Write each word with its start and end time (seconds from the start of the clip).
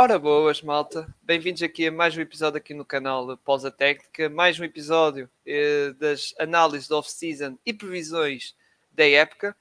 Ora 0.00 0.16
boas, 0.16 0.62
malta. 0.62 1.12
Bem-vindos 1.24 1.60
aqui 1.60 1.88
a 1.88 1.90
mais 1.90 2.16
um 2.16 2.20
episódio 2.20 2.56
aqui 2.56 2.72
no 2.72 2.84
canal 2.84 3.36
Pausa 3.38 3.68
Técnica. 3.68 4.30
Mais 4.30 4.60
um 4.60 4.62
episódio 4.62 5.28
eh, 5.44 5.92
das 5.98 6.32
análises 6.38 6.86
da 6.86 6.98
off-season 6.98 7.58
e 7.66 7.72
previsões 7.72 8.54
da 8.92 9.04
época. 9.08 9.56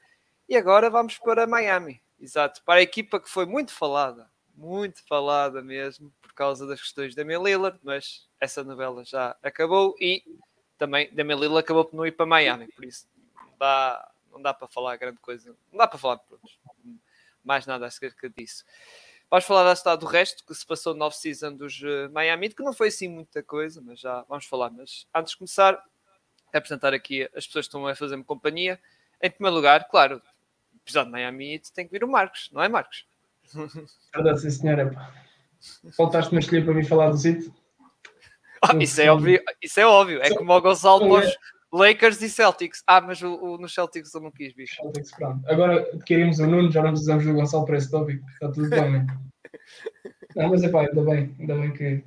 E 0.48 0.56
agora 0.56 0.92
vamos 0.92 1.18
para 1.18 1.48
Miami. 1.48 2.00
Exato, 2.22 2.62
para 2.64 2.82
a 2.82 2.84
equipa 2.84 3.20
que 3.20 3.28
foi 3.28 3.48
muito 3.48 3.74
falada, 3.74 4.30
muito 4.56 5.04
falada 5.08 5.60
mesmo, 5.64 6.14
por 6.22 6.32
causa 6.34 6.68
das 6.68 6.82
questões 6.82 7.16
da 7.16 7.24
Lillard, 7.24 7.80
mas 7.82 8.30
essa 8.40 8.64
novela 8.64 9.04
já 9.04 9.36
acabou 9.42 9.96
e 10.00 10.24
também 10.78 11.12
da 11.16 11.24
Lillard 11.24 11.58
acabou 11.58 11.84
por 11.84 11.96
não 11.96 12.06
ir 12.06 12.12
para 12.12 12.28
Miami, 12.28 12.68
por 12.74 12.86
isso 12.86 13.08
não 13.42 13.58
dá, 13.58 14.12
não 14.32 14.40
dá 14.40 14.54
para 14.54 14.68
falar 14.68 14.98
grande 14.98 15.18
coisa, 15.18 15.56
não 15.72 15.80
dá 15.80 15.88
para 15.88 15.98
falar 15.98 16.18
pronto, 16.20 16.48
mais 17.44 17.66
nada 17.66 17.88
acerca 17.88 18.30
disso. 18.30 18.64
Vamos 19.30 19.46
falar 19.46 19.66
da 19.66 19.74
estado 19.74 20.00
do 20.00 20.06
resto 20.06 20.46
que 20.46 20.56
se 20.56 20.66
passou 20.66 20.96
no 20.96 21.04
off-season 21.04 21.54
dos 21.54 21.82
uh, 21.82 22.10
Miami, 22.14 22.50
que 22.50 22.64
não 22.64 22.72
foi 22.72 22.88
assim 22.88 23.10
muita 23.10 23.44
coisa, 23.44 23.82
mas 23.82 24.00
já 24.00 24.24
vamos 24.30 24.46
falar. 24.46 24.70
Mas 24.70 25.06
antes 25.14 25.32
de 25.32 25.38
começar, 25.38 25.78
apresentar 26.54 26.94
aqui 26.94 27.24
as 27.36 27.46
pessoas 27.46 27.66
que 27.66 27.70
estão 27.70 27.86
a 27.86 27.94
fazer-me 27.94 28.24
companhia. 28.24 28.80
Em 29.22 29.30
primeiro 29.30 29.56
lugar, 29.56 29.86
claro, 29.90 30.22
episódio 30.82 31.12
de 31.12 31.12
Miami 31.12 31.62
tem 31.76 31.86
que 31.86 31.92
vir 31.92 32.06
o 32.06 32.08
Marcos, 32.08 32.50
não 32.54 32.64
é, 32.64 32.70
Marcos? 32.70 33.06
Verdade, 34.16 34.42
sim, 34.42 34.50
senhora. 34.50 35.12
Voltaste-me 35.98 36.38
a 36.38 36.40
escolher 36.40 36.64
para 36.64 36.74
mim 36.74 36.86
falar 36.86 37.10
do 37.10 37.18
Zito? 37.18 37.54
Ah, 38.62 38.76
isso, 38.80 39.02
é 39.02 39.12
óbvio, 39.12 39.44
isso 39.62 39.80
é 39.80 39.86
óbvio. 39.86 40.22
É 40.22 40.34
como 40.34 40.54
o 40.54 40.62
Gonçalo 40.62 41.06
Lakers 41.72 42.22
e 42.22 42.30
Celtics. 42.30 42.84
Ah, 42.88 43.02
mas 43.02 43.22
o, 43.22 43.34
o, 43.34 43.58
no 43.58 43.68
Celtics 43.68 44.14
eu 44.14 44.22
não 44.22 44.32
quis, 44.32 44.54
bicho. 44.54 44.76
Celtics, 44.76 45.12
pronto. 45.12 45.48
Agora 45.50 45.82
adquirimos 45.94 46.40
o 46.40 46.48
Nuno, 46.48 46.72
já 46.72 46.82
não 46.82 46.92
precisamos 46.92 47.26
do 47.26 47.34
Gonçalo 47.34 47.66
para 47.66 47.78
esse 47.78 47.92
tópico. 47.92 48.28
Está 48.30 48.52
tudo 48.52 48.70
bem, 48.70 48.92
né? 48.92 49.08
Não, 50.36 50.50
mas 50.50 50.62
é 50.62 50.70
pá, 50.70 50.82
ainda 50.82 51.02
bem, 51.02 51.36
ainda 51.40 51.56
bem 51.56 51.74
que 51.74 52.04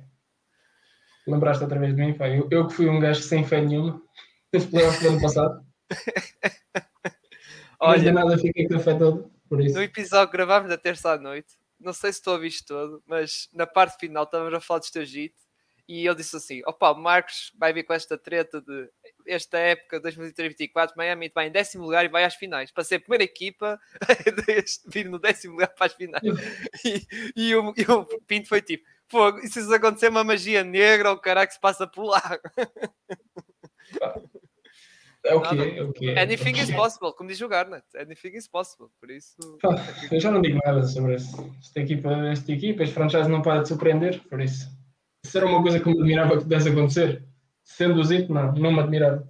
lembraste 1.27 1.63
outra 1.63 1.79
vez 1.79 1.93
de 1.95 2.01
mim, 2.01 2.13
pá. 2.13 2.29
Eu, 2.29 2.47
eu 2.49 2.67
que 2.67 2.73
fui 2.73 2.87
um 2.87 2.99
gajo 2.99 3.21
sem 3.21 3.43
fé 3.43 3.61
nenhuma, 3.61 4.01
teve 4.51 4.67
playoff 4.67 5.01
do 5.01 5.09
ano 5.09 5.21
passado. 5.21 5.65
Olha, 7.79 8.13
mas 8.13 8.25
nada 8.25 8.37
fiquei 8.37 8.67
com 8.67 8.75
a 8.75 8.79
fé 8.79 8.93
toda, 8.93 9.29
por 9.49 9.59
isso. 9.59 9.75
No 9.75 9.83
episódio 9.83 10.27
que 10.27 10.37
gravámos 10.37 10.69
na 10.69 10.77
terça 10.77 11.11
à 11.11 11.17
noite, 11.17 11.57
não 11.79 11.93
sei 11.93 12.13
se 12.13 12.19
estou 12.19 12.35
a 12.35 12.37
visto 12.37 12.67
todo, 12.67 13.03
mas 13.07 13.49
na 13.53 13.65
parte 13.65 13.99
final 13.99 14.23
estávamos 14.23 14.53
a 14.53 14.61
falar 14.61 14.79
do 14.79 14.83
Estagito 14.83 15.41
e 15.87 16.05
eu 16.05 16.15
disse 16.15 16.35
assim: 16.35 16.61
opa, 16.65 16.91
o 16.91 16.95
Marcos 16.95 17.51
vai 17.57 17.73
vir 17.73 17.83
com 17.83 17.93
esta 17.93 18.17
treta 18.17 18.61
de 18.61 18.89
esta 19.25 19.57
época 19.57 20.01
2023-2024, 20.01 20.91
Miami 20.95 21.31
vai 21.33 21.47
em 21.47 21.51
décimo 21.51 21.83
lugar 21.83 22.05
e 22.05 22.09
vai 22.09 22.23
às 22.23 22.35
finais, 22.35 22.71
para 22.71 22.83
ser 22.83 22.95
a 22.95 22.99
primeira 22.99 23.23
equipa 23.23 23.79
a 24.01 24.91
vir 24.91 25.09
no 25.09 25.19
décimo 25.19 25.53
lugar 25.53 25.69
para 25.69 25.87
as 25.87 25.93
finais. 25.93 26.23
E, 26.83 27.05
e, 27.35 27.55
o, 27.55 27.73
e 27.77 27.83
o 27.83 28.05
Pinto 28.25 28.47
foi 28.47 28.61
tipo: 28.61 28.83
fogo, 29.07 29.39
e 29.39 29.47
se 29.47 29.59
isso 29.59 29.73
acontecer 29.73 30.09
uma 30.09 30.23
magia 30.23 30.63
negra, 30.63 31.11
o 31.11 31.19
caralho 31.19 31.47
que 31.47 31.53
se 31.53 31.59
passa 31.59 31.85
por 31.85 32.05
lá. 32.05 32.21
É 35.23 35.35
o 35.35 35.41
que 35.41 35.55
é 35.55 35.83
o 35.83 35.93
que 35.93 36.09
é. 36.09 36.19
Anything 36.19 36.59
is 36.59 36.71
possible, 36.71 37.13
como 37.13 37.29
diz 37.29 37.39
o 37.41 37.47
Garnet. 37.47 37.85
Anything 37.95 38.35
is 38.35 38.47
possible, 38.47 38.87
por 38.99 39.11
isso. 39.11 39.35
eu 40.11 40.19
já 40.19 40.31
não 40.31 40.41
digo 40.41 40.59
nada 40.65 40.83
sobre 40.83 41.15
isso. 41.15 41.53
Esta 41.59 41.79
equipa, 41.79 42.09
esta 42.27 42.51
equipa, 42.51 42.81
este 42.81 42.95
franchise 42.95 43.29
não 43.29 43.41
para 43.41 43.61
de 43.61 43.67
surpreender, 43.67 44.19
por 44.27 44.41
isso. 44.41 44.67
Isso 45.23 45.37
era 45.37 45.47
uma 45.47 45.61
coisa 45.61 45.79
que 45.79 45.87
me 45.87 45.97
admirava 45.99 46.37
que 46.37 46.43
pudesse 46.43 46.69
acontecer. 46.69 47.23
Sendo 47.63 47.99
o 47.99 48.03
Zito, 48.03 48.33
não, 48.33 48.51
não 48.53 48.71
me 48.71 48.79
admirava. 48.79 49.27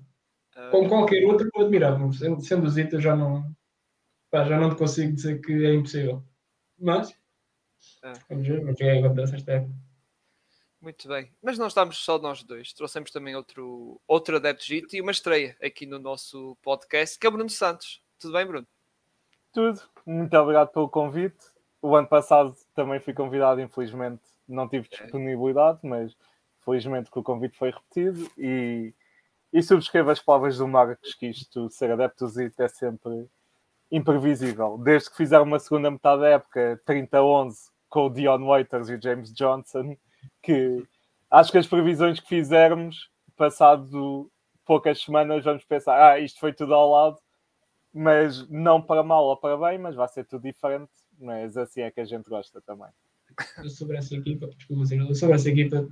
Uh... 0.55 0.71
Com 0.71 0.89
qualquer 0.89 1.25
outro, 1.25 1.49
me 1.55 1.63
admirava. 1.63 2.11
Sendo, 2.13 2.41
sendo 2.41 2.65
o 2.65 2.69
Zito, 2.69 2.95
eu 2.95 3.01
já 3.01 3.15
não, 3.15 3.43
pá, 4.29 4.43
já 4.45 4.59
não 4.59 4.69
te 4.69 4.77
consigo 4.77 5.13
dizer 5.13 5.41
que 5.41 5.51
é 5.65 5.73
impossível. 5.73 6.23
Mas, 6.79 7.09
uh... 7.09 8.13
vamos 8.29 8.47
ver, 8.47 8.61
vamos 8.61 8.79
ver 8.79 8.97
o 8.97 9.01
que 9.01 9.05
acontece 9.05 9.35
esta 9.35 9.51
época. 9.53 9.73
Muito 10.81 11.07
bem. 11.07 11.31
Mas 11.43 11.59
não 11.59 11.67
estamos 11.67 11.99
só 11.99 12.17
nós 12.17 12.41
dois. 12.41 12.73
Trouxemos 12.73 13.11
também 13.11 13.35
outro, 13.35 14.01
outro 14.07 14.37
adepto 14.37 14.65
Gito 14.65 14.95
e 14.95 15.01
uma 15.01 15.11
estreia 15.11 15.55
aqui 15.61 15.85
no 15.85 15.99
nosso 15.99 16.57
podcast, 16.63 17.19
que 17.19 17.27
é 17.27 17.29
o 17.29 17.31
Bruno 17.31 17.49
Santos. 17.51 18.01
Tudo 18.17 18.33
bem, 18.33 18.47
Bruno? 18.47 18.67
Tudo. 19.53 19.79
Muito 20.03 20.35
obrigado 20.35 20.69
pelo 20.69 20.89
convite. 20.89 21.37
O 21.83 21.95
ano 21.95 22.07
passado 22.07 22.55
também 22.73 22.99
fui 22.99 23.13
convidado, 23.13 23.61
infelizmente, 23.61 24.23
não 24.51 24.67
tive 24.67 24.87
disponibilidade, 24.89 25.79
mas 25.83 26.15
felizmente 26.63 27.09
que 27.09 27.19
o 27.19 27.23
convite 27.23 27.57
foi 27.57 27.71
repetido 27.71 28.29
e, 28.37 28.93
e 29.51 29.63
subscrevo 29.63 30.11
as 30.11 30.19
palavras 30.19 30.57
do 30.57 30.67
Marcos 30.67 31.13
que 31.15 31.27
isto 31.27 31.69
ser 31.69 31.91
adepto 31.91 32.25
é 32.59 32.67
sempre 32.67 33.27
imprevisível. 33.91 34.77
Desde 34.77 35.09
que 35.09 35.17
fizeram 35.17 35.43
uma 35.43 35.59
segunda 35.59 35.91
metade 35.91 36.21
da 36.21 36.29
época, 36.29 36.81
30-11, 36.85 37.55
com 37.89 38.05
o 38.05 38.09
Dion 38.09 38.45
Waiters 38.45 38.89
e 38.89 38.95
o 38.95 39.01
James 39.01 39.33
Johnson, 39.33 39.97
que 40.41 40.85
acho 41.29 41.51
que 41.51 41.57
as 41.57 41.67
previsões 41.67 42.19
que 42.19 42.27
fizermos, 42.27 43.09
passado 43.35 44.31
poucas 44.65 45.01
semanas, 45.01 45.43
vamos 45.43 45.65
pensar, 45.65 46.11
ah, 46.11 46.19
isto 46.19 46.39
foi 46.39 46.53
tudo 46.53 46.73
ao 46.73 46.89
lado, 46.89 47.19
mas 47.93 48.47
não 48.49 48.81
para 48.81 49.03
mal 49.03 49.25
ou 49.25 49.35
para 49.35 49.57
bem, 49.57 49.77
mas 49.77 49.95
vai 49.95 50.07
ser 50.07 50.25
tudo 50.25 50.43
diferente, 50.43 50.91
mas 51.19 51.57
assim 51.57 51.81
é 51.81 51.91
que 51.91 51.99
a 51.99 52.05
gente 52.05 52.29
gosta 52.29 52.61
também 52.61 52.89
sobre 53.69 53.97
essa 53.97 54.15
equipa, 54.15 54.47
desculpa, 54.47 54.85
sobre 55.15 55.35
essa 55.35 55.49
equipa, 55.49 55.87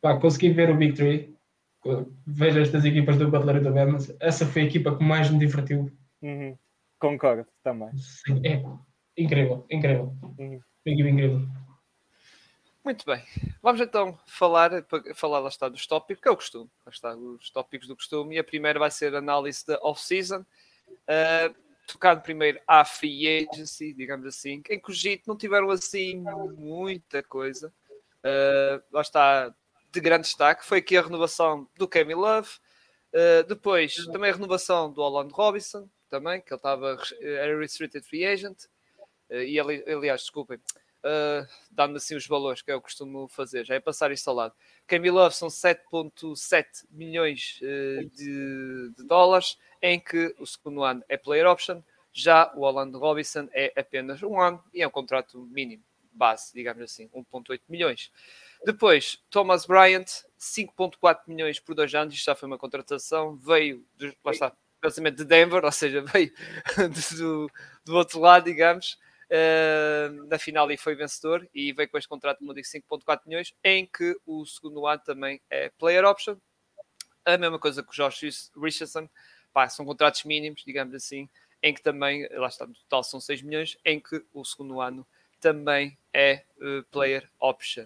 pá, 0.00 0.18
consegui 0.18 0.50
ver 0.50 0.70
o 0.70 0.76
Big 0.76 0.94
Three, 0.94 1.36
vejo 2.26 2.60
estas 2.60 2.84
equipas 2.84 3.16
do 3.16 3.30
Butler 3.30 3.56
e 3.56 3.60
do 3.60 3.72
Bama, 3.72 3.98
essa 4.18 4.46
foi 4.46 4.62
a 4.62 4.64
equipa 4.66 4.96
que 4.96 5.02
mais 5.02 5.30
me 5.30 5.38
divertiu. 5.38 5.90
Uhum. 6.22 6.56
Concordo 6.98 7.46
também. 7.62 7.90
Sim, 7.98 8.42
é 8.44 8.62
incrível, 9.16 9.66
incrível. 9.70 10.14
Uhum. 10.38 10.60
Equipa 10.84 11.08
incrível. 11.08 11.40
Muito 12.82 13.04
bem, 13.04 13.22
vamos 13.62 13.80
então 13.80 14.18
falar, 14.26 14.70
falar 15.14 15.38
lá 15.40 15.48
está 15.48 15.68
dos 15.68 15.86
tópicos, 15.86 16.22
que 16.22 16.28
é 16.28 16.32
o 16.32 16.36
costume, 16.36 16.70
lá 16.84 16.90
está, 16.90 17.14
os 17.14 17.50
tópicos 17.50 17.86
do 17.86 17.94
costume, 17.94 18.36
e 18.36 18.38
a 18.38 18.44
primeira 18.44 18.78
vai 18.78 18.90
ser 18.90 19.14
a 19.14 19.18
análise 19.18 19.66
da 19.66 19.78
off-season. 19.82 20.44
Uh, 20.90 21.54
tocado 21.92 22.20
primeiro 22.22 22.60
à 22.66 22.84
free 22.84 23.26
agency, 23.26 23.92
digamos 23.92 24.26
assim, 24.26 24.62
em 24.68 24.80
que 24.80 25.22
não 25.26 25.36
tiveram 25.36 25.70
assim 25.70 26.22
muita 26.56 27.22
coisa. 27.22 27.72
Uh, 28.18 28.82
lá 28.92 29.00
está, 29.00 29.54
de 29.92 30.00
grande 30.00 30.24
destaque, 30.24 30.64
foi 30.64 30.78
aqui 30.78 30.96
a 30.96 31.02
renovação 31.02 31.68
do 31.76 31.88
Kevin 31.88 32.14
Love, 32.14 32.48
uh, 33.12 33.46
depois 33.48 33.94
também 34.06 34.30
a 34.30 34.34
renovação 34.34 34.92
do 34.92 35.02
Holland 35.02 35.32
Robinson, 35.32 35.88
também, 36.08 36.40
que 36.40 36.52
ele 36.52 36.58
estava, 36.58 36.98
era 37.20 37.58
restricted 37.58 38.04
free 38.06 38.24
agent, 38.24 38.64
uh, 39.30 39.34
e 39.34 39.58
ali, 39.58 39.82
aliás, 39.86 40.22
desculpem, 40.22 40.58
uh, 40.58 41.46
dando 41.70 41.96
assim 41.96 42.14
os 42.14 42.26
valores 42.26 42.62
que 42.62 42.70
eu 42.70 42.80
costumo 42.80 43.26
fazer, 43.28 43.64
já 43.64 43.74
é 43.74 43.80
passar 43.80 44.12
isto 44.12 44.28
ao 44.28 44.36
lado. 44.36 44.54
Kevin 44.86 45.10
Love 45.10 45.34
são 45.34 45.48
7.7 45.48 46.84
milhões 46.90 47.58
de, 48.12 48.90
de 48.96 49.04
dólares, 49.04 49.56
em 49.82 49.98
que 49.98 50.34
o 50.38 50.46
segundo 50.46 50.82
ano 50.82 51.02
é 51.08 51.16
player 51.16 51.46
option, 51.46 51.82
já 52.12 52.52
o 52.54 52.62
Orlando 52.62 52.98
Robinson 52.98 53.48
é 53.52 53.72
apenas 53.76 54.22
um 54.22 54.40
ano 54.40 54.62
e 54.74 54.82
é 54.82 54.86
um 54.86 54.90
contrato 54.90 55.40
mínimo, 55.50 55.82
base, 56.12 56.52
digamos 56.52 56.82
assim, 56.82 57.08
1,8 57.08 57.60
milhões. 57.68 58.10
Depois, 58.64 59.22
Thomas 59.30 59.64
Bryant, 59.64 60.06
5,4 60.38 61.20
milhões 61.26 61.58
por 61.58 61.74
dois 61.74 61.94
anos, 61.94 62.14
isto 62.14 62.26
já 62.26 62.34
foi 62.34 62.46
uma 62.46 62.58
contratação, 62.58 63.36
veio, 63.36 63.84
de, 63.96 64.16
lá 64.24 64.32
está, 64.32 64.52
basicamente 64.82 65.16
de 65.16 65.24
Denver, 65.24 65.64
ou 65.64 65.72
seja, 65.72 66.02
veio 66.02 66.32
do, 67.16 67.50
do 67.84 67.96
outro 67.96 68.20
lado, 68.20 68.44
digamos, 68.44 68.98
uh, 69.30 70.26
na 70.26 70.38
final 70.38 70.70
e 70.70 70.76
foi 70.76 70.94
vencedor, 70.94 71.48
e 71.54 71.72
veio 71.72 71.88
com 71.88 71.96
este 71.96 72.08
contrato, 72.08 72.38
como 72.38 72.52
digo, 72.52 72.66
5,4 72.66 73.20
milhões, 73.26 73.54
em 73.64 73.86
que 73.86 74.16
o 74.26 74.44
segundo 74.44 74.86
ano 74.86 75.00
também 75.04 75.40
é 75.48 75.70
player 75.78 76.04
option, 76.04 76.36
a 77.24 77.38
mesma 77.38 77.58
coisa 77.58 77.82
que 77.82 77.90
o 77.90 77.92
Josh 77.92 78.50
Richardson, 78.56 79.08
pá, 79.52 79.68
são 79.68 79.84
contratos 79.84 80.24
mínimos, 80.24 80.62
digamos 80.64 80.94
assim, 80.94 81.28
em 81.62 81.74
que 81.74 81.82
também, 81.82 82.28
lá 82.32 82.48
está, 82.48 82.66
no 82.66 82.74
total 82.74 83.04
são 83.04 83.20
6 83.20 83.42
milhões, 83.42 83.76
em 83.84 84.00
que 84.00 84.24
o 84.32 84.44
segundo 84.44 84.80
ano 84.80 85.06
também 85.40 85.98
é 86.12 86.44
uh, 86.58 86.84
player 86.90 87.28
option. 87.38 87.84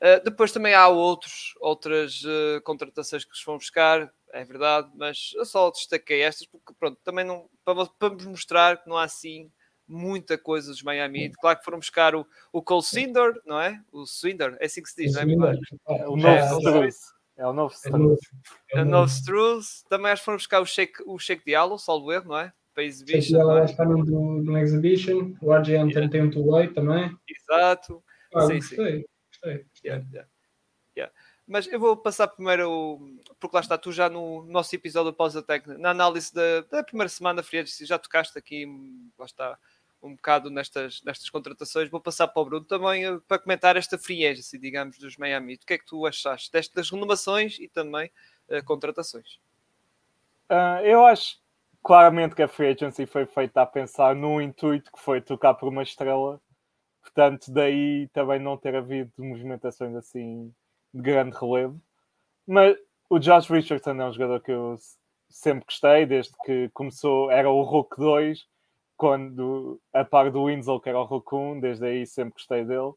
Uh, 0.00 0.22
depois 0.24 0.52
também 0.52 0.74
há 0.74 0.88
outros, 0.88 1.54
outras 1.60 2.22
uh, 2.24 2.60
contratações 2.62 3.24
que 3.24 3.36
se 3.36 3.44
vão 3.44 3.56
buscar, 3.56 4.12
é 4.32 4.44
verdade, 4.44 4.90
mas 4.94 5.32
eu 5.34 5.44
só 5.44 5.70
destaquei 5.70 6.22
estas 6.22 6.46
porque, 6.46 6.74
pronto, 6.78 6.98
também 7.04 7.24
não, 7.24 7.48
para, 7.64 7.86
para 7.86 8.08
vos 8.14 8.26
mostrar 8.26 8.82
que 8.82 8.88
não 8.88 8.98
há 8.98 9.04
assim 9.04 9.50
muita 9.86 10.36
coisa 10.38 10.70
dos 10.70 10.82
Miami 10.82 11.30
Claro 11.40 11.58
que 11.58 11.64
foram 11.64 11.78
buscar 11.78 12.14
o, 12.14 12.26
o 12.52 12.62
Cole 12.62 12.82
Cinder, 12.82 13.34
não 13.44 13.60
é? 13.60 13.80
O 13.92 14.06
Cinder, 14.06 14.56
é 14.60 14.66
assim 14.66 14.82
que 14.82 14.88
se 14.88 15.04
diz, 15.04 15.14
não 15.14 15.46
é? 15.46 15.58
é 15.88 16.08
o 16.08 16.16
novo 16.16 16.28
é 16.28 16.88
o 17.38 17.52
novo 17.52 17.74
Struz. 17.74 18.20
É 18.72 18.82
o 18.82 18.84
novo 18.84 19.10
Struz. 19.10 19.84
Também 19.88 20.12
acho 20.12 20.22
que 20.22 20.24
foram 20.24 20.38
buscar 20.38 20.60
o 20.60 20.66
Shake, 20.66 21.02
o 21.06 21.18
Shake 21.18 21.44
Diallo, 21.44 21.78
salvo 21.78 22.12
erro, 22.12 22.28
não 22.28 22.38
é? 22.38 22.52
Para 22.72 22.84
Exhibition. 22.84 23.40
Ela 23.40 23.54
vai 23.54 23.64
estar 23.64 23.84
no, 23.84 24.04
no 24.42 24.58
Exhibition. 24.58 25.34
O 25.40 25.52
RGM 25.52 25.90
yeah. 25.90 26.10
tem 26.10 26.22
um 26.22 26.30
two-way 26.30 26.72
também. 26.72 27.16
Exato. 27.28 28.02
Ah, 28.34 28.46
sim, 28.46 28.56
gostei. 28.56 28.98
Sim. 28.98 29.04
gostei. 29.30 29.66
Yeah, 29.84 30.04
yeah. 30.12 30.28
Yeah. 30.96 31.12
Mas 31.46 31.66
eu 31.66 31.78
vou 31.78 31.96
passar 31.96 32.28
primeiro, 32.28 32.98
porque 33.38 33.54
lá 33.54 33.60
está, 33.60 33.76
tu 33.76 33.92
já 33.92 34.08
no 34.08 34.44
nosso 34.46 34.74
episódio 34.74 35.12
Pausa 35.12 35.42
Técnica, 35.42 35.78
na 35.78 35.90
análise 35.90 36.32
da, 36.32 36.62
da 36.62 36.82
primeira 36.82 37.08
semana, 37.08 37.42
Frias, 37.42 37.76
já 37.82 37.98
tocaste 37.98 38.38
aqui, 38.38 38.66
lá 39.18 39.26
está, 39.26 39.58
um 40.04 40.14
bocado 40.14 40.50
nestas, 40.50 41.02
nestas 41.02 41.30
contratações. 41.30 41.88
Vou 41.88 42.00
passar 42.00 42.28
para 42.28 42.42
o 42.42 42.44
Bruno 42.44 42.64
também 42.64 43.08
uh, 43.08 43.20
para 43.22 43.38
comentar 43.38 43.76
esta 43.76 43.98
free 43.98 44.26
agency, 44.26 44.58
digamos, 44.58 44.98
dos 44.98 45.16
Miami. 45.16 45.54
O 45.54 45.58
que 45.58 45.74
é 45.74 45.78
que 45.78 45.86
tu 45.86 46.06
achaste 46.06 46.52
destas 46.52 46.90
renovações 46.90 47.58
e 47.58 47.68
também 47.68 48.10
uh, 48.48 48.62
contratações? 48.64 49.40
Uh, 50.50 50.84
eu 50.84 51.06
acho 51.06 51.38
claramente 51.82 52.34
que 52.34 52.42
a 52.42 52.48
free 52.48 52.68
agency 52.68 53.06
foi 53.06 53.24
feita 53.24 53.62
a 53.62 53.66
pensar 53.66 54.14
no 54.14 54.40
intuito 54.40 54.92
que 54.92 55.00
foi 55.00 55.20
tocar 55.20 55.54
por 55.54 55.68
uma 55.68 55.82
estrela. 55.82 56.40
Portanto, 57.00 57.50
daí 57.50 58.08
também 58.12 58.38
não 58.38 58.56
ter 58.56 58.74
havido 58.74 59.10
movimentações 59.18 59.94
assim 59.94 60.54
de 60.92 61.02
grande 61.02 61.36
relevo. 61.36 61.80
Mas 62.46 62.76
o 63.08 63.18
Josh 63.18 63.48
Richardson 63.48 64.00
é 64.00 64.06
um 64.06 64.12
jogador 64.12 64.40
que 64.40 64.52
eu 64.52 64.76
sempre 65.28 65.64
gostei, 65.66 66.06
desde 66.06 66.32
que 66.44 66.70
começou, 66.72 67.30
era 67.30 67.50
o 67.50 67.62
Rook 67.62 67.96
2, 67.98 68.46
quando 68.96 69.80
a 69.92 70.04
par 70.04 70.30
do 70.30 70.44
Winslow, 70.44 70.80
que 70.80 70.88
era 70.88 71.00
o 71.00 71.22
1, 71.32 71.60
desde 71.60 71.86
aí 71.86 72.06
sempre 72.06 72.34
gostei 72.34 72.64
dele. 72.64 72.92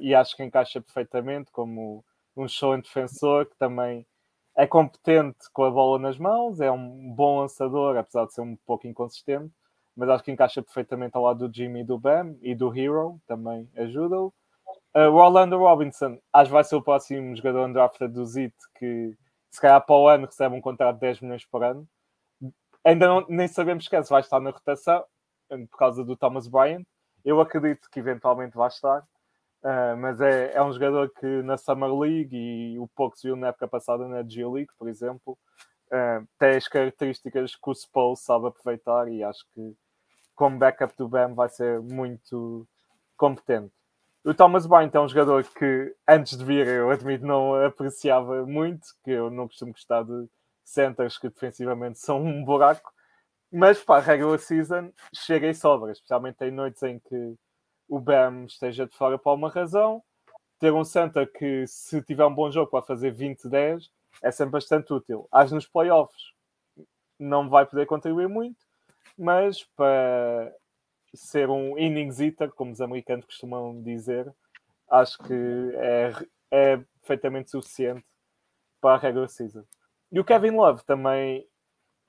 E 0.00 0.14
acho 0.14 0.36
que 0.36 0.42
encaixa 0.42 0.80
perfeitamente 0.80 1.50
como 1.50 2.04
um 2.36 2.44
excelente 2.44 2.84
defensor 2.84 3.46
que 3.46 3.56
também 3.56 4.06
é 4.56 4.66
competente 4.66 5.38
com 5.52 5.64
a 5.64 5.70
bola 5.70 5.98
nas 5.98 6.18
mãos, 6.18 6.60
é 6.60 6.70
um 6.70 7.12
bom 7.14 7.40
lançador, 7.40 7.96
apesar 7.96 8.26
de 8.26 8.34
ser 8.34 8.42
um 8.42 8.56
pouco 8.66 8.86
inconsistente, 8.86 9.50
mas 9.96 10.08
acho 10.08 10.24
que 10.24 10.32
encaixa 10.32 10.62
perfeitamente 10.62 11.16
ao 11.16 11.22
lado 11.22 11.48
do 11.48 11.54
Jimmy 11.54 11.82
do 11.82 11.98
Bam 11.98 12.36
e 12.42 12.54
do 12.54 12.76
Hero, 12.76 13.18
também 13.26 13.70
ajuda-o. 13.76 14.32
Uh, 14.94 15.08
o 15.08 15.14
Orlando 15.14 15.56
Robinson, 15.56 16.18
acho 16.32 16.48
que 16.48 16.52
vai 16.52 16.64
ser 16.64 16.76
o 16.76 16.82
próximo 16.82 17.34
jogador 17.34 17.66
undrafted 17.66 18.12
do 18.12 18.24
ZIT 18.26 18.54
que 18.78 19.16
se 19.50 19.60
calhar 19.60 19.84
para 19.84 19.96
o 19.96 20.08
ano 20.08 20.26
recebe 20.26 20.54
um 20.54 20.60
contrato 20.60 20.94
de 20.94 21.00
10 21.00 21.20
milhões 21.20 21.44
por 21.44 21.64
ano. 21.64 21.88
Ainda 22.84 23.06
não, 23.06 23.24
nem 23.28 23.48
sabemos 23.48 23.84
se 23.84 24.10
vai 24.10 24.20
estar 24.20 24.40
na 24.40 24.50
rotação 24.50 25.04
por 25.70 25.78
causa 25.78 26.04
do 26.04 26.16
Thomas 26.16 26.48
Bryant. 26.48 26.84
Eu 27.24 27.40
acredito 27.40 27.88
que 27.90 28.00
eventualmente 28.00 28.56
vai 28.56 28.68
estar, 28.68 29.00
uh, 29.00 29.96
mas 29.98 30.20
é, 30.20 30.52
é 30.54 30.62
um 30.62 30.72
jogador 30.72 31.10
que 31.10 31.42
na 31.42 31.56
Summer 31.56 31.92
League 31.92 32.36
e 32.36 32.78
o 32.78 32.88
pouco 32.88 33.16
se 33.16 33.26
viu 33.26 33.36
na 33.36 33.48
época 33.48 33.68
passada 33.68 34.08
na 34.08 34.22
G 34.22 34.46
League, 34.46 34.70
por 34.78 34.88
exemplo, 34.88 35.38
uh, 35.88 36.26
tem 36.38 36.56
as 36.56 36.66
características 36.66 37.54
que 37.54 37.70
o 37.70 37.74
Spo 37.74 38.16
sabe 38.16 38.46
aproveitar 38.46 39.08
e 39.08 39.22
acho 39.22 39.44
que 39.54 39.76
como 40.34 40.58
backup 40.58 40.94
do 40.96 41.08
Bam 41.08 41.34
vai 41.34 41.50
ser 41.50 41.80
muito 41.80 42.66
competente. 43.16 43.72
O 44.24 44.34
Thomas 44.34 44.66
Bryant 44.66 44.90
é 44.94 45.00
um 45.00 45.08
jogador 45.08 45.44
que 45.44 45.94
antes 46.06 46.36
de 46.36 46.44
vir 46.44 46.66
eu 46.66 46.90
admito 46.90 47.26
não 47.26 47.54
apreciava 47.54 48.46
muito, 48.46 48.86
que 49.02 49.10
eu 49.10 49.30
não 49.30 49.46
costumo 49.46 49.72
gostar 49.72 50.02
de 50.02 50.28
centers 50.64 51.18
que 51.18 51.28
defensivamente 51.28 51.98
são 51.98 52.22
um 52.22 52.44
buraco, 52.44 52.92
mas 53.52 53.82
para 53.82 53.96
a 53.96 54.04
regular 54.04 54.38
season 54.38 54.92
chega 55.12 55.48
e 55.48 55.54
sobra, 55.54 55.92
especialmente 55.92 56.44
em 56.44 56.50
noites 56.50 56.82
em 56.82 56.98
que 56.98 57.34
o 57.88 57.98
Bam 57.98 58.44
esteja 58.44 58.86
de 58.86 58.94
fora 58.94 59.18
por 59.18 59.34
uma 59.34 59.50
razão. 59.50 60.02
Ter 60.58 60.72
um 60.72 60.84
center 60.84 61.30
que, 61.32 61.66
se 61.66 62.02
tiver 62.02 62.24
um 62.24 62.34
bom 62.34 62.50
jogo, 62.50 62.70
pode 62.70 62.86
fazer 62.86 63.14
20-10 63.14 63.90
é 64.22 64.30
sempre 64.30 64.52
bastante 64.52 64.92
útil. 64.92 65.28
Acho 65.30 65.54
nos 65.54 65.66
playoffs 65.66 66.32
não 67.18 67.48
vai 67.48 67.66
poder 67.66 67.86
contribuir 67.86 68.28
muito, 68.28 68.58
mas 69.16 69.64
para 69.76 70.54
ser 71.14 71.48
um 71.50 71.78
innings 71.78 72.20
eater, 72.20 72.50
como 72.52 72.72
os 72.72 72.80
americanos 72.80 73.26
costumam 73.26 73.82
dizer, 73.82 74.32
acho 74.88 75.18
que 75.18 75.72
é, 75.74 76.12
é 76.50 76.76
perfeitamente 77.00 77.50
suficiente 77.50 78.04
para 78.80 78.94
a 78.94 78.98
regular 78.98 79.28
season. 79.28 79.64
E 80.10 80.18
o 80.18 80.24
Kevin 80.24 80.52
Love 80.52 80.82
também 80.84 81.46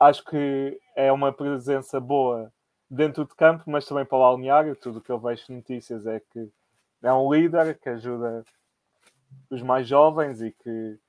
acho 0.02 0.24
que 0.26 0.80
é 0.96 1.12
uma 1.12 1.32
presença 1.32 2.00
boa 2.00 2.52
dentro 2.90 3.24
de 3.24 3.36
campo, 3.36 3.64
mas 3.68 3.86
também 3.86 4.04
para 4.04 4.18
o 4.18 4.22
balneário. 4.22 4.76
Tudo 4.76 4.98
o 4.98 5.02
que 5.02 5.12
eu 5.12 5.20
vejo 5.20 5.44
notícias 5.50 6.08
é 6.08 6.20
que 6.20 6.52
é 7.04 7.14
um 7.14 7.32
líder 7.32 7.78
que 7.80 7.88
ajuda 7.88 8.44
os 9.50 9.62
mais 9.62 9.88
jovens 9.88 10.42
e 10.42 10.52
que 10.52 11.00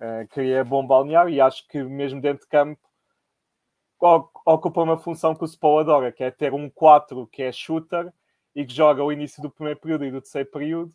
uh, 0.00 0.28
cria 0.28 0.62
bom 0.62 0.86
balneário. 0.86 1.32
E 1.32 1.40
acho 1.40 1.66
que 1.68 1.82
mesmo 1.82 2.20
dentro 2.20 2.44
de 2.44 2.48
campo 2.48 2.80
ocupa 4.44 4.82
uma 4.82 4.98
função 4.98 5.34
que 5.34 5.44
o 5.44 5.48
Spo 5.48 5.78
adora, 5.78 6.12
que 6.12 6.24
é 6.24 6.30
ter 6.30 6.52
um 6.52 6.68
4 6.68 7.26
que 7.28 7.42
é 7.42 7.50
shooter 7.52 8.12
e 8.54 8.66
que 8.66 8.74
joga 8.74 9.02
o 9.02 9.12
início 9.12 9.40
do 9.40 9.50
primeiro 9.50 9.80
período 9.80 10.04
e 10.04 10.10
do 10.10 10.20
terceiro 10.20 10.50
período 10.50 10.92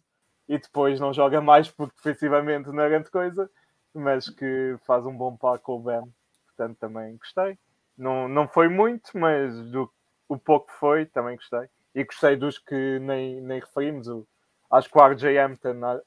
e 0.48 0.58
depois 0.58 1.00
não 1.00 1.14
joga 1.14 1.42
mais 1.42 1.69
porque 1.72 1.96
defensivamente 1.96 2.69
não 2.69 2.84
é 2.84 2.90
grande 2.90 3.10
coisa, 3.10 3.50
mas 3.94 4.30
que 4.30 4.78
faz 4.86 5.06
um 5.06 5.18
bom 5.18 5.36
par 5.36 5.58
com 5.60 5.78
o 5.78 5.80
Ben. 5.80 6.14
Portanto, 6.57 6.77
também 6.80 7.15
gostei. 7.18 7.57
Não, 7.95 8.27
não 8.27 8.48
foi 8.48 8.68
muito, 8.68 9.18
mas 9.18 9.56
do 9.71 9.92
o 10.27 10.38
pouco 10.38 10.68
que 10.68 10.80
foi, 10.80 11.06
também 11.06 11.36
gostei. 11.36 11.69
E 11.95 12.04
gostei 12.04 12.36
dos 12.36 12.57
que 12.57 13.00
nem, 13.00 13.39
nem 13.42 13.59
referimos. 13.59 14.07
O, 14.07 14.27
acho 14.69 14.89
que 14.89 14.98
o 14.98 15.07
RJ 15.07 15.38
Hampton 15.38 15.86
ah, 15.86 16.01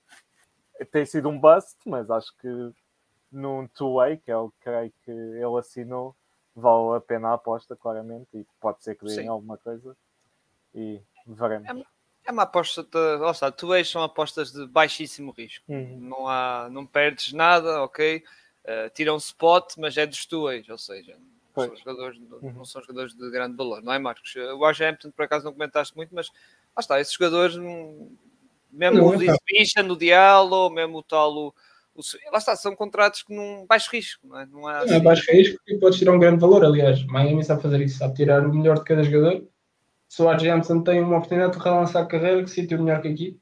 tem 0.92 1.06
sido 1.06 1.28
um 1.28 1.38
bust, 1.38 1.78
mas 1.86 2.10
acho 2.10 2.36
que 2.36 2.72
num 3.32 3.66
two-way, 3.68 4.18
que 4.18 4.30
é 4.30 4.36
o 4.36 4.50
que 4.50 4.56
creio 4.60 4.92
que 5.04 5.10
ele 5.10 5.58
assinou, 5.58 6.14
vale 6.54 6.96
a 6.96 7.00
pena 7.00 7.28
a 7.28 7.34
aposta, 7.34 7.76
claramente, 7.76 8.28
e 8.34 8.44
pode 8.60 8.82
ser 8.82 8.96
que 8.96 9.06
deem 9.06 9.28
alguma 9.28 9.56
coisa. 9.56 9.96
E 10.74 11.00
veremos. 11.26 11.68
É, 11.68 11.84
é 12.26 12.32
uma 12.32 12.42
aposta 12.42 12.82
de. 12.82 13.16
Lá 13.16 13.30
está, 13.30 13.50
tu 13.50 13.68
são 13.84 14.02
apostas 14.02 14.52
de 14.52 14.66
baixíssimo 14.66 15.32
risco. 15.32 15.64
Uhum. 15.68 15.98
Não, 16.00 16.28
há, 16.28 16.68
não 16.70 16.84
perdes 16.84 17.32
nada, 17.32 17.82
ok? 17.82 18.22
Uh, 18.70 18.90
tiram 18.94 19.16
spot, 19.16 19.74
mas 19.78 19.96
é 19.96 20.06
dos 20.06 20.26
tuas, 20.26 20.68
ou 20.68 20.78
seja, 20.78 21.16
não 21.56 21.64
são, 21.64 21.76
jogadores, 21.76 22.18
uhum. 22.18 22.52
não 22.52 22.64
são 22.64 22.80
jogadores 22.82 23.14
de 23.14 23.30
grande 23.30 23.56
valor, 23.56 23.82
não 23.82 23.92
é, 23.92 23.98
Marcos? 23.98 24.34
O 24.36 24.58
Washington, 24.58 25.10
por 25.10 25.24
acaso, 25.24 25.44
não 25.44 25.52
comentaste 25.52 25.96
muito, 25.96 26.14
mas 26.14 26.28
lá 26.28 26.80
está, 26.80 27.00
esses 27.00 27.12
jogadores, 27.12 27.56
hum, 27.56 28.14
mesmo 28.70 28.98
não, 28.98 29.06
o 29.08 29.14
Exhibition, 29.14 29.90
o 29.90 29.96
Diallo, 29.96 30.70
mesmo 30.70 30.98
o 30.98 31.02
tal. 31.02 31.36
O, 31.36 31.54
lá 32.30 32.38
está, 32.38 32.54
são 32.54 32.76
contratos 32.76 33.22
com 33.22 33.36
um 33.36 33.66
baixo 33.66 33.90
risco, 33.90 34.26
não 34.26 34.38
é? 34.38 34.46
Não 34.46 34.70
é, 34.70 34.78
assim... 34.78 34.94
é 34.94 35.00
baixo 35.00 35.30
risco 35.30 35.60
e 35.66 35.76
podes 35.78 35.98
tirar 35.98 36.12
um 36.12 36.18
grande 36.18 36.40
valor. 36.40 36.64
Aliás, 36.64 37.04
Miami 37.06 37.44
sabe 37.44 37.62
fazer 37.62 37.80
isso, 37.80 37.98
sabe 37.98 38.14
tirar 38.14 38.46
o 38.46 38.54
melhor 38.54 38.78
de 38.78 38.84
cada 38.84 39.02
jogador. 39.02 39.46
Se 40.08 40.22
o. 40.22 40.38
Jameson 40.38 40.82
tem 40.82 41.00
uma 41.00 41.16
oportunidade 41.16 41.56
de 41.56 41.62
relançar 41.62 42.02
a 42.02 42.06
carreira, 42.06 42.42
que 42.42 42.50
sítio 42.50 42.80
melhor 42.80 43.00
que 43.02 43.08
aqui. 43.08 43.40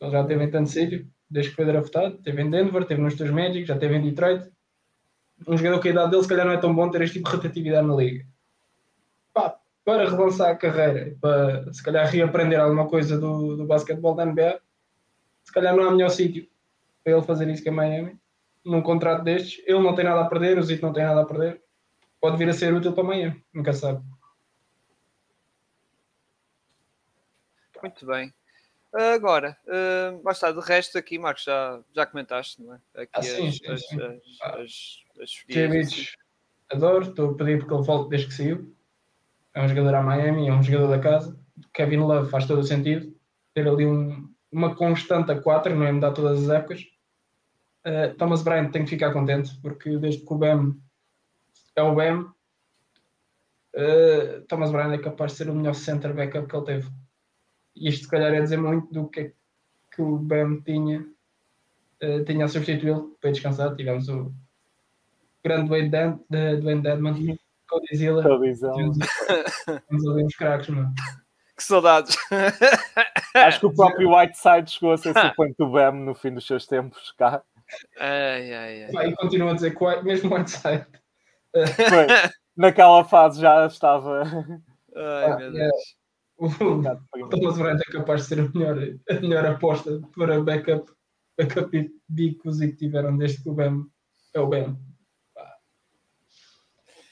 Ele 0.00 0.10
já 0.10 0.24
teve 0.24 0.44
em 0.44 0.50
tanto 0.50 0.68
sítio, 0.68 1.06
desde 1.28 1.50
que 1.50 1.56
foi 1.56 1.64
draftado. 1.64 2.18
Teve 2.18 2.42
em 2.42 2.50
Denver, 2.50 2.84
teve 2.84 3.00
nos 3.00 3.14
teus 3.14 3.30
Magic, 3.30 3.64
já 3.64 3.78
teve 3.78 3.96
em 3.96 4.02
Detroit. 4.02 4.50
Um 5.46 5.56
jogador 5.56 5.80
que 5.80 5.88
a 5.88 5.90
idade 5.92 6.10
dele, 6.10 6.22
se 6.22 6.28
calhar, 6.28 6.46
não 6.46 6.52
é 6.52 6.58
tão 6.58 6.74
bom 6.74 6.90
ter 6.90 7.02
este 7.02 7.18
tipo 7.18 7.28
de 7.28 7.36
rotatividade 7.36 7.86
na 7.86 7.94
liga. 7.94 8.26
Pá, 9.34 9.58
para 9.84 10.08
relançar 10.08 10.50
a 10.50 10.56
carreira, 10.56 11.16
para 11.20 11.72
se 11.72 11.82
calhar 11.82 12.06
reaprender 12.06 12.60
alguma 12.60 12.88
coisa 12.88 13.18
do, 13.18 13.56
do 13.56 13.66
basquetebol 13.66 14.14
da 14.14 14.24
NBA, 14.24 14.60
se 15.44 15.52
calhar 15.52 15.76
não 15.76 15.84
há 15.84 15.90
melhor 15.90 16.10
sítio 16.10 16.48
para 17.04 17.12
ele 17.12 17.22
fazer 17.22 17.48
isso 17.48 17.62
que 17.62 17.68
é 17.68 17.72
Miami, 17.72 18.18
num 18.64 18.82
contrato 18.82 19.22
destes. 19.22 19.62
Ele 19.66 19.78
não 19.78 19.94
tem 19.94 20.04
nada 20.04 20.22
a 20.22 20.28
perder, 20.28 20.58
o 20.58 20.62
Zito 20.62 20.84
não 20.84 20.92
tem 20.92 21.04
nada 21.04 21.22
a 21.22 21.26
perder. 21.26 21.62
Pode 22.20 22.36
vir 22.36 22.48
a 22.48 22.52
ser 22.52 22.74
útil 22.74 22.92
para 22.92 23.04
Miami, 23.04 23.44
nunca 23.54 23.72
sabe. 23.72 24.02
Muito 27.80 28.06
bem. 28.06 28.34
Agora, 29.14 29.56
uh, 29.66 30.52
de 30.54 30.66
resto 30.66 30.96
aqui, 30.96 31.18
Marcos, 31.18 31.44
já, 31.44 31.80
já 31.94 32.06
comentaste, 32.06 32.62
não 32.62 32.74
é? 32.74 33.02
Aqui 33.02 33.10
ah, 33.12 33.18
as, 33.18 33.26
sim, 33.26 33.48
as, 33.48 33.86
sim. 33.86 34.00
As, 34.00 34.20
ah, 34.42 34.56
as, 34.60 35.04
as, 35.20 35.44
as 35.50 36.16
adoro, 36.72 37.04
estou 37.04 37.30
a 37.30 37.34
pedir 37.34 37.58
porque 37.58 37.74
ele 37.74 37.82
volte 37.82 38.08
desde 38.08 38.28
que 38.28 38.34
saiu. 38.34 38.74
É 39.54 39.62
um 39.62 39.68
jogador 39.68 39.94
à 39.94 40.02
Miami, 40.02 40.48
é 40.48 40.52
um 40.52 40.62
jogador 40.62 40.88
da 40.88 40.98
casa. 40.98 41.38
Kevin 41.74 41.98
Love 41.98 42.30
faz 42.30 42.46
todo 42.46 42.60
o 42.60 42.64
sentido. 42.64 43.14
Ter 43.54 43.68
ali 43.68 43.86
um, 43.86 44.32
uma 44.50 44.74
constante 44.74 45.30
a 45.30 45.40
4, 45.40 45.74
não 45.74 45.86
é 45.86 45.92
mudar 45.92 46.12
todas 46.12 46.42
as 46.42 46.48
épocas. 46.48 46.82
Uh, 47.86 48.14
Thomas 48.16 48.42
Bryant 48.42 48.70
tem 48.70 48.84
que 48.84 48.90
ficar 48.90 49.12
contente, 49.12 49.56
porque 49.60 49.96
desde 49.98 50.24
que 50.24 50.32
o 50.32 50.36
Bam 50.36 50.76
é 51.76 51.82
o 51.82 51.94
Bam, 51.94 52.32
uh, 53.76 54.40
Thomas 54.48 54.72
Bryant 54.72 54.94
é 54.94 54.98
capaz 54.98 55.32
de 55.32 55.38
ser 55.38 55.50
o 55.50 55.54
melhor 55.54 55.74
center 55.74 56.14
backup 56.14 56.48
que 56.48 56.56
ele 56.56 56.64
teve. 56.64 56.90
E 57.76 57.88
isto, 57.88 58.04
se 58.04 58.10
calhar, 58.10 58.32
é 58.32 58.40
dizer 58.40 58.56
muito 58.56 58.92
do 58.92 59.06
que, 59.06 59.32
que 59.94 60.00
o 60.02 60.16
Bam 60.16 60.60
tinha, 60.62 61.06
uh, 62.02 62.24
tinha 62.24 62.46
a 62.46 62.48
substituí-lo 62.48 63.16
para 63.20 63.30
descansar. 63.30 63.76
Tivemos 63.76 64.08
o 64.08 64.32
grande 65.44 65.68
Dwayne, 65.68 65.90
Dan, 65.90 66.18
de, 66.28 66.56
Dwayne 66.56 66.82
Dedman, 66.82 67.38
Cody 67.68 67.96
Zilla. 67.96 68.22
Temos 68.22 68.62
ali 70.08 70.24
uns 70.24 70.34
craques, 70.36 70.68
mano. 70.68 70.92
Que 71.54 71.62
saudades! 71.62 72.16
Acho 73.34 73.60
que 73.60 73.66
o 73.66 73.74
próprio 73.74 74.14
Whiteside 74.14 74.70
chegou 74.70 74.92
a 74.92 74.96
ser 74.96 75.12
suplente 75.20 75.56
do 75.58 75.70
Bam 75.70 75.92
no 75.92 76.14
fim 76.14 76.32
dos 76.32 76.46
seus 76.46 76.66
tempos 76.66 77.12
cá. 77.12 77.42
Ai, 77.98 78.54
ai, 78.54 78.84
ai. 78.94 79.08
e 79.08 79.16
continua 79.16 79.50
a 79.50 79.54
dizer 79.54 79.76
que 79.76 80.02
mesmo 80.02 80.34
Whiteside. 80.34 80.86
Foi. 81.52 82.06
Naquela 82.56 83.04
fase 83.04 83.40
já 83.40 83.66
estava. 83.66 84.22
Ai, 84.94 85.32
ah, 85.32 85.36
meu 85.36 85.52
Deus. 85.52 85.74
É. 85.74 85.95
O 86.38 87.28
Thomas 87.28 87.58
Bryant 87.58 87.80
é 87.80 87.92
capaz 87.92 88.22
de 88.22 88.26
ser 88.28 88.40
a 88.40 88.48
melhor, 88.50 88.76
a 89.08 89.14
melhor 89.20 89.46
aposta 89.46 90.00
para 90.14 90.42
backup, 90.42 90.92
backup 91.38 91.90
big 92.08 92.34
que 92.34 92.48
os 92.48 92.58
tiveram 92.58 93.16
desde 93.16 93.42
que 93.42 93.48
o 93.48 93.54
Bam 93.54 93.86
é 94.34 94.40
o 94.40 94.46
Bam. 94.46 94.78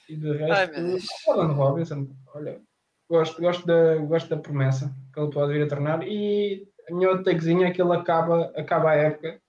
E 0.08 0.16
de 0.16 0.36
resto, 0.36 1.24
falando 1.24 1.54
Robinson, 1.54 2.14
olha, 2.34 2.60
Gosto, 3.08 3.40
gosto, 3.40 3.66
da, 3.66 3.96
gosto 3.96 4.28
da 4.28 4.40
promessa 4.40 4.94
que 5.12 5.20
ele 5.20 5.30
pode 5.30 5.52
vir 5.52 5.62
a 5.62 5.68
tornar. 5.68 6.02
E 6.06 6.66
a 6.88 6.94
minha 6.94 7.10
outra 7.10 7.24
takezinha 7.24 7.68
é 7.68 7.70
que 7.70 7.80
ele 7.80 7.92
acaba, 7.92 8.46
acaba 8.56 8.90
a 8.90 8.94
época 8.94 9.40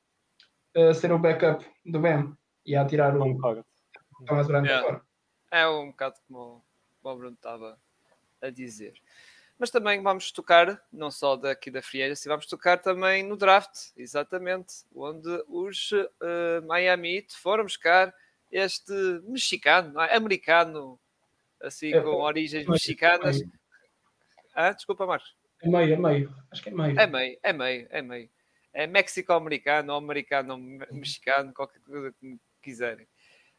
a 0.76 0.94
ser 0.94 1.12
o 1.12 1.20
backup 1.20 1.66
do 1.86 2.00
Ben 2.00 2.36
e 2.66 2.76
a 2.76 2.86
tirar 2.86 3.16
o 3.18 3.64
Thomas 4.28 4.48
Brand 4.48 4.66
yeah. 4.66 4.86
fora. 4.86 5.02
É 5.52 5.68
um 5.68 5.88
bocado 5.88 6.16
como, 6.28 6.66
como 7.02 7.16
o 7.16 7.18
Bruno 7.18 7.36
estava 7.36 7.80
a 8.42 8.50
dizer. 8.50 8.94
Mas 9.58 9.72
também 9.72 10.02
vamos 10.04 10.32
tocar, 10.32 10.82
não 10.92 11.10
só 11.10 11.38
daqui 11.38 11.72
da 11.72 11.82
Free 11.82 12.04
Agency, 12.04 12.28
vamos 12.28 12.46
tocar 12.46 12.78
também 12.78 13.24
no 13.24 13.38
draft, 13.38 13.92
exatamente, 13.96 14.84
onde 14.94 15.30
os 15.48 15.92
uh, 15.94 16.66
Miami 16.68 17.18
Heat 17.18 17.38
foram 17.38 17.64
buscar 17.64 18.14
este 18.52 18.94
mexicano, 19.24 20.00
é? 20.02 20.16
americano, 20.16 21.00
assim, 21.62 21.94
é, 21.94 22.02
com 22.02 22.22
origens 22.22 22.68
é, 22.68 22.70
mexicanas. 22.70 23.42
É 23.42 23.46
ah, 24.54 24.72
desculpa, 24.72 25.06
Marcos. 25.06 25.36
É 25.62 25.70
meio, 25.70 25.94
é 25.94 25.98
meio. 25.98 26.36
Acho 26.52 26.62
que 26.62 26.70
é 26.70 26.74
meio. 26.74 27.00
É 27.00 27.08
meio, 27.08 27.40
é 27.42 27.54
meio, 27.54 27.88
é 27.90 28.02
meio. 28.02 28.30
É 28.74 28.88
México-americano 28.88 29.94
ou 29.94 30.00
americano-mexicano, 30.00 31.54
qualquer 31.54 31.80
coisa 31.80 32.14
que 32.20 32.38
quiserem. 32.62 33.08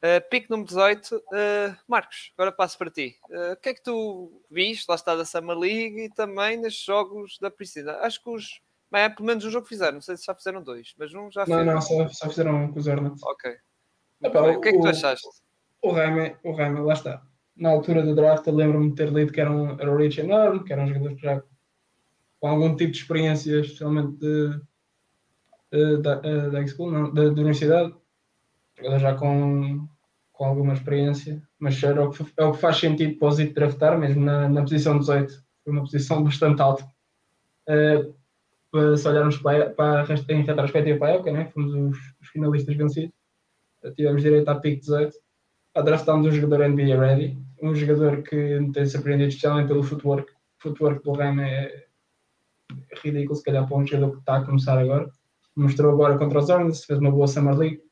Uh, 0.07 0.21
pique 0.31 0.49
número 0.49 0.69
18, 0.69 1.17
uh, 1.17 1.21
eh, 1.33 1.77
Marcos, 1.89 2.31
agora 2.37 2.53
passo 2.53 2.79
para 2.79 2.91
ti. 2.91 3.17
Uh, 3.29 3.55
o 3.55 3.57
que 3.57 3.71
é 3.71 3.75
que 3.75 3.83
tu 3.83 4.41
viste? 4.49 4.87
Lá 4.89 4.95
está 4.95 5.17
da 5.17 5.25
Summer 5.25 5.59
League 5.59 5.99
e 5.99 6.11
também 6.11 6.57
nestes 6.57 6.85
jogos 6.85 7.39
da 7.41 7.51
Priscila. 7.51 7.99
Acho 8.03 8.23
que 8.23 8.31
os. 8.31 8.61
Bem, 8.93 9.03
é 9.03 9.09
pelo 9.09 9.27
menos 9.27 9.45
um 9.45 9.51
jogo 9.51 9.65
que 9.65 9.71
fizeram, 9.71 9.95
não 9.95 10.01
sei 10.01 10.17
se 10.17 10.27
já 10.27 10.35
fizeram 10.35 10.63
dois, 10.63 10.95
mas 10.97 11.13
um 11.13 11.29
já 11.29 11.45
Não, 11.47 11.65
não, 11.65 11.81
só, 11.81 12.07
só 12.09 12.29
fizeram 12.29 12.55
um 12.55 12.73
com 12.73 12.79
os 12.79 12.87
Hornets. 12.87 13.21
Ok. 13.25 13.57
Epá, 14.23 14.43
o, 14.43 14.53
o, 14.53 14.61
que 14.61 14.69
é 14.69 14.73
que 14.73 14.81
tu 14.81 14.87
achaste? 14.87 15.27
O 15.83 15.91
Raime, 15.91 16.37
o 16.45 16.53
Raime, 16.53 16.81
lá 16.81 16.93
está. 16.93 17.23
Na 17.57 17.71
altura 17.71 18.03
do 18.03 18.15
draft, 18.15 18.47
eu 18.47 18.55
lembro-me 18.55 18.91
de 18.91 18.95
ter 18.95 19.11
lido 19.11 19.33
que 19.33 19.41
era, 19.41 19.51
um, 19.51 19.81
era 19.81 19.97
Rich 19.97 20.21
enorme, 20.21 20.63
que 20.63 20.73
era 20.73 20.83
um 20.83 20.87
jogador 20.87 21.17
que 21.17 21.23
já 21.23 21.43
com 22.39 22.49
algum 22.49 22.77
tipo 22.77 22.93
de 22.93 22.99
experiência, 22.99 23.61
especialmente 23.61 24.19
de, 24.19 24.61
da, 26.03 26.15
da 26.17 26.61
não, 26.79 27.13
da, 27.13 27.23
da 27.25 27.31
universidade, 27.31 27.95
já 29.01 29.15
com, 29.15 29.89
com 30.37 30.45
alguma 30.45 30.75
experiência, 30.75 31.43
mas 31.59 31.83
é 31.83 31.99
o, 31.99 32.11
que, 32.11 32.25
é 32.37 32.45
o 32.45 32.53
que 32.53 32.59
faz 32.59 32.77
sentido 32.77 33.19
para 33.19 33.29
o 33.29 33.31
Zito 33.31 33.55
draftar, 33.55 33.99
mesmo 33.99 34.23
na, 34.23 34.49
na 34.49 34.63
posição 34.63 34.99
18, 34.99 35.33
foi 35.65 35.73
uma 35.73 35.83
posição 35.83 36.23
bastante 36.25 36.61
alta. 36.61 36.85
Uh, 37.69 38.97
se 38.97 39.09
olharmos 39.09 39.39
para, 39.39 39.71
para, 39.71 40.05
em 40.29 40.43
retrospectiva 40.43 40.99
para 40.99 41.09
a 41.09 41.11
época, 41.13 41.33
né? 41.33 41.47
fomos 41.47 41.73
os, 41.73 41.99
os 42.21 42.29
finalistas 42.29 42.77
vencidos, 42.77 43.15
uh, 43.83 43.91
tivemos 43.93 44.23
direito 44.23 44.49
à 44.49 44.57
pick 44.57 44.81
18, 44.81 45.17
a 45.75 45.81
draftámos 45.81 46.27
um 46.27 46.31
jogador 46.31 46.69
NBA 46.69 47.01
ready, 47.01 47.39
um 47.63 47.75
jogador 47.75 48.23
que 48.23 48.61
me 48.61 48.73
tem 48.73 48.85
surpreendido 48.85 49.29
especialmente 49.29 49.69
pelo 49.69 49.83
footwork. 49.83 50.31
O 50.31 50.63
footwork 50.63 51.03
do 51.03 51.13
Ram 51.13 51.41
é 51.41 51.87
ridículo, 53.03 53.37
se 53.37 53.43
calhar 53.43 53.67
para 53.67 53.77
um 53.77 53.87
jogador 53.87 54.13
que 54.13 54.19
está 54.19 54.37
a 54.37 54.45
começar 54.45 54.79
agora. 54.79 55.11
Mostrou 55.57 55.93
agora 55.93 56.19
contra 56.19 56.39
os 56.39 56.51
Hornets, 56.51 56.85
fez 56.85 56.99
uma 56.99 57.11
boa 57.11 57.27
Summer 57.27 57.57
League. 57.57 57.83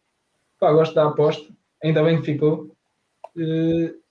Pá, 0.61 0.73
gosto 0.73 0.95
da 0.95 1.09
aposta, 1.09 1.51
ainda 1.85 2.03
bem 2.03 2.21
que 2.21 2.33
ficou. 2.33 2.75
Uh, 3.37 4.03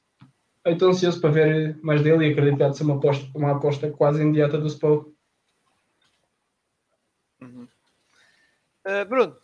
estou 0.65 0.89
ansioso 0.89 1.19
para 1.19 1.31
ver 1.31 1.77
mais 1.81 2.01
dele 2.01 2.27
e 2.27 2.31
acredito 2.31 2.57
que 2.57 2.63
há 2.63 2.69
de 2.69 2.77
ser 2.77 2.83
uma 2.83 2.95
aposta, 2.95 3.25
uma 3.35 3.51
aposta 3.51 3.91
quase 3.91 4.21
imediata 4.21 4.57
do 4.57 4.69
Spo. 4.69 5.13
Uhum. 7.41 7.67
Uh, 8.85 9.05
Bruno. 9.09 9.35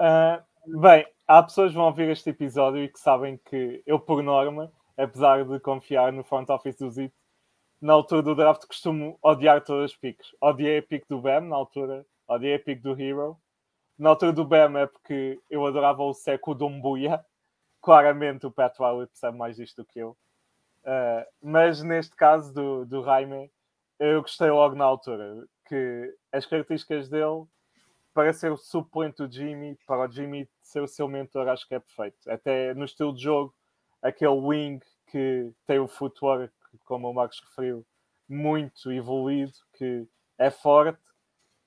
Uh, 0.00 0.80
bem, 0.80 1.06
há 1.26 1.42
pessoas 1.42 1.70
que 1.70 1.76
vão 1.76 1.86
ouvir 1.86 2.10
este 2.10 2.30
episódio 2.30 2.84
e 2.84 2.88
que 2.88 3.00
sabem 3.00 3.38
que 3.44 3.82
eu, 3.86 3.98
por 3.98 4.22
norma, 4.22 4.70
apesar 4.96 5.44
de 5.44 5.58
confiar 5.60 6.12
no 6.12 6.22
front 6.22 6.48
office 6.48 6.76
do 6.76 6.90
Zito, 6.90 7.14
na 7.80 7.92
altura 7.92 8.22
do 8.22 8.34
draft 8.34 8.66
costumo 8.66 9.18
odiar 9.22 9.62
todas 9.62 9.90
as 9.90 9.96
picks. 9.96 10.28
Odiei 10.40 10.78
a 10.78 10.82
pick 10.82 11.06
do 11.08 11.20
Bam 11.20 11.42
na 11.42 11.56
altura, 11.56 12.06
odiei 12.26 12.54
a 12.54 12.58
pick 12.58 12.80
do 12.80 12.98
Hero. 12.98 13.38
Na 13.98 14.10
altura 14.10 14.32
do 14.32 14.44
Bam 14.44 14.78
é 14.78 14.86
porque 14.86 15.40
eu 15.48 15.64
adorava 15.66 16.02
o 16.02 16.12
Seco 16.12 16.54
Dombuya. 16.54 17.24
Claramente 17.80 18.46
o 18.46 18.50
Pat 18.50 18.76
Riley 18.78 19.06
percebe 19.06 19.38
mais 19.38 19.56
disto 19.56 19.82
do 19.82 19.86
que 19.86 19.98
eu. 19.98 20.16
Uh, 20.84 21.24
mas 21.42 21.82
neste 21.82 22.14
caso 22.14 22.52
do, 22.52 22.84
do 22.84 23.02
Jaime, 23.02 23.50
eu 23.98 24.22
gostei 24.22 24.50
logo 24.50 24.74
na 24.74 24.84
altura 24.84 25.46
que 25.64 26.14
as 26.30 26.46
características 26.46 27.08
dele 27.08 27.44
para 28.14 28.32
ser 28.32 28.52
o 28.52 28.56
suplente 28.56 29.18
do 29.18 29.30
Jimmy, 29.30 29.76
para 29.86 30.08
o 30.08 30.10
Jimmy 30.10 30.48
ser 30.62 30.80
o 30.80 30.88
seu 30.88 31.06
mentor, 31.08 31.48
acho 31.48 31.66
que 31.68 31.74
é 31.74 31.80
perfeito. 31.80 32.30
Até 32.30 32.72
no 32.72 32.84
estilo 32.84 33.14
de 33.14 33.22
jogo, 33.22 33.54
aquele 34.00 34.32
wing 34.32 34.80
que 35.06 35.52
tem 35.66 35.78
o 35.78 35.88
footwork 35.88 36.52
como 36.84 37.10
o 37.10 37.14
Marcos 37.14 37.40
referiu, 37.40 37.84
muito 38.28 38.90
evoluído, 38.92 39.52
que 39.74 40.06
é 40.38 40.50
forte, 40.50 40.98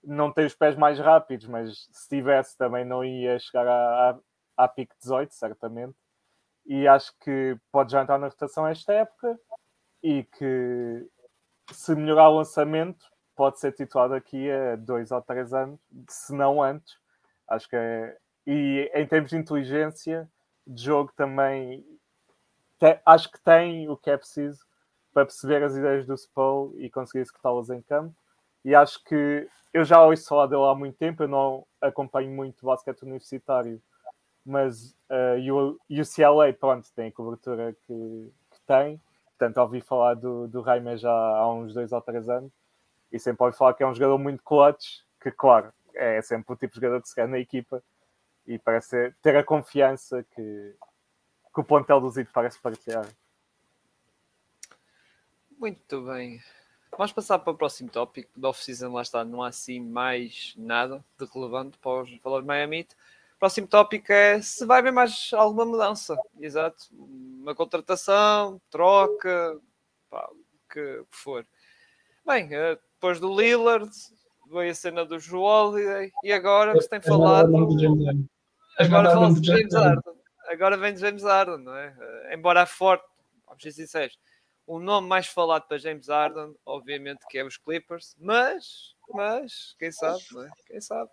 não 0.04 0.32
tem 0.32 0.46
os 0.46 0.56
pés 0.56 0.76
mais 0.76 1.00
rápidos, 1.00 1.48
mas 1.48 1.88
se 1.92 2.10
tivesse 2.10 2.58
também 2.58 2.86
não 2.86 3.04
ia 3.04 3.40
chegar 3.40 3.68
à, 3.68 4.12
à, 4.12 4.64
à 4.66 4.68
pique 4.68 4.94
18, 5.00 5.34
certamente. 5.34 5.96
E 6.66 6.88
acho 6.88 7.18
que 7.20 7.58
pode 7.72 7.92
já 7.92 8.02
entrar 8.02 8.18
na 8.18 8.28
rotação 8.28 8.68
esta 8.68 8.94
época 8.94 9.40
e 10.04 10.24
que 10.24 11.08
se 11.72 11.96
melhorar 11.96 12.30
o 12.30 12.38
lançamento, 12.38 13.06
pode 13.36 13.60
ser 13.60 13.72
titulado 13.72 14.14
aqui 14.14 14.50
a 14.52 14.76
dois 14.76 15.12
ou 15.12 15.22
três 15.22 15.54
anos, 15.54 15.80
se 16.10 16.34
não 16.34 16.62
antes. 16.62 16.98
Acho 17.48 17.70
que 17.70 17.76
é... 17.76 18.18
E 18.46 18.92
em 18.94 19.08
termos 19.08 19.30
de 19.30 19.38
inteligência 19.38 20.30
de 20.66 20.84
jogo 20.84 21.12
também, 21.16 21.86
te... 22.78 23.00
acho 23.06 23.32
que 23.32 23.40
tem 23.42 23.90
o 23.90 23.96
que 23.96 24.10
é 24.10 24.18
preciso 24.18 24.66
para 25.14 25.26
perceber 25.26 25.64
as 25.64 25.76
ideias 25.76 26.06
do 26.06 26.18
Spo 26.18 26.74
e 26.78 26.90
conseguir 26.90 27.20
executá-las 27.20 27.70
em 27.70 27.82
campo. 27.82 28.16
E 28.64 28.76
acho 28.76 29.04
que 29.04 29.48
eu 29.74 29.84
já 29.86 30.04
ouço 30.04 30.28
falar 30.28 30.48
dele 30.48 30.64
há 30.64 30.76
muito 30.76 30.98
tempo, 30.98 31.24
eu 31.24 31.28
não 31.28 31.66
acompanho 31.82 32.32
muito 32.32 32.62
o 32.64 32.66
basquete 32.66 33.04
universitário, 33.04 33.82
mas 34.46 34.96
uh, 35.10 35.54
o 35.54 35.80
UCLA, 35.90 36.54
pronto, 36.54 36.88
tem 36.96 37.08
a 37.08 37.12
cobertura 37.12 37.74
que, 37.86 38.34
que 38.52 38.62
tem. 38.66 39.02
Portanto, 39.38 39.58
ouvi 39.58 39.80
falar 39.80 40.16
do, 40.16 40.48
do 40.48 40.62
Raime 40.62 40.98
já 40.98 41.12
há 41.12 41.54
uns 41.54 41.74
dois 41.74 41.92
ou 41.92 42.02
três 42.02 42.28
anos 42.28 42.52
e 43.12 43.20
sempre 43.20 43.46
ouvi 43.46 43.58
falar 43.58 43.74
que 43.74 43.84
é 43.84 43.88
um 43.88 43.94
jogador 43.94 44.18
muito 44.18 44.44
clutch, 44.44 45.02
que, 45.22 45.32
claro, 45.32 45.72
é 45.94 46.22
sempre 46.22 46.54
o 46.54 46.56
tipo 46.58 46.74
de 46.74 46.82
jogador 46.82 47.02
que 47.02 47.10
se 47.10 47.16
quer 47.16 47.28
na 47.28 47.40
equipa 47.40 47.82
e 48.46 48.58
parece 48.58 49.14
ter 49.22 49.36
a 49.36 49.44
confiança 49.44 50.24
que, 50.24 50.76
que 51.54 51.62
o 51.62 51.64
plantel 51.64 52.02
do 52.02 52.10
Zito 52.10 52.32
parece 52.34 52.60
partilhar. 52.60 53.08
Muito 55.58 56.04
bem. 56.06 56.40
Vamos 57.00 57.14
passar 57.14 57.40
para 57.40 57.54
o 57.54 57.56
próximo 57.56 57.90
tópico. 57.90 58.30
Da 58.36 58.50
off-season, 58.50 58.92
lá 58.92 59.02
está, 59.02 59.24
não 59.24 59.42
há 59.42 59.48
assim 59.48 59.80
mais 59.80 60.54
nada 60.58 61.02
de 61.18 61.26
relevante 61.34 61.78
para 61.78 62.02
os 62.02 62.20
valores 62.20 62.46
Miami. 62.46 62.86
Próximo 63.40 63.68
tópico 63.68 64.12
é 64.12 64.42
se 64.42 64.66
vai 64.66 64.80
haver 64.80 64.92
mais 64.92 65.32
alguma 65.32 65.64
mudança. 65.66 66.18
Exato. 66.42 66.88
Uma 66.92 67.56
contratação, 67.56 68.60
troca, 68.70 69.58
pá, 70.10 70.30
o 70.30 70.74
que 70.74 71.06
for. 71.10 71.48
Bem, 72.28 72.50
eh, 72.54 72.78
depois 72.96 73.18
do 73.18 73.34
Lillard, 73.34 73.90
veio 74.52 74.70
a 74.70 74.76
cena 74.76 75.06
do 75.06 75.18
Joel 75.18 76.12
e 76.22 76.34
agora 76.34 76.74
que 76.74 76.82
se 76.82 76.90
tem 76.90 77.00
falado. 77.00 77.56
Agora 78.78 79.12
falamos 79.12 79.40
de 79.40 79.48
James 79.48 79.74
Harden. 79.74 80.14
Agora 80.50 80.76
vem 80.76 80.94
de 80.94 81.00
James 81.00 81.24
Harden, 81.24 81.60
não 81.60 81.78
é? 81.78 81.96
Eh, 81.98 82.36
embora 82.36 82.66
forte, 82.66 83.06
vamos 83.48 83.64
ser 83.64 83.72
sinceros, 83.72 84.20
o 84.70 84.80
nome 84.80 85.08
mais 85.08 85.26
falado 85.26 85.68
para 85.68 85.80
James 85.80 86.10
Harden, 86.10 86.56
obviamente, 86.64 87.26
que 87.28 87.40
é 87.40 87.44
os 87.44 87.58
Clippers, 87.58 88.16
mas, 88.20 88.96
mas, 89.12 89.76
quem 89.80 89.92
sabe, 89.92 90.22
não 90.32 90.44
é? 90.44 90.50
Quem 90.68 90.80
sabe. 90.80 91.10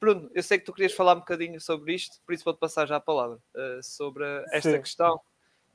Bruno, 0.00 0.30
eu 0.34 0.42
sei 0.42 0.58
que 0.58 0.64
tu 0.64 0.72
querias 0.72 0.94
falar 0.94 1.16
um 1.16 1.18
bocadinho 1.18 1.60
sobre 1.60 1.94
isto, 1.94 2.18
por 2.24 2.32
isso 2.32 2.42
vou-te 2.42 2.58
passar 2.58 2.86
já 2.86 2.96
a 2.96 3.00
palavra 3.00 3.36
uh, 3.36 3.82
sobre 3.82 4.24
esta 4.50 4.70
Sim. 4.70 4.80
questão, 4.80 5.20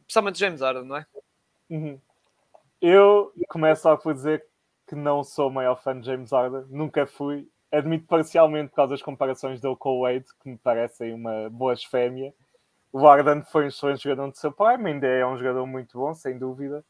principalmente 0.05 0.39
James 0.39 0.59
Harden, 0.59 0.85
não 0.85 0.97
é? 0.97 1.05
Uhum. 1.69 2.01
Eu 2.81 3.31
começo 3.47 3.83
só 3.83 3.95
por 3.95 4.15
dizer 4.15 4.43
que 4.87 4.95
não 4.95 5.23
sou 5.23 5.49
o 5.49 5.53
maior 5.53 5.75
fã 5.75 5.99
de 5.99 6.07
James 6.07 6.31
Harden, 6.31 6.65
nunca 6.67 7.05
fui. 7.05 7.47
Admito 7.71 8.07
parcialmente 8.07 8.69
por 8.69 8.77
causa 8.77 8.95
das 8.95 9.03
comparações 9.03 9.61
dele 9.61 9.75
com 9.75 9.99
o 9.99 10.01
Wade, 10.01 10.25
que 10.41 10.49
me 10.49 10.57
parecem 10.57 11.13
uma 11.13 11.47
boa 11.47 11.73
esfémia 11.73 12.33
o 12.97 13.07
Arden 13.07 13.43
foi 13.43 13.65
um 13.65 13.67
excelente 13.67 14.03
jogador 14.03 14.31
do 14.31 14.37
seu 14.37 14.51
prime, 14.51 14.91
ainda 14.91 15.07
é 15.07 15.25
um 15.25 15.37
jogador 15.37 15.65
muito 15.65 15.97
bom, 15.97 16.13
sem 16.13 16.37
dúvida, 16.37 16.83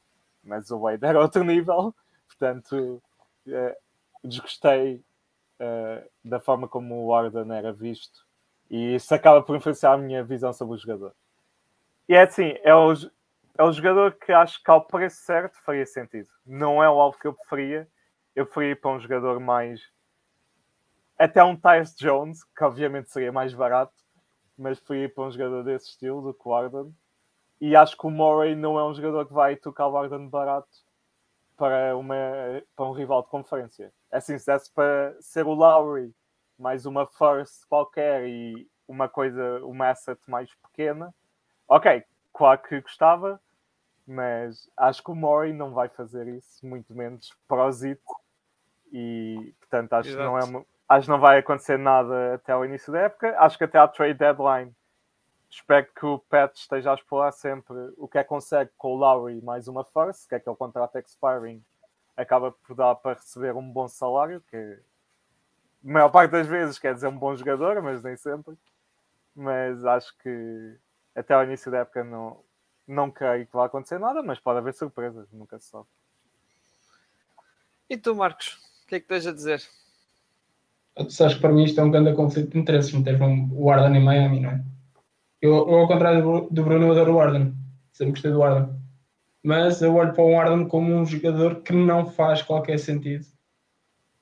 mas 0.44 0.72
o 0.72 0.80
Wade 0.80 1.06
era 1.06 1.20
outro 1.20 1.44
nível, 1.44 1.94
portanto, 2.28 3.02
uh, 3.48 3.76
desgostei 4.24 5.04
uh, 5.60 6.10
da 6.24 6.40
forma 6.40 6.68
como 6.68 7.06
o 7.06 7.14
Arden 7.14 7.52
era 7.52 7.74
visto 7.74 8.28
e 8.70 8.96
isso 8.96 9.14
acaba 9.14 9.42
por 9.42 9.56
influenciar 9.56 9.94
a 9.94 9.98
minha 9.98 10.24
visão 10.24 10.52
sobre 10.52 10.76
o 10.76 10.78
jogador. 10.78 11.14
E 12.08 12.14
é 12.14 12.22
assim, 12.22 12.56
é 12.64 12.74
o, 12.74 12.94
é 13.58 13.64
o 13.64 13.72
jogador 13.72 14.14
que 14.14 14.32
acho 14.32 14.62
que 14.62 14.70
ao 14.70 14.86
preço 14.86 15.18
certo 15.18 15.58
faria 15.64 15.86
sentido. 15.86 16.30
Não 16.46 16.84
é 16.84 16.90
o 16.90 17.00
alvo 17.00 17.18
que 17.18 17.28
eu 17.28 17.34
preferia, 17.34 17.88
eu 18.36 18.46
preferia 18.46 18.72
ir 18.72 18.76
para 18.76 18.92
um 18.92 19.00
jogador 19.00 19.40
mais. 19.40 19.82
Até 21.18 21.44
um 21.44 21.56
Tyus 21.56 21.96
Jones, 21.96 22.44
que 22.44 22.64
obviamente 22.64 23.12
seria 23.12 23.32
mais 23.32 23.54
barato, 23.54 23.94
mas 24.58 24.80
fui 24.80 25.08
para 25.08 25.26
um 25.26 25.32
jogador 25.32 25.64
desse 25.64 25.90
estilo, 25.90 26.22
do 26.22 26.34
Quarden. 26.34 26.94
E 27.60 27.76
acho 27.76 27.98
que 27.98 28.06
o 28.06 28.10
Murray 28.10 28.56
não 28.56 28.78
é 28.78 28.86
um 28.86 28.94
jogador 28.94 29.26
que 29.26 29.34
vai 29.34 29.56
tocar 29.56 29.88
o 29.88 29.92
Harden 29.92 30.28
barato 30.28 30.68
para, 31.56 31.96
uma, 31.98 32.16
para 32.76 32.86
um 32.86 32.92
rival 32.92 33.24
de 33.24 33.30
conferência. 33.30 33.92
É 34.12 34.18
assim, 34.18 34.38
se 34.38 34.46
desse 34.46 34.72
para 34.72 35.16
ser 35.20 35.46
o 35.46 35.54
Lowry, 35.54 36.14
mais 36.58 36.86
uma 36.86 37.06
first 37.06 37.66
qualquer 37.68 38.28
e 38.28 38.68
uma 38.88 39.10
coisa, 39.10 39.60
uma 39.66 39.90
asset 39.90 40.20
mais 40.28 40.54
pequena, 40.56 41.14
ok, 41.68 42.04
claro 42.34 42.62
que 42.62 42.80
gostava, 42.80 43.42
mas 44.06 44.70
acho 44.78 45.04
que 45.04 45.12
o 45.12 45.16
Murray 45.16 45.52
não 45.52 45.74
vai 45.74 45.90
fazer 45.90 46.28
isso, 46.28 46.66
muito 46.66 46.94
menos 46.96 47.36
para 47.48 47.66
o 47.66 47.72
Zito. 47.72 48.02
E 48.92 49.54
portanto 49.60 49.94
acho 49.94 50.10
Exato. 50.10 50.24
que 50.24 50.30
não 50.30 50.38
é 50.38 50.66
acho 50.88 51.06
que 51.06 51.12
não 51.12 51.20
vai 51.20 51.40
acontecer 51.40 51.78
nada 51.78 52.36
até 52.36 52.56
o 52.56 52.66
início 52.66 52.92
da 52.92 53.02
época. 53.02 53.36
Acho 53.40 53.58
que 53.58 53.64
até 53.64 53.78
à 53.78 53.88
trade 53.88 54.14
deadline 54.18 54.76
espero 55.50 55.88
que 55.96 56.06
o 56.06 56.20
Pat 56.20 56.56
esteja 56.56 56.92
a 56.92 56.96
explorar 56.96 57.32
sempre 57.32 57.76
o 57.98 58.08
que 58.08 58.18
é 58.18 58.24
que 58.24 58.30
consegue 58.30 58.72
com 58.78 58.94
o 58.94 58.96
Lowry 58.96 59.42
mais 59.42 59.68
uma 59.68 59.84
first, 59.84 60.28
que 60.28 60.36
é 60.36 60.38
aquele 60.38 60.56
contrato 60.56 60.98
expiring 60.98 61.64
acaba 62.18 62.52
por 62.52 62.76
dar 62.76 62.96
para 62.96 63.14
receber 63.14 63.56
um 63.56 63.72
bom 63.72 63.88
salário, 63.88 64.42
que 64.50 64.58
a 64.58 65.92
maior 65.92 66.10
parte 66.10 66.32
das 66.32 66.48
vezes 66.48 66.80
quer 66.80 66.96
dizer 66.96 67.08
um 67.08 67.18
bom 67.18 67.36
jogador, 67.36 67.80
mas 67.84 68.02
nem 68.02 68.18
sempre. 68.18 68.58
Mas 69.36 69.86
acho 69.86 70.18
que 70.18 70.76
até 71.16 71.36
ao 71.36 71.44
início 71.44 71.72
da 71.72 71.80
época 71.80 72.04
não, 72.04 72.44
não 72.88 73.12
creio 73.12 73.46
que 73.46 73.54
vai 73.54 73.68
acontecer 73.68 74.00
nada, 74.00 74.24
mas 74.24 74.40
pode 74.40 74.58
haver 74.58 74.74
surpresas, 74.74 75.32
nunca 75.32 75.60
se 75.60 75.70
sabe. 75.70 75.86
E 77.88 77.96
tu, 77.96 78.16
Marcos, 78.16 78.56
o 78.84 78.88
que 78.88 78.96
é 78.96 79.00
que 79.00 79.08
tens 79.08 79.28
a 79.28 79.32
dizer? 79.32 79.62
Tu 80.98 81.12
sabes 81.12 81.36
que 81.36 81.42
para 81.42 81.52
mim 81.52 81.64
isto 81.64 81.80
é 81.80 81.84
um 81.84 81.92
grande 81.92 82.14
conflito 82.14 82.52
de 82.52 82.60
interesses, 82.60 82.92
meter 82.92 83.20
o 83.22 83.70
Arden 83.70 84.00
em 84.00 84.04
Miami, 84.04 84.40
não 84.40 84.50
é? 84.50 84.64
Eu, 85.42 85.54
eu, 85.70 85.76
ao 85.76 85.88
contrário 85.88 86.48
do 86.50 86.64
Bruno, 86.64 86.88
eu 86.88 86.92
adoro 86.92 87.16
o 87.16 87.20
Arden. 87.20 87.54
Sempre 87.92 88.14
gostei 88.14 88.32
do 88.32 88.44
Arden. 88.44 88.76
Mas 89.44 89.82
eu 89.82 89.96
olho 89.96 90.14
para 90.14 90.24
o 90.24 90.40
Arden 90.40 90.68
como 90.68 90.94
um 90.94 91.06
jogador 91.06 91.62
que 91.62 91.74
não 91.74 92.06
faz 92.06 92.42
qualquer 92.42 92.80
sentido 92.80 93.26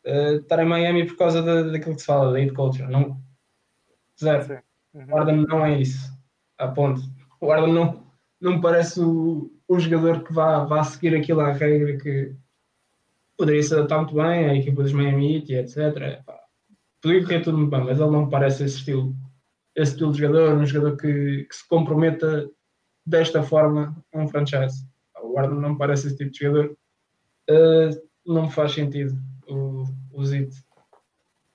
uh, 0.06 0.36
estar 0.36 0.62
em 0.62 0.68
Miami 0.68 1.06
por 1.06 1.18
causa 1.18 1.42
da, 1.42 1.64
daquilo 1.64 1.96
que 1.96 2.02
se 2.02 2.08
fala, 2.08 2.32
da 2.32 2.40
hate 2.40 2.54
culture. 2.54 2.90
Não, 2.90 3.18
zero. 4.22 4.62
Uhum. 4.94 5.06
O 5.10 5.18
Arden 5.18 5.46
não 5.48 5.66
é 5.66 5.80
isso. 5.80 6.14
A 6.58 6.68
ponto. 6.68 7.02
O 7.40 7.52
Arden 7.52 7.74
não, 7.74 8.04
não 8.40 8.56
me 8.56 8.62
parece 8.62 9.00
o, 9.00 9.52
o 9.68 9.80
jogador 9.80 10.24
que 10.24 10.34
vá, 10.34 10.64
vá 10.66 10.84
seguir 10.84 11.16
aquilo 11.16 11.42
à 11.42 11.52
regra 11.52 11.98
que 11.98 12.36
poderia 13.38 13.64
se 13.64 13.74
adaptar 13.74 13.98
muito 13.98 14.16
bem 14.16 14.50
à 14.50 14.56
equipa 14.56 14.84
dos 14.84 14.94
Miami 14.94 15.38
Heat, 15.38 15.54
etc. 15.54 16.24
Poderia 17.06 17.24
correr 17.24 17.42
tudo 17.42 17.60
muito 17.60 17.70
bem, 17.70 17.84
mas 17.84 18.00
ele 18.00 18.10
não 18.10 18.26
me 18.26 18.32
parece 18.32 18.64
esse 18.64 18.78
estilo 18.78 19.16
esse 19.76 19.92
estilo 19.92 20.12
de 20.12 20.20
jogador, 20.20 20.58
um 20.58 20.66
jogador 20.66 20.98
que, 20.98 21.44
que 21.44 21.56
se 21.56 21.68
comprometa 21.68 22.50
desta 23.06 23.44
forma 23.44 23.96
a 24.12 24.20
um 24.20 24.28
franchise. 24.28 24.88
O 25.22 25.34
Warden 25.34 25.60
não 25.60 25.74
me 25.74 25.78
parece 25.78 26.08
esse 26.08 26.18
tipo 26.18 26.32
de 26.32 26.40
jogador. 26.40 26.78
Uh, 27.48 28.02
não 28.26 28.44
me 28.44 28.52
faz 28.52 28.72
sentido 28.72 29.16
o, 29.48 29.84
o 30.14 30.26
Zit 30.26 30.58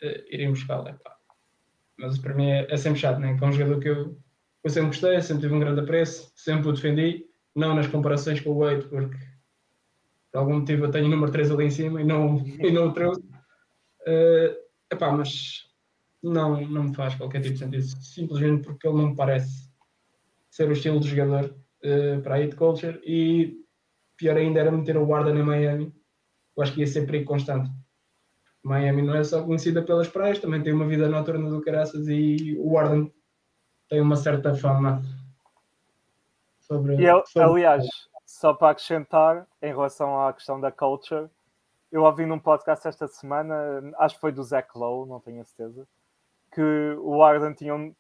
uh, 0.03 0.23
irem 0.31 0.51
buscá-lo. 0.51 0.95
Mas 1.99 2.17
para 2.19 2.35
mim 2.35 2.49
é, 2.49 2.73
é, 2.73 2.77
sempre 2.77 3.01
chato, 3.01 3.19
né? 3.19 3.37
que 3.37 3.43
é 3.43 3.47
um 3.49 3.53
jogador 3.53 3.81
que 3.81 3.89
eu, 3.89 4.17
eu 4.63 4.71
sempre 4.71 4.91
gostei, 4.91 5.21
sempre 5.21 5.43
tive 5.43 5.55
um 5.55 5.61
grande 5.61 5.81
apreço, 5.81 6.31
sempre 6.37 6.69
o 6.69 6.73
defendi, 6.73 7.27
não 7.57 7.75
nas 7.75 7.89
comparações 7.89 8.41
com 8.41 8.51
o 8.51 8.59
Wade, 8.59 8.87
porque 8.87 9.17
por 10.31 10.39
algum 10.39 10.61
motivo 10.61 10.85
eu 10.85 10.91
tenho 10.91 11.07
o 11.07 11.11
número 11.11 11.33
3 11.33 11.51
ali 11.51 11.65
em 11.65 11.71
cima 11.71 12.01
e 12.01 12.05
não, 12.05 12.39
e 12.61 12.71
não 12.71 12.89
o 12.89 12.93
trouxe. 12.93 13.21
Uh, 14.03 14.70
epá, 14.91 15.11
mas 15.13 15.69
não, 16.23 16.61
não 16.69 16.85
me 16.85 16.95
faz 16.95 17.15
qualquer 17.15 17.41
tipo 17.41 17.55
de 17.55 17.59
sentido, 17.59 17.83
simplesmente 18.03 18.65
porque 18.65 18.87
ele 18.87 18.97
não 18.97 19.11
me 19.11 19.17
parece 19.17 19.71
ser 20.51 20.69
o 20.69 20.73
estilo 20.73 21.01
de 21.01 21.09
jogador 21.09 21.55
uh, 21.85 22.23
para 22.23 22.35
a 22.35 22.39
hit 22.39 22.57
culture 22.57 23.01
e 23.05 23.57
pior 24.17 24.37
ainda 24.37 24.61
era 24.61 24.71
meter 24.71 24.97
o 24.97 25.07
guarda 25.07 25.31
em 25.31 25.43
Miami. 25.43 25.95
Eu 26.57 26.63
acho 26.63 26.75
que 26.75 26.81
ia 26.81 26.87
ser 26.87 27.07
perigo 27.07 27.27
constante. 27.27 27.71
Miami 28.63 29.03
não 29.03 29.15
é 29.15 29.25
só 29.25 29.43
conhecida 29.43 29.83
pelas 29.83 30.09
praias, 30.09 30.39
também 30.39 30.63
tem 30.63 30.73
uma 30.73 30.87
vida 30.87 31.09
noturna 31.09 31.49
do 31.49 31.63
caraças 31.63 32.07
e 32.09 32.55
o 32.59 32.73
Warden 32.73 33.11
tem 33.89 34.01
uma 34.01 34.17
certa 34.17 34.55
fama 34.55 35.03
sobre. 36.61 36.97
E 36.97 37.05
eu, 37.05 37.25
sobre... 37.25 37.49
aliás, 37.49 37.87
só 38.27 38.53
para 38.53 38.71
acrescentar 38.71 39.47
em 39.63 39.69
relação 39.69 40.21
à 40.21 40.33
questão 40.33 40.61
da 40.61 40.71
culture, 40.71 41.31
eu 41.91 42.05
ouvi 42.05 42.25
num 42.25 42.39
podcast 42.39 42.87
esta 42.87 43.09
semana, 43.09 43.55
acho 43.99 44.15
que 44.15 44.21
foi 44.21 44.33
do 44.33 44.43
Zach 44.43 44.69
Lowe, 44.77 45.09
não 45.09 45.21
tenho 45.21 45.41
a 45.41 45.45
certeza, 45.45 45.87
que 46.53 46.97
o 46.99 47.23
Arden 47.23 47.53
tinha 47.53 47.75
um 47.75 47.95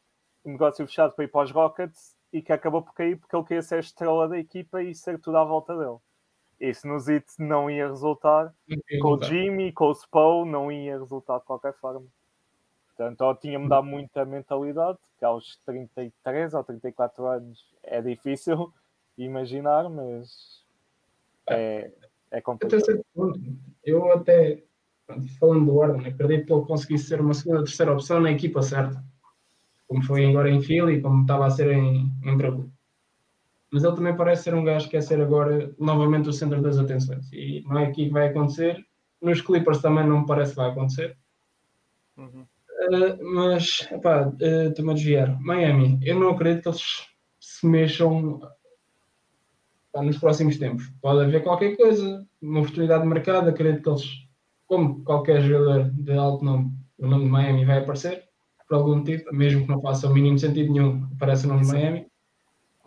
negócio 0.44 0.86
fechado 0.86 1.14
para 1.14 1.24
ir 1.24 1.28
para 1.28 1.44
os 1.44 1.50
Rockets 1.50 2.16
e 2.32 2.40
que 2.40 2.52
acabou 2.52 2.82
por 2.82 2.94
cair 2.94 3.16
porque 3.16 3.34
ele 3.34 3.44
queria 3.44 3.62
ser 3.62 3.76
a 3.76 3.80
estrela 3.80 4.28
da 4.28 4.38
equipa 4.38 4.82
e 4.82 4.94
ser 4.94 5.18
tudo 5.18 5.38
à 5.38 5.44
volta 5.44 5.76
dele. 5.76 5.98
Isso 6.60 6.86
no 6.86 6.98
Zit 7.00 7.26
não 7.38 7.70
ia 7.70 7.88
resultar. 7.88 8.54
Com 9.00 9.14
o 9.14 9.22
Jimmy, 9.22 9.72
com 9.72 9.86
o 9.86 9.94
Spo, 9.94 10.44
não 10.44 10.70
ia 10.70 10.98
resultar 10.98 11.38
de 11.38 11.44
qualquer 11.44 11.72
forma. 11.72 12.06
Portanto, 12.88 13.34
tinha 13.40 13.58
mudado 13.58 13.86
muito 13.86 14.14
a 14.18 14.26
mentalidade, 14.26 14.98
que 15.18 15.24
aos 15.24 15.56
33 15.64 16.52
ou 16.52 16.62
34 16.62 17.26
anos 17.26 17.74
é 17.82 18.02
difícil 18.02 18.72
imaginar, 19.16 19.88
mas 19.88 20.62
é, 21.48 21.90
é 22.30 22.40
complicado. 22.40 23.04
Eu 23.84 24.12
até 24.12 24.62
falando 25.38 25.66
do 25.66 25.74
Warden, 25.74 26.06
acredito 26.06 26.46
que 26.46 26.52
ele 26.52 26.64
conseguisse 26.66 27.06
ser 27.06 27.20
uma 27.20 27.34
segunda, 27.34 27.64
terceira 27.64 27.92
opção 27.92 28.20
na 28.20 28.30
equipa 28.30 28.62
certa, 28.62 29.02
como 29.88 30.02
foi 30.02 30.26
agora 30.26 30.50
em 30.50 30.60
Philly 30.60 30.94
e 30.94 31.00
como 31.00 31.22
estava 31.22 31.46
a 31.46 31.50
ser 31.50 31.72
em, 31.72 32.10
em 32.24 32.36
Brooklyn. 32.36 32.70
Mas 33.72 33.84
ele 33.84 33.94
também 33.94 34.16
parece 34.16 34.44
ser 34.44 34.54
um 34.54 34.64
gajo 34.64 34.86
que 34.86 34.92
quer 34.92 35.02
ser 35.02 35.20
agora 35.20 35.72
novamente 35.78 36.28
o 36.28 36.32
centro 36.32 36.60
das 36.60 36.78
atenções. 36.78 37.32
E 37.32 37.62
não 37.66 37.78
é 37.78 37.86
aqui 37.86 38.06
que 38.06 38.12
vai 38.12 38.28
acontecer. 38.28 38.84
Nos 39.22 39.40
Clippers 39.40 39.80
também 39.80 40.06
não 40.06 40.20
me 40.20 40.26
parece 40.26 40.52
que 40.52 40.56
vai 40.56 40.70
acontecer. 40.70 41.16
Uhum. 42.16 42.46
Uh, 42.88 43.34
mas, 43.34 43.88
pá, 44.02 44.26
uh, 44.28 44.68
estou-me 44.68 44.90
a 44.90 44.94
desviar. 44.94 45.40
Miami, 45.40 46.00
eu 46.02 46.18
não 46.18 46.30
acredito 46.30 46.62
que 46.62 46.68
eles 46.68 47.06
se 47.38 47.66
mexam 47.66 48.40
nos 49.94 50.18
próximos 50.18 50.58
tempos. 50.58 50.88
Pode 51.00 51.24
haver 51.24 51.42
qualquer 51.42 51.76
coisa, 51.76 52.26
uma 52.40 52.60
oportunidade 52.60 53.02
de 53.02 53.08
mercado. 53.08 53.48
Acredito 53.48 53.82
que 53.82 53.88
eles 53.88 54.30
como 54.70 55.02
qualquer 55.02 55.42
jogador 55.42 55.90
de 55.90 56.12
alto 56.12 56.44
nome, 56.44 56.72
o 56.96 57.06
nome 57.08 57.24
de 57.24 57.30
Miami 57.30 57.64
vai 57.64 57.78
aparecer, 57.78 58.22
por 58.68 58.76
algum 58.76 58.98
motivo, 58.98 59.24
mesmo 59.32 59.62
que 59.62 59.68
não 59.68 59.82
faça 59.82 60.06
o 60.06 60.14
mínimo 60.14 60.38
sentido 60.38 60.72
nenhum, 60.72 61.08
aparece 61.16 61.44
o 61.44 61.48
nome 61.48 61.62
de 61.62 61.72
Miami, 61.72 62.06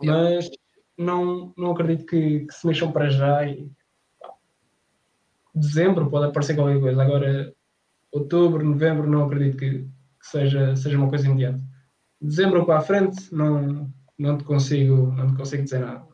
mas 0.02 0.48
não, 0.96 1.52
não 1.58 1.72
acredito 1.72 2.06
que, 2.06 2.46
que 2.46 2.54
se 2.54 2.66
mexam 2.66 2.90
para 2.90 3.10
já 3.10 3.46
e 3.46 3.70
dezembro 5.54 6.08
pode 6.08 6.24
aparecer 6.24 6.56
qualquer 6.56 6.80
coisa, 6.80 7.02
agora 7.02 7.54
outubro, 8.10 8.64
novembro 8.64 9.06
não 9.06 9.26
acredito 9.26 9.58
que, 9.58 9.80
que 9.80 10.26
seja, 10.26 10.74
seja 10.76 10.96
uma 10.96 11.10
coisa 11.10 11.26
imediata. 11.26 11.60
Dezembro 12.18 12.64
para 12.64 12.78
a 12.78 12.82
frente 12.82 13.30
não, 13.30 13.92
não 14.18 14.38
te 14.38 14.44
consigo 14.44 15.12
não 15.12 15.26
te 15.26 15.36
consigo 15.36 15.64
dizer 15.64 15.80
nada 15.80 16.13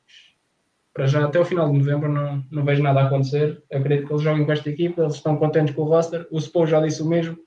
para 0.93 1.07
já 1.07 1.25
até 1.25 1.39
o 1.39 1.45
final 1.45 1.71
de 1.71 1.79
novembro 1.79 2.11
não, 2.11 2.45
não 2.51 2.65
vejo 2.65 2.83
nada 2.83 3.01
a 3.01 3.07
acontecer. 3.07 3.63
Acredito 3.73 4.07
que 4.07 4.13
eles 4.13 4.23
joguem 4.23 4.45
com 4.45 4.53
esta 4.53 4.69
equipa, 4.69 5.03
eles 5.03 5.15
estão 5.15 5.37
contentes 5.37 5.75
com 5.75 5.83
o 5.83 5.87
roster. 5.87 6.27
O 6.31 6.41
Spo 6.41 6.67
já 6.67 6.81
disse 6.81 7.03
o 7.03 7.07
mesmo. 7.07 7.39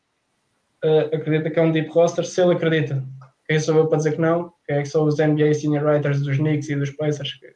Uh, 0.83 1.15
acredita 1.15 1.49
que 1.49 1.59
é 1.59 1.61
um 1.61 1.71
deep 1.71 1.89
roster, 1.89 2.25
se 2.25 2.41
ele 2.41 2.53
acredita. 2.53 3.03
Quem 3.47 3.59
sou 3.59 3.77
eu 3.77 3.87
para 3.87 3.97
dizer 3.97 4.13
que 4.13 4.21
não? 4.21 4.53
Quem 4.65 4.77
é 4.77 4.81
que 4.81 4.87
são 4.87 5.05
os 5.05 5.17
NBA 5.17 5.53
senior 5.53 5.83
writers 5.83 6.21
dos 6.21 6.37
Knicks 6.37 6.69
e 6.69 6.75
dos 6.75 6.91
Pacers? 6.91 7.33
Que, 7.33 7.53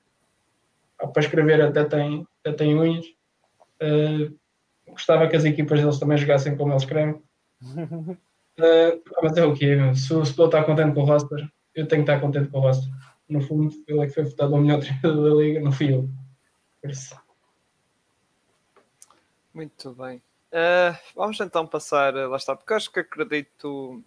para 1.13 1.21
escrever 1.21 1.61
até 1.61 1.83
tem, 1.85 2.27
até 2.43 2.55
tem 2.55 2.77
unhas. 2.77 3.05
Uh, 3.81 4.35
gostava 4.89 5.27
que 5.27 5.35
as 5.35 5.45
equipas 5.45 5.79
deles 5.79 5.99
também 5.99 6.17
jogassem 6.17 6.57
como 6.57 6.73
eles 6.73 6.83
escrevem. 6.83 7.21
Uh, 7.63 9.01
mas 9.23 9.37
é 9.37 9.45
o 9.45 9.53
que 9.53 9.95
Se 9.95 10.13
o 10.13 10.25
Spo 10.25 10.45
está 10.45 10.63
contente 10.63 10.93
com 10.93 11.01
o 11.01 11.05
roster, 11.05 11.47
eu 11.75 11.87
tenho 11.87 12.03
que 12.03 12.11
estar 12.11 12.19
contente 12.19 12.49
com 12.49 12.57
o 12.57 12.61
roster 12.61 12.89
no 13.29 13.41
fundo, 13.41 13.73
ele 13.87 13.99
é 13.99 14.07
que 14.07 14.13
foi 14.13 14.23
votado 14.23 14.55
o 14.55 14.61
melhor 14.61 14.79
treinador 14.79 15.29
da 15.29 15.35
liga, 15.35 15.59
não 15.59 15.71
fui 15.71 15.93
eu. 15.93 16.09
Por 16.81 16.91
isso. 16.91 17.15
Muito 19.53 19.91
bem. 19.93 20.21
Uh, 20.47 20.97
vamos 21.15 21.39
então 21.39 21.67
passar, 21.67 22.15
eh, 22.15 22.25
lá 22.25 22.37
está, 22.37 22.55
porque 22.55 22.73
acho 22.73 22.91
que 22.91 23.01
acredito 23.01 24.01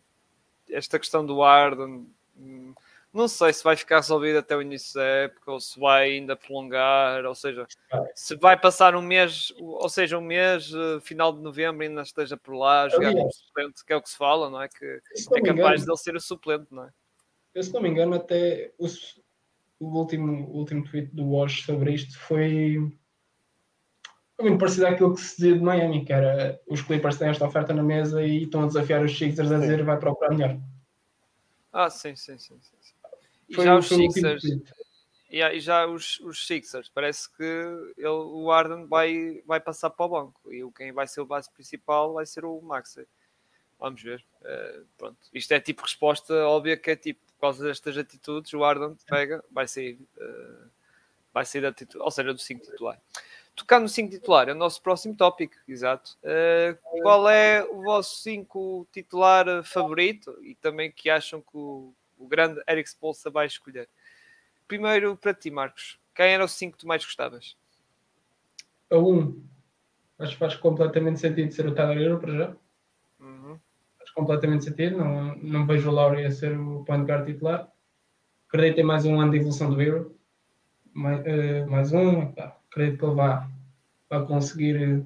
esta 0.71 0.99
questão 0.99 1.27
do 1.27 1.43
Arden, 1.43 2.07
hum, 2.39 2.73
não 3.13 3.27
sei 3.27 3.53
se 3.53 3.63
vai 3.63 3.77
ficar 3.77 3.97
resolvida 3.97 4.39
até 4.39 4.57
o 4.57 4.63
início 4.63 4.95
da 4.95 5.03
época 5.03 5.53
ou 5.53 5.61
se 5.61 5.79
vai 5.79 6.13
ainda 6.13 6.37
prolongar, 6.37 7.25
ou 7.27 7.35
seja, 7.35 7.67
se 8.15 8.37
vai 8.37 8.59
passar 8.59 8.95
um 8.95 9.03
mês, 9.03 9.53
ou 9.59 9.89
seja, 9.89 10.17
um 10.17 10.23
mês, 10.23 10.73
uh, 10.73 11.01
final 11.01 11.33
de 11.33 11.43
novembro, 11.43 11.83
ainda 11.83 12.03
esteja 12.03 12.37
por 12.37 12.55
lá, 12.55 12.89
jogar 12.89 13.13
como 13.13 13.33
suplente, 13.33 13.85
que 13.85 13.93
é 13.93 13.97
o 13.97 14.03
que 14.03 14.11
se 14.11 14.17
fala, 14.17 14.49
não 14.49 14.63
é? 14.63 14.69
Que 14.69 15.01
é 15.35 15.41
capaz 15.43 15.85
de 15.85 15.91
ele 15.91 15.99
ser 15.99 16.15
o 16.15 16.21
suplente, 16.21 16.69
não 16.71 16.85
é? 16.85 16.91
Eu 17.55 17.63
se 17.63 17.73
não 17.73 17.83
me 17.83 17.89
engano, 17.89 18.15
até 18.15 18.73
o, 18.79 18.87
o 19.81 19.99
último, 19.99 20.47
o 20.49 20.59
último 20.59 20.85
tweet 20.85 21.15
do 21.15 21.31
Wash 21.31 21.65
sobre 21.65 21.95
isto 21.95 22.19
foi, 22.19 22.77
foi 24.37 24.49
muito 24.49 24.59
parecido 24.59 24.87
àquilo 24.87 25.15
que 25.15 25.21
se 25.21 25.37
dizia 25.37 25.55
de 25.55 25.61
Miami, 25.61 26.05
que 26.05 26.13
era 26.13 26.61
os 26.67 26.83
Clippers 26.83 27.19
têm 27.19 27.29
esta 27.29 27.47
oferta 27.47 27.73
na 27.73 27.83
mesa 27.83 28.23
e 28.23 28.45
estão 28.45 28.63
a 28.63 28.67
desafiar 28.67 29.05
os 29.05 29.17
Sixers 29.17 29.51
a 29.51 29.59
dizer 29.59 29.85
vai 29.85 29.99
procurar 29.99 30.31
melhor. 30.31 30.61
Ah, 31.73 31.89
sim, 31.89 32.17
sim, 32.17 32.39
sim. 32.39 32.59
sim. 32.61 32.95
E 33.49 33.55
foi, 33.55 33.65
já 33.65 33.77
os 33.77 33.89
Sixers. 33.89 34.43
Yeah, 35.33 35.55
e 35.55 35.61
já 35.61 35.87
os, 35.87 36.19
os 36.21 36.45
Sixers, 36.45 36.89
parece 36.89 37.33
que 37.37 37.45
ele, 37.97 38.09
o 38.09 38.51
Arden 38.51 38.87
vai, 38.87 39.41
vai 39.47 39.61
passar 39.61 39.89
para 39.91 40.07
o 40.07 40.09
banco 40.09 40.53
e 40.53 40.65
o 40.65 40.73
quem 40.73 40.91
vai 40.91 41.07
ser 41.07 41.21
o 41.21 41.27
base 41.27 41.49
principal 41.53 42.15
vai 42.15 42.27
ser 42.27 42.45
o 42.45 42.61
Maxey. 42.61 43.07
Vamos 43.79 44.03
ver. 44.03 44.25
Uh, 44.43 44.85
pronto. 44.99 45.19
Isto 45.33 45.55
é 45.55 45.61
tipo 45.61 45.83
resposta 45.83 46.35
óbvia 46.35 46.77
que 46.77 46.91
é 46.91 46.97
tipo, 46.97 47.21
por 47.41 47.47
causa 47.47 47.65
destas 47.65 47.97
atitudes, 47.97 48.53
o 48.53 48.63
Arden 48.63 48.95
pega, 49.09 49.43
vai 49.51 49.67
sair, 49.67 49.99
uh, 50.19 50.69
vai 51.33 51.45
sair 51.47 51.63
da 51.63 51.69
atitude, 51.69 52.05
ou 52.05 52.11
seja, 52.11 52.35
do 52.35 52.39
5 52.39 52.67
titular. 52.67 53.01
Tocar 53.57 53.81
no 53.81 53.89
5 53.89 54.11
titular 54.11 54.49
é 54.49 54.53
o 54.53 54.57
nosso 54.57 54.83
próximo 54.83 55.17
tópico, 55.17 55.55
exato. 55.67 56.19
Uh, 56.23 57.01
qual 57.03 57.29
é 57.29 57.65
o 57.65 57.83
vosso 57.83 58.17
5 58.23 58.87
titular 58.93 59.65
favorito 59.65 60.37
e 60.43 60.55
também 60.55 60.93
que 60.93 61.09
acham 61.09 61.41
que 61.41 61.57
o, 61.57 61.95
o 62.19 62.29
grande 62.29 62.63
Eric 62.69 62.91
Spolsa 62.91 63.31
vai 63.31 63.47
escolher? 63.47 63.89
primeiro 64.71 65.17
para 65.17 65.35
ti, 65.35 65.51
Marcos. 65.51 65.99
Quem 66.15 66.27
era 66.27 66.45
o 66.45 66.49
5 66.49 66.75
que 66.75 66.79
tu 66.79 66.87
mais 66.87 67.05
gostavas? 67.05 67.57
A 68.89 68.97
1. 68.97 69.01
Um. 69.01 69.43
Acho 70.17 70.33
que 70.33 70.39
faz 70.39 70.55
completamente 70.55 71.19
sentido 71.19 71.51
ser 71.51 71.67
o 71.67 71.93
Euro 71.93 72.21
para 72.21 72.37
já. 72.37 72.57
Completamente 74.15 74.65
sentido. 74.65 74.99
Não, 74.99 75.37
não 75.37 75.67
vejo 75.67 75.91
o 75.91 75.93
Laurie 75.93 76.25
a 76.25 76.31
ser 76.31 76.59
o 76.59 76.85
point 76.85 77.05
guard 77.05 77.27
titular. 77.27 77.69
Acredito 78.49 78.81
em 78.81 78.85
mais 78.85 79.05
um 79.05 79.21
ano 79.21 79.31
de 79.31 79.39
evolução 79.39 79.71
do 79.71 79.81
Euro. 79.81 80.17
Mais, 80.93 81.21
uh, 81.21 81.71
mais 81.71 81.93
um. 81.93 82.33
Pá, 82.33 82.57
acredito 82.71 82.99
que 82.99 83.05
ele 83.05 83.15
vai, 83.15 83.47
vai 84.09 84.27
conseguir 84.27 85.05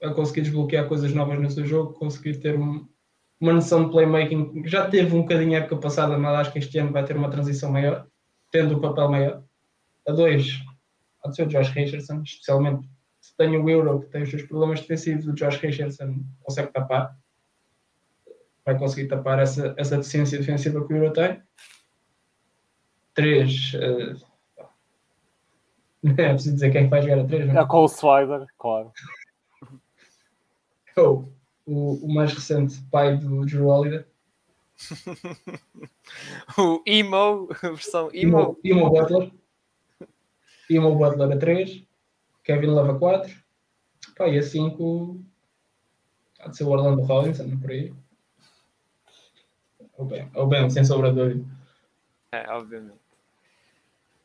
vai 0.00 0.14
conseguir 0.14 0.42
desbloquear 0.42 0.86
coisas 0.86 1.14
novas 1.14 1.40
no 1.40 1.50
seu 1.50 1.64
jogo, 1.64 1.94
conseguir 1.94 2.38
ter 2.38 2.58
um, 2.58 2.86
uma 3.40 3.54
noção 3.54 3.86
de 3.86 3.90
playmaking. 3.90 4.64
Já 4.66 4.88
teve 4.88 5.14
um 5.14 5.22
bocadinho 5.22 5.54
a 5.54 5.60
época 5.60 5.76
passada, 5.76 6.18
mas 6.18 6.40
acho 6.40 6.52
que 6.52 6.58
este 6.58 6.78
ano 6.78 6.92
vai 6.92 7.04
ter 7.04 7.16
uma 7.16 7.30
transição 7.30 7.72
maior 7.72 8.06
tendo 8.50 8.76
o 8.76 8.80
papel 8.80 9.10
maior. 9.10 9.42
A 10.06 10.12
dois, 10.12 10.62
pode 11.20 11.34
ser 11.34 11.42
o 11.44 11.48
Josh 11.48 11.70
Richardson, 11.70 12.22
especialmente 12.22 12.88
se 13.20 13.34
tem 13.36 13.56
o 13.56 13.68
Euro, 13.68 14.00
que 14.00 14.10
tem 14.10 14.22
os 14.22 14.30
seus 14.30 14.42
problemas 14.42 14.80
defensivos, 14.80 15.26
o 15.26 15.32
Josh 15.32 15.56
Richardson 15.56 16.22
consegue 16.40 16.70
tapar. 16.72 17.16
Vai 18.64 18.78
conseguir 18.78 19.08
tapar 19.08 19.38
essa, 19.38 19.74
essa 19.76 19.96
deficiência 19.96 20.38
defensiva 20.38 20.86
que 20.86 20.92
o 20.92 20.96
Euro 20.96 21.12
tem. 21.12 21.42
Três, 23.12 23.72
uh, 23.74 24.34
é 26.18 26.32
preciso 26.34 26.54
dizer 26.54 26.70
quem 26.70 26.84
é 26.84 26.88
vai 26.88 27.00
jogar 27.00 27.20
a 27.20 27.24
três. 27.24 27.46
Não? 27.46 27.54
É 27.54 27.58
a 27.58 27.66
Cole 27.66 27.88
Slider, 27.88 28.46
claro. 28.58 28.92
oh, 30.96 31.24
o, 31.64 32.06
o 32.06 32.14
mais 32.14 32.32
recente 32.32 32.82
pai 32.90 33.16
do 33.16 33.46
Drew 33.46 33.66
Holiday. 33.66 34.04
o 36.58 36.82
Emo, 36.84 37.48
versão 37.62 38.10
Emo. 38.12 38.58
Emo, 38.62 38.90
Butler. 38.90 39.32
Emo 40.68 40.96
Butler 40.96 41.32
a 41.32 41.38
3. 41.38 41.84
Kevin 42.42 42.66
Love 42.66 42.90
a 42.90 42.94
4. 42.98 43.44
Pá, 44.16 44.28
e 44.28 44.38
a 44.38 44.42
5 44.42 45.20
há 46.40 46.48
de 46.48 46.56
ser 46.56 46.64
o 46.64 46.68
Orlando 46.68 47.02
Robinson, 47.02 47.58
por 47.58 47.70
aí. 47.70 47.94
Ou 49.96 50.04
bem, 50.04 50.30
ou 50.34 50.46
bem 50.46 50.68
sem 50.70 50.84
sobra 50.84 51.12
dúvida. 51.12 51.44
É, 52.32 52.50
obviamente. 52.50 52.98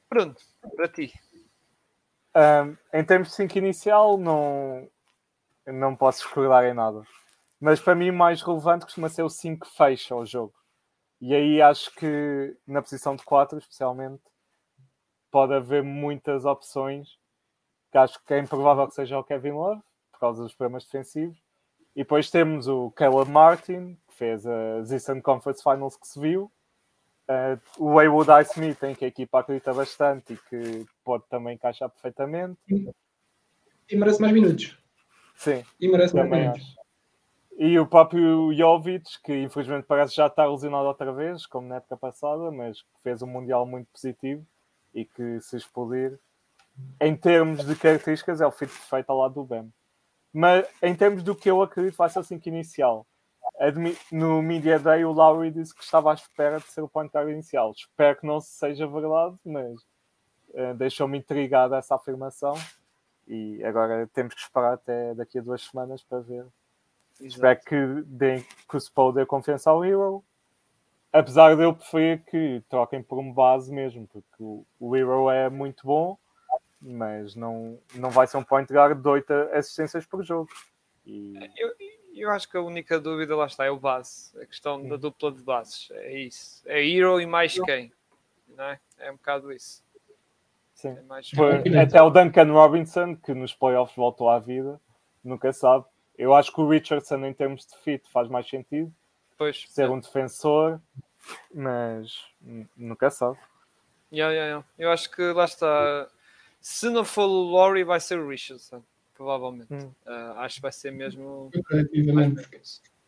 Pronto, 0.08 0.41
para 0.75 0.88
ti. 0.88 1.13
Um, 2.36 2.77
em 2.93 3.03
termos 3.03 3.29
de 3.29 3.36
5 3.36 3.58
inicial, 3.58 4.17
não, 4.17 4.89
não 5.67 5.95
posso 5.95 6.23
discordar 6.23 6.65
em 6.65 6.73
nada. 6.73 7.03
Mas 7.60 7.79
para 7.79 7.93
mim, 7.93 8.10
o 8.10 8.13
mais 8.13 8.41
relevante 8.41 8.86
costuma 8.86 9.10
ser 9.10 9.23
o 9.23 9.29
5 9.29 9.67
que 9.67 9.75
fecha 9.75 10.15
o 10.15 10.25
jogo. 10.25 10.53
E 11.21 11.36
aí 11.36 11.62
acho 11.62 11.93
que 11.95 12.58
na 12.65 12.82
posição 12.82 13.15
de 13.15 13.23
4, 13.23 13.60
especialmente, 13.60 14.23
pode 15.29 15.53
haver 15.53 15.84
muitas 15.84 16.45
opções. 16.45 17.19
Que 17.91 17.97
acho 17.97 18.23
que 18.23 18.34
é 18.34 18.39
improvável 18.39 18.88
que 18.88 18.95
seja 18.95 19.17
o 19.19 19.23
Kevin 19.23 19.51
Love, 19.51 19.82
por 20.12 20.19
causa 20.19 20.43
dos 20.43 20.53
problemas 20.53 20.86
defensivos. 20.86 21.38
E 21.95 22.01
depois 22.01 22.32
temos 22.32 22.67
o 22.67 22.91
Caleb 22.91 23.29
Martin, 23.29 23.99
fez 24.19 24.45
as 24.45 24.91
Eastern 24.91 25.21
Conference 25.21 25.63
Finals 25.63 25.95
que 25.95 26.08
se 26.08 26.19
viu. 26.19 26.51
Uh, 27.29 27.60
o 27.77 27.93
Waywood 27.93 28.29
I. 28.29 28.41
Smith, 28.43 28.84
em 28.84 28.93
que 28.93 29.05
a 29.05 29.08
equipa 29.08 29.39
acredita 29.39 29.73
bastante 29.73 30.34
e 30.34 30.38
que 30.38 30.86
pode 31.03 31.23
também 31.29 31.55
encaixar 31.55 31.89
perfeitamente. 31.89 32.58
E 32.67 33.95
merece 33.95 34.21
mais 34.21 34.34
minutos. 34.34 34.77
Sim, 35.36 35.63
e 35.79 35.88
merece 35.88 36.15
mais 36.15 36.29
minutos. 36.29 36.62
Acho. 36.62 36.79
E 37.58 37.77
o 37.77 37.86
próprio 37.86 38.53
Jovic, 38.53 39.21
que 39.23 39.36
infelizmente 39.36 39.86
parece 39.86 40.15
já 40.15 40.27
estar 40.27 40.47
lesionado 40.47 40.88
outra 40.88 41.12
vez, 41.12 41.45
como 41.45 41.67
na 41.67 41.75
época 41.75 41.97
passada, 41.97 42.49
mas 42.51 42.84
fez 43.03 43.21
um 43.21 43.27
Mundial 43.27 43.65
muito 43.65 43.88
positivo 43.91 44.45
e 44.93 45.05
que 45.05 45.39
se 45.41 45.58
explodir, 45.58 46.17
em 46.99 47.15
termos 47.15 47.65
de 47.65 47.75
características, 47.75 48.41
é 48.41 48.47
o 48.47 48.51
fit 48.51 48.71
perfeito 48.71 49.10
ao 49.10 49.17
lado 49.17 49.34
do 49.36 49.43
Ben. 49.43 49.71
Mas 50.32 50.65
em 50.82 50.95
termos 50.95 51.21
do 51.21 51.36
que 51.36 51.49
eu 51.49 51.62
acredito 51.62 51.97
vai 51.97 52.10
ser 52.10 52.19
assim 52.19 52.39
que 52.39 52.49
inicial. 52.49 53.05
No 54.12 54.41
Media 54.41 54.80
Day 54.80 55.04
o 55.04 55.12
Lowry 55.12 55.52
disse 55.52 55.76
que 55.76 55.84
estava 55.84 56.12
à 56.12 56.13
espera 56.13 56.60
de 56.60 56.65
ser 56.65 56.82
o 56.82 56.88
point 56.88 57.12
guard 57.12 57.30
inicial. 57.30 57.72
Espero 57.72 58.17
que 58.17 58.26
não 58.26 58.39
seja 58.39 58.88
verdade, 58.88 59.36
mas 59.45 59.82
uh, 60.50 60.74
deixou-me 60.78 61.17
intrigado 61.17 61.76
essa 61.76 61.95
afirmação. 61.95 62.54
E 63.28 63.63
agora 63.63 64.08
temos 64.13 64.34
que 64.34 64.41
esperar 64.41 64.74
até 64.74 65.13
daqui 65.13 65.39
a 65.39 65.41
duas 65.41 65.62
semanas 65.62 66.02
para 66.04 66.19
ver 66.19 66.45
Espero 67.19 67.60
que, 67.65 68.04
deem, 68.06 68.45
que 68.67 68.78
o 68.78 68.80
Spo 68.80 69.12
dê 69.12 69.26
confiança 69.26 69.69
ao 69.69 69.84
Hero. 69.84 70.24
Apesar 71.12 71.56
de 71.56 71.63
eu 71.63 71.74
preferir 71.74 72.24
que 72.26 72.63
troquem 72.69 73.04
por 73.04 73.19
um 73.19 73.34
base 73.34 73.74
mesmo, 73.74 74.08
porque 74.08 74.36
o, 74.39 74.65
o 74.80 74.95
Hero 74.95 75.30
é 75.30 75.50
muito 75.50 75.86
bom, 75.86 76.17
mas 76.82 77.36
não, 77.36 77.78
não 77.95 78.10
vai 78.10 78.26
ser 78.28 78.38
um 78.38 78.43
point 78.43 78.72
guard 78.72 79.02
de 79.02 79.08
8 79.08 79.34
assistências 79.54 80.06
por 80.06 80.24
jogo. 80.24 80.50
E... 81.06 81.34
Eu, 81.58 81.74
eu 82.13 82.30
acho 82.32 82.50
que 82.50 82.58
a 82.58 82.62
única 82.62 83.00
dúvida 83.00 83.36
lá 83.36 83.45
está 83.45 83.65
é 83.65 83.72
o 83.72 83.80
base, 83.80 84.38
a 84.39 84.45
questão 84.45 84.88
da 84.88 84.95
dupla 84.95 85.32
de 85.32 85.41
bases. 85.41 85.89
É 85.91 86.17
isso. 86.17 86.62
É 86.65 86.86
Hero 86.86 87.19
e 87.19 87.26
mais 87.26 87.54
quem? 87.60 87.91
Não 88.48 88.63
é? 88.63 88.80
é 88.98 89.12
um 89.12 89.15
bocado 89.15 89.52
isso. 89.52 89.84
Sim. 90.74 90.89
É 90.89 91.02
mais... 91.04 91.32
Até 91.82 92.02
o 92.02 92.10
Duncan 92.10 92.52
Robinson, 92.52 93.15
que 93.15 93.34
nos 93.34 93.54
playoffs 93.54 93.95
voltou 93.95 94.30
à 94.30 94.39
vida, 94.39 94.80
nunca 95.24 95.52
sabe. 95.54 95.86
Eu 96.17 96.34
acho 96.34 96.54
que 96.54 96.60
o 96.60 96.67
Richardson, 96.67 97.26
em 97.26 97.34
termos 97.34 97.65
de 97.65 97.78
fit, 97.78 98.10
faz 98.10 98.28
mais 98.28 98.48
sentido. 98.48 98.93
Pois. 99.38 99.65
Ser 99.69 99.84
é. 99.84 99.89
um 99.89 100.00
defensor, 100.00 100.82
mas 101.54 102.26
nunca 102.76 103.10
sabe. 103.10 103.38
Yeah, 104.12 104.34
yeah, 104.34 104.48
yeah. 104.48 104.67
Eu 104.78 104.91
acho 104.91 105.10
que 105.12 105.22
lá 105.32 105.45
está. 105.45 106.10
Se 106.60 106.89
não 106.89 107.06
for 107.06 107.24
o 107.24 107.52
Laurie, 107.52 107.84
vai 107.86 108.00
ser 108.00 108.19
o 108.19 108.28
Richardson, 108.28 108.84
provavelmente. 109.19 109.73
Hum. 109.73 109.91
Uh, 110.08 110.38
acho 110.38 110.55
que 110.55 110.62
vai 110.62 110.71
ser 110.71 110.91
mesmo. 110.91 111.51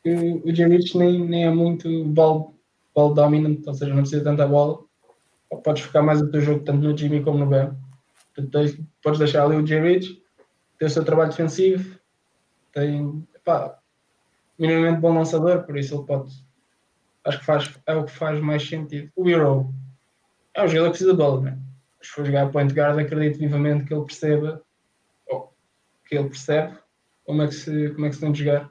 O, 0.03 0.49
o 0.49 0.51
J. 0.51 0.67
Rich 0.67 0.97
nem, 0.97 1.25
nem 1.25 1.45
é 1.45 1.49
muito 1.49 2.03
ball, 2.05 2.53
ball 2.93 3.13
dominant, 3.13 3.65
ou 3.65 3.73
seja, 3.73 3.93
não 3.93 4.01
precisa 4.01 4.21
tanta 4.21 4.45
bola. 4.45 4.83
Podes 5.63 5.83
focar 5.83 6.03
mais 6.03 6.21
o 6.21 6.29
teu 6.29 6.41
jogo 6.41 6.65
tanto 6.65 6.81
no 6.81 6.97
Jimmy 6.97 7.23
como 7.23 7.39
no 7.39 7.45
Ben. 7.45 7.71
Podes 9.01 9.19
deixar 9.19 9.45
ali 9.45 9.55
o 9.55 9.65
J. 9.65 9.79
Rich, 9.79 10.21
ter 10.77 10.85
o 10.85 10.89
seu 10.89 11.05
trabalho 11.05 11.29
defensivo, 11.29 11.97
tem 12.73 13.25
pá, 13.45 13.79
minimamente 14.59 14.99
bom 14.99 15.13
lançador, 15.13 15.63
por 15.63 15.77
isso 15.77 15.95
ele 15.95 16.05
pode. 16.05 16.33
Acho 17.23 17.39
que 17.39 17.45
faz, 17.45 17.79
é 17.85 17.93
o 17.93 18.03
que 18.03 18.11
faz 18.11 18.39
mais 18.41 18.67
sentido. 18.67 19.09
O 19.15 19.29
Hero 19.29 19.73
é 20.55 20.63
um 20.63 20.67
jogador 20.67 20.85
que 20.85 20.91
precisa 20.91 21.11
de 21.11 21.17
bola, 21.17 21.41
né? 21.41 21.59
Se 22.01 22.09
for 22.09 22.25
jogar 22.25 22.51
point 22.51 22.73
guard, 22.73 22.99
acredito 22.99 23.39
vivamente 23.39 23.85
que 23.85 23.93
ele 23.93 24.03
perceba, 24.03 24.61
que 26.11 26.17
ele 26.17 26.27
percebe 26.27 26.77
como 27.23 27.41
é 27.41 27.47
que 27.47 27.53
se, 27.53 27.89
como 27.91 28.05
é 28.05 28.09
que 28.09 28.15
se 28.15 28.21
tem 28.21 28.31
de 28.33 28.43
jogar 28.43 28.69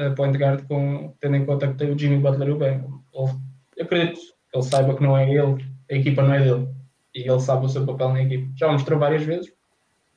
uh, 0.00 0.14
point 0.16 0.36
guard, 0.36 0.66
com, 0.66 1.14
tendo 1.20 1.36
em 1.36 1.46
conta 1.46 1.68
que 1.68 1.78
tem 1.78 1.92
o 1.92 1.98
Jimmy 1.98 2.18
Butler 2.18 2.48
e 2.48 2.52
o 2.52 2.58
Ben. 2.58 2.84
Eu 3.14 3.84
acredito 3.84 4.18
que 4.18 4.58
ele 4.58 4.64
saiba 4.64 4.96
que 4.96 5.02
não 5.02 5.16
é 5.16 5.30
ele, 5.30 5.64
a 5.88 5.94
equipa 5.94 6.22
não 6.22 6.34
é 6.34 6.42
dele, 6.42 6.68
e 7.14 7.30
ele 7.30 7.40
sabe 7.40 7.66
o 7.66 7.68
seu 7.68 7.86
papel 7.86 8.08
na 8.08 8.22
equipa. 8.24 8.52
Já 8.56 8.66
o 8.66 8.72
mostrou 8.72 8.98
várias 8.98 9.22
vezes, 9.22 9.52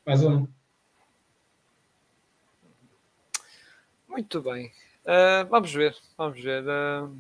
mais 0.04 0.24
uma. 0.24 0.50
Muito 4.08 4.42
bem. 4.42 4.72
Uh, 5.06 5.48
vamos 5.52 5.72
ver, 5.72 5.96
vamos 6.18 6.42
ver. 6.42 6.64
Uh, 6.64 7.16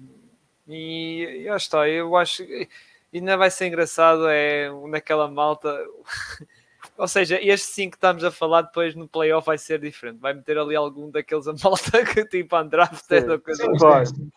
e 0.67 1.43
já 1.45 1.55
está, 1.55 1.87
eu 1.87 2.15
acho 2.15 2.43
que 2.43 2.67
ainda 3.13 3.37
vai 3.37 3.51
ser 3.51 3.67
engraçado 3.67 4.27
é 4.27 4.71
naquela 4.87 5.29
malta. 5.29 5.69
Ou 6.99 7.07
seja, 7.07 7.39
este 7.41 7.67
sim 7.67 7.89
que 7.89 7.95
estamos 7.95 8.25
a 8.25 8.29
falar 8.29 8.63
depois 8.63 8.93
no 8.93 9.07
playoff 9.07 9.45
vai 9.45 9.57
ser 9.57 9.79
diferente. 9.79 10.19
Vai 10.19 10.33
meter 10.33 10.57
ali 10.57 10.75
algum 10.75 11.09
daqueles 11.09 11.47
a 11.47 11.53
malta 11.53 12.03
que 12.05 12.25
tipo 12.25 12.53
Andrade 12.57 12.99
é 13.09 13.31
ou 13.31 13.39
coisa 13.39 13.63
assim. 14.01 14.29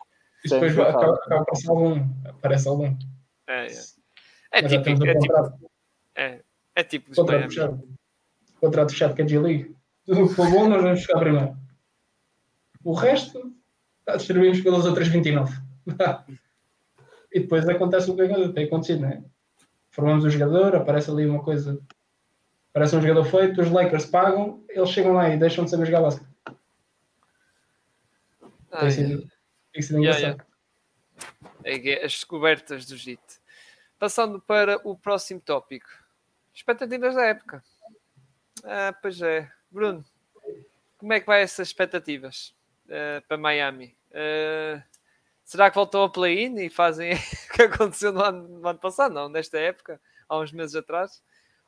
Depois 0.45 0.79
acaba, 0.79 1.15
acaba 1.15 1.45
passar 1.45 1.71
algum, 1.71 2.09
aparece 2.25 2.67
algum. 2.69 2.97
É, 3.47 3.67
é. 3.67 3.73
é 4.53 4.61
típico, 4.61 5.05
é 5.05 5.15
tipo. 5.15 5.69
É, 6.15 6.39
é 6.75 6.83
tipo. 6.83 7.13
Contrato 7.13 7.43
fechado. 7.43 7.83
Contrato 8.61 8.91
fechado 8.91 9.15
com 9.15 9.21
a 9.21 9.27
G-League. 9.27 9.75
Se 10.05 10.29
for 10.29 10.49
bom, 10.49 10.69
nós 10.69 10.81
vamos 10.81 11.01
ficar 11.01 11.19
primeiro. 11.19 11.57
O 12.81 12.93
resto 12.93 13.53
tá, 14.05 14.15
distribuímos 14.15 14.61
pelas 14.61 14.85
outras 14.85 15.09
29. 15.09 15.53
e 17.33 17.39
depois 17.41 17.67
acontece 17.67 18.09
o 18.09 18.15
que 18.15 18.53
tem 18.53 18.65
acontecido, 18.65 19.01
não 19.01 19.09
é? 19.09 19.23
formamos 19.93 20.25
o 20.25 20.29
jogador, 20.29 20.75
aparece 20.75 21.11
ali 21.11 21.25
uma 21.25 21.43
coisa, 21.43 21.79
aparece 22.73 22.95
um 22.95 23.01
jogador 23.01 23.23
feito, 23.25 23.61
os 23.61 23.69
Lakers 23.69 24.07
pagam, 24.07 24.63
eles 24.67 24.89
chegam 24.89 25.13
lá 25.13 25.29
e 25.29 25.37
deixam 25.37 25.63
de 25.63 25.69
saber 25.69 25.85
jogar 25.85 26.01
basquete. 26.01 26.27
Tem 28.79 28.89
sido, 28.89 29.31
tem 29.71 29.81
sido 29.83 29.99
Yeah, 29.99 30.19
engraçado. 30.19 30.53
É 31.63 32.03
As 32.03 32.13
descobertas 32.13 32.87
do 32.87 32.97
JIT. 32.97 33.21
Passando 33.99 34.41
para 34.41 34.81
o 34.83 34.97
próximo 34.97 35.39
tópico. 35.39 35.87
Expectativas 36.51 37.13
da 37.13 37.25
época. 37.25 37.63
Ah, 38.63 38.93
pois 38.99 39.21
é. 39.21 39.49
Bruno, 39.69 40.03
como 40.97 41.13
é 41.13 41.19
que 41.19 41.27
vai 41.27 41.43
essas 41.43 41.67
expectativas 41.67 42.55
ah, 42.89 43.21
para 43.27 43.37
Miami? 43.37 43.95
Ah, 44.11 44.83
será 45.43 45.69
que 45.69 45.75
voltou 45.75 46.01
ao 46.01 46.11
play-in 46.11 46.59
e 46.59 46.71
fazem 46.71 47.13
o 47.49 47.53
que 47.53 47.61
aconteceu 47.61 48.11
no 48.11 48.23
ano, 48.23 48.47
no 48.47 48.67
ano 48.67 48.79
passado? 48.79 49.13
Não, 49.13 49.29
nesta 49.29 49.59
época, 49.59 50.01
há 50.27 50.39
uns 50.39 50.51
meses 50.51 50.75
atrás? 50.75 51.21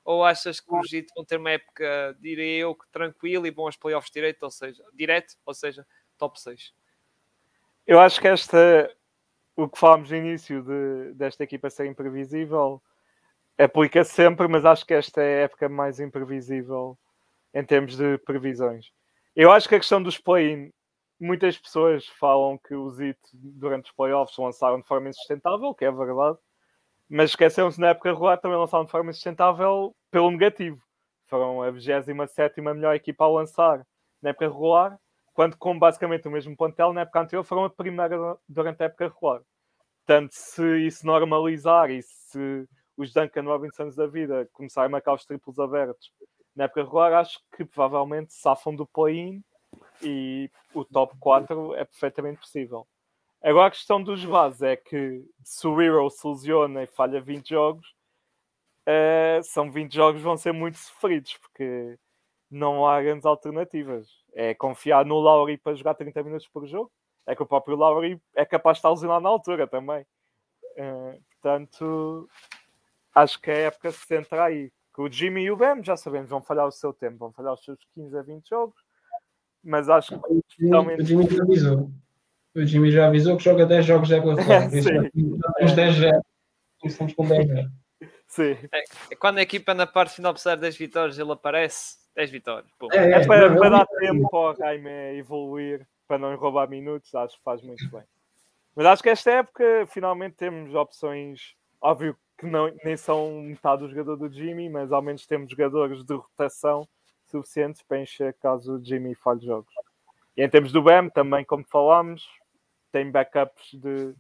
Ou 0.05 0.23
achas 0.23 0.59
que 0.59 0.73
os 0.73 0.87
JIT 0.87 1.11
vão 1.15 1.25
ter 1.25 1.37
uma 1.37 1.49
época, 1.49 2.15
direi 2.19 2.57
eu, 2.57 2.77
tranquila 2.91 3.47
e 3.47 3.51
vão 3.51 3.65
aos 3.65 3.75
playoffs 3.75 4.11
direto, 4.11 4.43
ou 4.43 4.51
seja, 4.51 4.83
direto, 4.93 5.35
ou 5.43 5.53
seja, 5.53 5.85
top 6.15 6.39
6? 6.39 6.73
Eu 7.87 7.99
acho 7.99 8.21
que 8.21 8.27
esta, 8.27 8.95
o 9.55 9.67
que 9.67 9.79
falámos 9.79 10.11
no 10.11 10.17
início 10.17 10.61
de, 10.61 11.13
desta 11.15 11.43
equipa 11.43 11.71
ser 11.71 11.87
imprevisível, 11.87 12.79
aplica 13.57 14.03
sempre, 14.03 14.47
mas 14.47 14.63
acho 14.63 14.85
que 14.85 14.93
esta 14.93 15.23
é 15.23 15.39
a 15.39 15.43
época 15.45 15.67
mais 15.67 15.99
imprevisível 15.99 16.95
em 17.51 17.65
termos 17.65 17.97
de 17.97 18.19
previsões. 18.19 18.91
Eu 19.35 19.51
acho 19.51 19.67
que 19.67 19.75
a 19.75 19.79
questão 19.79 20.03
dos 20.03 20.19
play-in, 20.19 20.71
muitas 21.19 21.57
pessoas 21.57 22.07
falam 22.07 22.59
que 22.59 22.75
os 22.75 22.99
IT 22.99 23.19
durante 23.33 23.85
os 23.85 23.91
playoffs 23.91 24.37
lançaram 24.37 24.79
de 24.79 24.87
forma 24.87 25.09
insustentável, 25.09 25.73
que 25.73 25.85
é 25.85 25.91
verdade, 25.91 26.37
mas 27.09 27.31
esqueceram-se 27.31 27.79
na 27.79 27.89
época 27.89 28.11
regular 28.11 28.39
também 28.39 28.57
lançaram 28.57 28.85
de 28.85 28.91
forma 28.91 29.11
insustentável 29.11 29.95
pelo 30.11 30.31
negativo. 30.31 30.81
Foram 31.25 31.61
a 31.61 31.71
27 31.71 32.61
melhor 32.61 32.95
equipa 32.95 33.25
a 33.25 33.29
lançar 33.29 33.85
na 34.21 34.29
época 34.29 34.47
regular, 34.47 34.99
quando 35.33 35.57
com 35.57 35.77
basicamente 35.77 36.27
o 36.27 36.31
mesmo 36.31 36.55
plantel 36.55 36.93
na 36.93 37.01
época 37.01 37.21
anterior 37.21 37.43
foram 37.43 37.65
a 37.65 37.69
primeira 37.69 38.37
durante 38.47 38.81
a 38.81 38.85
época 38.85 39.07
regular. 39.07 39.41
Portanto, 40.05 40.31
se 40.31 40.85
isso 40.85 41.05
normalizar 41.05 41.89
e 41.89 42.01
se 42.01 42.67
os 42.95 43.11
Duncan 43.11 43.43
Robinsons 43.43 43.95
da 43.95 44.07
vida 44.07 44.47
começarem 44.53 44.87
a 44.87 44.89
marcar 44.89 45.13
os 45.13 45.25
triplos 45.25 45.59
abertos 45.59 46.11
na 46.55 46.65
época 46.65 46.83
regular, 46.83 47.13
acho 47.13 47.39
que 47.55 47.65
provavelmente 47.65 48.33
safam 48.33 48.75
do 48.75 48.85
play-in 48.85 49.43
e 50.01 50.49
o 50.73 50.85
top 50.85 51.15
4 51.19 51.75
é 51.75 51.83
perfeitamente 51.83 52.39
possível. 52.39 52.87
Agora 53.45 53.67
a 53.67 53.71
questão 53.71 54.01
dos 54.01 54.25
bases 54.25 54.63
é 54.63 54.75
que 54.75 55.23
se 55.43 55.67
o 55.67 55.79
Hero 55.79 56.09
se 56.09 56.27
lesiona 56.27 56.81
e 56.81 56.87
falha 56.87 57.21
20 57.21 57.47
jogos, 57.47 57.87
uh, 58.87 59.43
são 59.43 59.69
20 59.69 59.93
jogos 59.93 60.19
que 60.19 60.25
vão 60.25 60.35
ser 60.35 60.51
muito 60.51 60.79
sofridos, 60.79 61.37
porque 61.37 61.95
não 62.49 62.87
há 62.87 62.99
grandes 63.03 63.23
alternativas. 63.23 64.07
É 64.33 64.55
confiar 64.55 65.05
no 65.05 65.19
Lowry 65.19 65.59
para 65.59 65.75
jogar 65.75 65.93
30 65.93 66.23
minutos 66.23 66.47
por 66.47 66.65
jogo. 66.65 66.91
É 67.27 67.35
que 67.35 67.43
o 67.43 67.45
próprio 67.45 67.77
Lowry 67.77 68.19
é 68.35 68.43
capaz 68.45 68.77
de 68.77 68.79
estar 68.79 68.89
lesionado 68.89 69.21
na 69.21 69.29
altura 69.29 69.67
também. 69.67 70.03
Uh, 70.75 71.21
portanto, 71.33 72.27
acho 73.13 73.39
que 73.39 73.51
a 73.51 73.57
época 73.57 73.91
se 73.91 74.07
centra 74.07 74.45
aí. 74.45 74.71
Que 74.91 75.01
o 75.03 75.11
Jimmy 75.11 75.43
e 75.43 75.51
o 75.51 75.55
Bam, 75.55 75.83
já 75.83 75.95
sabemos, 75.95 76.31
vão 76.31 76.41
falhar 76.41 76.65
o 76.65 76.71
seu 76.71 76.91
tempo, 76.91 77.19
vão 77.19 77.31
falhar 77.31 77.53
os 77.53 77.63
seus 77.63 77.77
15 77.93 78.17
a 78.17 78.23
20 78.23 78.49
jogos. 78.49 78.81
Mas 79.63 79.87
acho 79.87 80.19
que. 80.19 80.33
O 80.33 80.43
Jimmy, 80.57 80.95
o 80.95 81.05
Jimmy. 81.05 82.04
O 82.55 82.65
Jimmy 82.65 82.91
já 82.91 83.07
avisou 83.07 83.35
que 83.35 83.43
joga 83.43 83.65
10 83.65 83.85
jogos 83.85 84.07
de 84.07 84.15
época 84.15 84.41
fora. 84.43 84.69
Temos 84.69 85.73
10 85.73 85.95
já. 85.95 86.21
Estamos 86.83 87.13
com 87.13 87.27
10 87.27 87.47
já. 87.47 87.69
Sim. 88.27 88.57
É, 88.71 88.83
é 89.11 89.15
quando 89.15 89.39
a 89.39 89.41
equipa 89.41 89.73
na 89.73 89.85
parte 89.85 90.15
final 90.15 90.33
precisar 90.33 90.55
de 90.55 90.61
10 90.61 90.77
vitórias, 90.77 91.19
ele 91.19 91.31
aparece 91.31 91.97
10 92.15 92.31
vitórias. 92.31 92.71
Pô. 92.79 92.87
É, 92.93 93.11
É 93.11 93.27
para, 93.27 93.49
não, 93.49 93.57
para 93.57 93.69
não, 93.69 93.77
dar 93.79 93.85
tempo 93.85 94.29
para 94.29 94.39
o 94.39 94.55
Jaime 94.55 95.17
evoluir, 95.17 95.85
para 96.07 96.17
não 96.17 96.35
roubar 96.35 96.69
minutos, 96.69 97.13
acho 97.13 97.37
que 97.37 97.43
faz 97.43 97.61
muito 97.61 97.89
bem. 97.89 98.03
Mas 98.75 98.85
acho 98.85 99.03
que 99.03 99.09
esta 99.09 99.31
época 99.31 99.63
finalmente 99.87 100.35
temos 100.35 100.73
opções, 100.75 101.55
óbvio 101.81 102.15
que 102.37 102.45
não, 102.45 102.71
nem 102.83 102.97
são 102.97 103.41
metade 103.41 103.81
do 103.81 103.89
jogador 103.89 104.17
do 104.17 104.33
Jimmy, 104.33 104.69
mas 104.69 104.91
ao 104.91 105.01
menos 105.01 105.25
temos 105.25 105.49
jogadores 105.49 106.03
de 106.03 106.13
rotação 106.13 106.87
suficientes 107.27 107.81
para 107.81 108.01
encher 108.01 108.33
caso 108.35 108.75
o 108.75 108.83
Jimmy 108.83 109.15
falhe 109.15 109.45
jogos. 109.45 109.73
E 110.35 110.43
em 110.43 110.49
termos 110.49 110.71
do 110.71 110.81
BAM, 110.81 111.09
também 111.09 111.45
como 111.45 111.63
falámos, 111.63 112.27
tem 112.95 113.11
backups 113.11 113.73
de, 113.73 114.15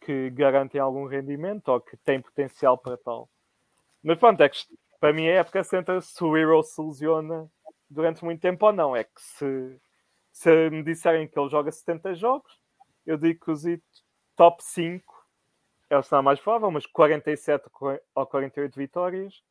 que 0.00 0.28
garantem 0.30 0.80
algum 0.80 1.06
rendimento 1.06 1.68
ou 1.68 1.80
que 1.80 1.96
têm 1.98 2.20
potencial 2.20 2.76
para 2.76 2.96
tal. 2.96 3.30
Mas 4.02 4.18
pronto, 4.18 4.42
é 4.42 4.48
que 4.48 4.58
para 4.98 5.12
mim 5.12 5.28
a 5.28 5.34
época 5.34 5.62
centra-se 5.62 6.08
se 6.08 6.24
o 6.24 6.36
Hero 6.36 6.60
se 6.64 6.82
lesiona 6.82 7.48
durante 7.88 8.24
muito 8.24 8.40
tempo 8.40 8.66
ou 8.66 8.72
não. 8.72 8.96
É 8.96 9.04
que 9.04 9.22
se, 9.22 9.80
se 10.32 10.70
me 10.70 10.82
disserem 10.82 11.28
que 11.28 11.38
ele 11.38 11.48
joga 11.48 11.70
70 11.70 12.16
jogos, 12.16 12.60
eu 13.06 13.16
digo 13.16 13.44
que 13.44 13.52
os 13.52 13.62
top 14.34 14.64
5 14.64 15.14
é 15.88 15.96
o 15.96 16.02
cenário 16.02 16.24
mais 16.24 16.40
provável, 16.40 16.72
mas 16.72 16.86
47 16.86 17.68
ou 18.16 18.26
48 18.26 18.74
vitórias. 18.74 19.44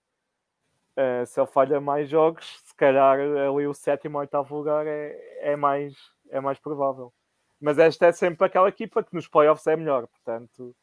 Uh, 0.98 1.26
se 1.26 1.40
ele 1.40 1.48
falha 1.48 1.80
mais 1.80 2.10
jogos, 2.10 2.62
se 2.66 2.76
calhar 2.76 3.18
ali 3.18 3.66
o 3.66 3.74
sétimo 3.74 4.18
ou 4.18 4.22
oitavo 4.22 4.58
lugar 4.58 4.86
é, 4.86 5.16
é, 5.40 5.56
mais, 5.56 5.96
é 6.30 6.42
mais 6.42 6.60
provável. 6.60 7.14
Mas 7.60 7.80
esta 7.80 8.08
é 8.08 8.12
sempre 8.12 8.46
aquela 8.46 8.70
equipa 8.70 9.04
que 9.04 9.14
nos 9.14 9.28
playoffs 9.28 9.66
é 9.68 9.76
melhor, 9.76 10.08
portanto, 10.08 10.76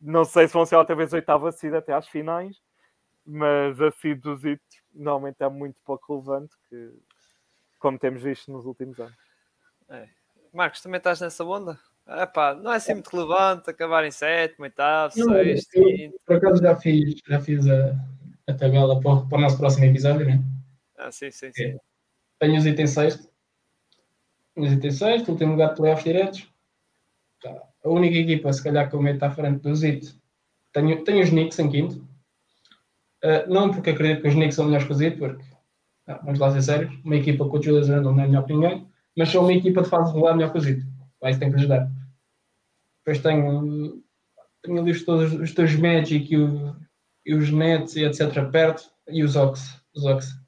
não 0.00 0.24
sei 0.24 0.46
se 0.48 0.54
vão 0.54 0.66
ser 0.66 0.76
outra 0.76 0.94
vez 0.94 1.12
oitava 1.12 1.50
seed 1.52 1.74
até 1.74 1.92
às 1.92 2.08
finais, 2.08 2.56
mas 3.24 3.80
a 3.80 3.90
seed 3.90 4.20
dos 4.20 4.44
IT 4.44 4.62
normalmente 4.92 5.36
é 5.40 5.48
muito 5.48 5.76
pouco 5.84 6.14
relevante, 6.14 6.54
que, 6.68 6.92
como 7.78 7.98
temos 7.98 8.22
visto 8.22 8.50
nos 8.50 8.66
últimos 8.66 8.98
anos. 8.98 9.16
É. 9.88 10.08
Marcos, 10.52 10.82
também 10.82 10.98
estás 10.98 11.20
nessa 11.20 11.44
onda? 11.44 11.78
Ah, 12.04 12.26
pá, 12.26 12.54
não 12.54 12.72
é 12.72 12.76
assim 12.76 12.94
muito 12.94 13.08
relevante 13.10 13.70
acabar 13.70 14.04
em 14.04 14.10
sétimo, 14.10 14.64
oitavo, 14.64 15.14
sexto, 15.14 15.76
eu, 15.76 15.84
quinto. 15.84 16.16
por 16.26 16.36
acaso 16.36 16.62
já 16.62 16.76
fiz, 16.76 17.20
já 17.26 17.40
fiz 17.40 17.66
a, 17.68 17.94
a 18.48 18.54
tabela 18.54 19.00
para 19.00 19.10
o, 19.10 19.28
para 19.28 19.38
o 19.38 19.40
nosso 19.40 19.56
próximo 19.56 19.84
episódio, 19.84 20.26
né? 20.26 20.42
Ah, 20.98 21.12
sim, 21.12 21.30
sim, 21.30 21.52
sim. 21.52 21.76
Tenho 22.38 22.58
os 22.58 22.66
itens 22.66 22.90
sexto. 22.90 23.31
Tenho 24.54 24.66
os 24.66 24.72
itens 24.72 24.98
sexto, 24.98 25.32
último 25.32 25.52
lugar 25.52 25.70
de 25.70 25.76
playoffs 25.76 26.04
diretos. 26.04 26.48
Tá. 27.42 27.62
A 27.84 27.88
única 27.88 28.16
equipa, 28.16 28.52
se 28.52 28.62
calhar, 28.62 28.88
que 28.88 28.94
eu 28.94 29.02
meto 29.02 29.22
à 29.22 29.30
frente 29.30 29.62
dos 29.62 29.82
IT, 29.82 30.14
tenho, 30.72 31.04
tenho 31.04 31.22
os 31.22 31.30
Knicks 31.30 31.58
em 31.58 31.70
quinto. 31.70 31.96
Uh, 33.24 33.48
não 33.52 33.70
porque 33.70 33.90
acredito 33.90 34.22
que 34.22 34.28
os 34.28 34.34
Knicks 34.34 34.54
são 34.54 34.64
melhores 34.64 34.86
que 34.86 34.92
os 34.92 35.00
IT, 35.00 35.18
porque, 35.18 35.44
ah, 36.06 36.20
vamos 36.24 36.38
lá 36.38 36.50
ser 36.52 36.62
sérios, 36.62 36.94
uma 37.04 37.16
equipa 37.16 37.48
com 37.48 37.56
o 37.56 37.62
Julius 37.62 37.88
Randle 37.88 38.14
não 38.14 38.22
é 38.22 38.26
melhor 38.26 38.44
que 38.44 38.52
ninguém, 38.52 38.86
mas 39.16 39.28
são 39.28 39.42
uma 39.42 39.52
equipa 39.52 39.82
de 39.82 39.88
fase 39.88 40.12
regular 40.12 40.36
melhor 40.36 40.52
que 40.52 40.58
os 40.58 40.66
IT. 40.66 40.82
Vai, 41.20 41.30
isso 41.30 41.40
tem 41.40 41.50
que 41.50 41.56
lhes 41.56 41.68
dar. 41.68 41.90
Depois 42.98 43.22
tenho, 43.22 44.02
tenho 44.62 44.80
ali 44.80 44.90
os, 44.90 45.04
todos, 45.04 45.32
os 45.34 45.54
teus 45.54 45.74
Magic 45.76 46.32
e, 46.32 46.36
o, 46.36 46.76
e 47.26 47.34
os 47.34 47.50
Nets 47.50 47.96
e 47.96 48.04
etc. 48.04 48.50
perto, 48.50 48.90
e 49.08 49.22
os 49.22 49.36
Ox. 49.36 49.80
Os 49.94 50.04
Ox. 50.04 50.41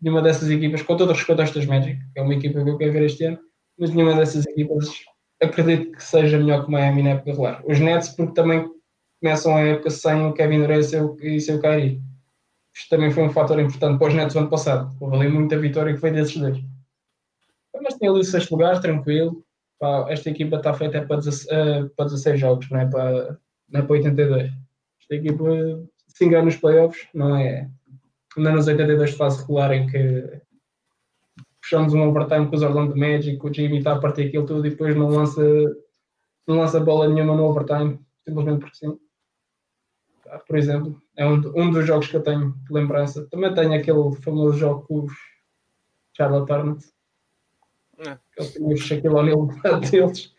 Nenhuma 0.00 0.22
dessas 0.22 0.48
equipas, 0.48 0.82
com 0.82 0.96
todo 0.96 1.10
o 1.10 1.12
respeito 1.12 1.40
aos 1.40 1.50
teus 1.50 1.66
Magic, 1.66 1.98
que 2.12 2.20
é 2.20 2.22
uma 2.22 2.34
equipa 2.34 2.62
que 2.62 2.70
eu 2.70 2.78
quero 2.78 2.92
ver 2.92 3.02
este 3.02 3.24
ano, 3.24 3.38
mas 3.78 3.90
nenhuma 3.90 4.14
dessas 4.14 4.46
equipas 4.46 4.88
acredito 5.42 5.92
que 5.92 6.02
seja 6.02 6.38
melhor 6.38 6.62
que 6.62 6.68
o 6.68 6.70
Miami 6.70 7.02
na 7.02 7.10
época 7.10 7.30
regular. 7.30 7.62
Os 7.66 7.80
Nets, 7.80 8.10
porque 8.10 8.34
também 8.34 8.68
começam 9.20 9.56
a 9.56 9.60
época 9.60 9.90
sem 9.90 10.26
o 10.26 10.32
Kevin 10.32 10.60
Durant 10.60 10.80
e 11.22 11.40
seu, 11.40 11.60
Kyrie. 11.60 12.00
Isto 12.74 12.88
também 12.90 13.10
foi 13.10 13.24
um 13.24 13.30
fator 13.30 13.58
importante 13.58 13.98
para 13.98 14.08
os 14.08 14.14
Nets 14.14 14.34
no 14.34 14.42
ano 14.42 14.50
passado. 14.50 14.94
Houve 15.00 15.16
ali 15.16 15.28
muita 15.28 15.58
vitória 15.58 15.92
que 15.92 16.00
foi 16.00 16.10
desses 16.10 16.36
dois. 16.36 16.58
Mas 17.82 17.94
tem 17.94 18.08
ali 18.08 18.20
o 18.20 18.24
sexto 18.24 18.52
lugar, 18.52 18.80
tranquilo. 18.80 19.44
Esta 20.08 20.30
equipa 20.30 20.56
está 20.56 20.74
feita 20.74 21.02
para, 21.06 21.16
16, 21.16 21.46
uh, 21.46 21.88
para 21.96 22.04
16 22.04 22.38
jogos, 22.38 22.70
não 22.70 22.80
é 22.80 22.86
para, 22.86 23.38
não 23.68 23.80
é 23.80 23.82
para 23.82 23.92
82. 23.92 24.52
Esta 25.00 25.14
equipa, 25.14 25.44
se 26.06 26.24
engana 26.26 26.44
nos 26.44 26.56
playoffs, 26.56 27.08
não 27.14 27.36
é. 27.36 27.68
É 28.36 28.40
nos 28.40 28.68
82 28.68 29.10
de 29.10 29.16
fase 29.16 29.40
regular 29.40 29.72
em 29.72 29.86
que 29.86 30.40
puxamos 31.60 31.92
um 31.94 32.08
overtime 32.08 32.48
com 32.48 32.56
os 32.56 32.62
Orlando 32.62 32.96
Magic, 32.96 33.38
o 33.44 33.52
Jimmy 33.52 33.78
está 33.78 33.92
a 33.92 34.00
partir 34.00 34.28
aquilo 34.28 34.46
tudo 34.46 34.66
e 34.66 34.70
depois 34.70 34.96
não 34.96 35.08
lança, 35.08 35.42
não 36.46 36.58
lança 36.58 36.80
bola 36.80 37.08
nenhuma 37.08 37.36
no 37.36 37.44
overtime, 37.44 38.00
simplesmente 38.24 38.60
porque 38.60 38.76
sim. 38.76 38.98
Por 40.46 40.56
exemplo, 40.56 41.00
é 41.16 41.26
um, 41.26 41.40
um 41.56 41.70
dos 41.70 41.84
jogos 41.84 42.06
que 42.06 42.16
eu 42.16 42.22
tenho 42.22 42.52
de 42.52 42.72
lembrança. 42.72 43.26
Também 43.30 43.52
tenho 43.52 43.74
aquele 43.74 44.14
famoso 44.22 44.56
jogo 44.56 44.86
com 44.86 45.00
os 45.04 45.12
Charlotte 46.16 46.52
Hornets. 46.52 46.94
É. 47.98 48.16
Eles 48.36 48.52
tinham 48.52 48.68
o 48.68 48.76
Shaquille 48.76 49.14
O'Neal 49.14 49.48
deles. 49.90 50.32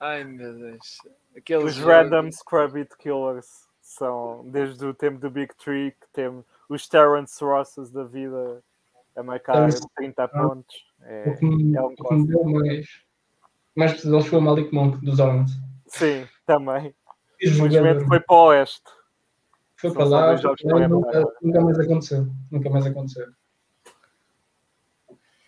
Ai 0.00 0.24
meu 0.24 0.54
Deus. 0.58 0.98
Aqueles 1.36 1.76
Os 1.76 1.78
random 1.78 2.32
Scrub 2.32 2.76
It 2.78 2.96
Killers 2.98 3.67
são 3.98 4.44
desde 4.46 4.84
o 4.86 4.94
tempo 4.94 5.18
do 5.18 5.30
Big 5.30 5.54
Tree 5.56 5.90
que 5.92 6.06
temos 6.12 6.44
os 6.68 6.88
Terrence 6.88 7.42
Rosses 7.44 7.90
da 7.90 8.04
vida 8.04 8.62
a 9.16 9.22
marcar 9.22 9.54
Terrence- 9.54 9.86
30 9.96 10.28
pontos. 10.28 10.76
É, 11.02 11.28
O 11.28 11.36
que 11.36 11.44
me, 11.44 11.76
é 11.76 11.82
um 11.82 11.86
o 11.86 11.96
que 11.96 12.14
me 12.14 12.26
deu 12.26 12.44
mais, 12.44 12.86
mais 13.74 14.00
foi 14.00 14.38
o 14.38 14.42
Malik 14.42 14.72
Monk 14.72 15.04
dos 15.04 15.18
Hornets. 15.18 15.52
Sim, 15.88 16.26
também. 16.46 16.94
Infelizmente 17.42 18.04
foi 18.06 18.20
para 18.20 18.36
o 18.36 18.46
Oeste. 18.46 18.82
Foi 19.76 19.92
para 19.92 20.04
lá, 20.04 20.36
nunca, 20.88 21.24
nunca, 21.40 21.60
mais 21.60 21.78
aconteceu. 21.78 22.26
Nunca 22.50 22.68
mais 22.68 22.86
aconteceu. 22.86 23.26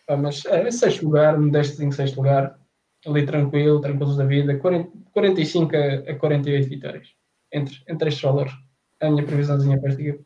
Ah, 0.08 0.16
mas 0.16 0.44
é, 0.46 0.70
sexto 0.70 1.04
lugar, 1.04 1.38
modesto 1.38 1.82
em 1.82 1.90
sexto 1.90 2.16
lugar, 2.16 2.58
ali 3.06 3.26
tranquilo, 3.26 3.80
tranquilos 3.80 4.16
da 4.16 4.24
vida, 4.24 4.56
40, 4.58 4.90
45 5.12 5.76
a, 5.76 6.12
a 6.12 6.14
48 6.16 6.68
vitórias 6.68 7.19
entre, 7.52 7.82
entre 7.88 8.08
estes 8.08 8.22
valores. 8.22 8.52
É 8.98 9.06
a 9.06 9.10
minha 9.10 9.24
previsãozinha 9.24 9.78
para 9.78 9.90
esta 9.90 10.00
equipa. 10.00 10.24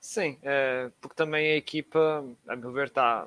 Sim, 0.00 0.38
é, 0.42 0.90
porque 1.00 1.16
também 1.16 1.52
a 1.52 1.56
equipa, 1.56 2.24
a 2.46 2.54
meu 2.54 2.70
ver, 2.70 2.86
está. 2.86 3.26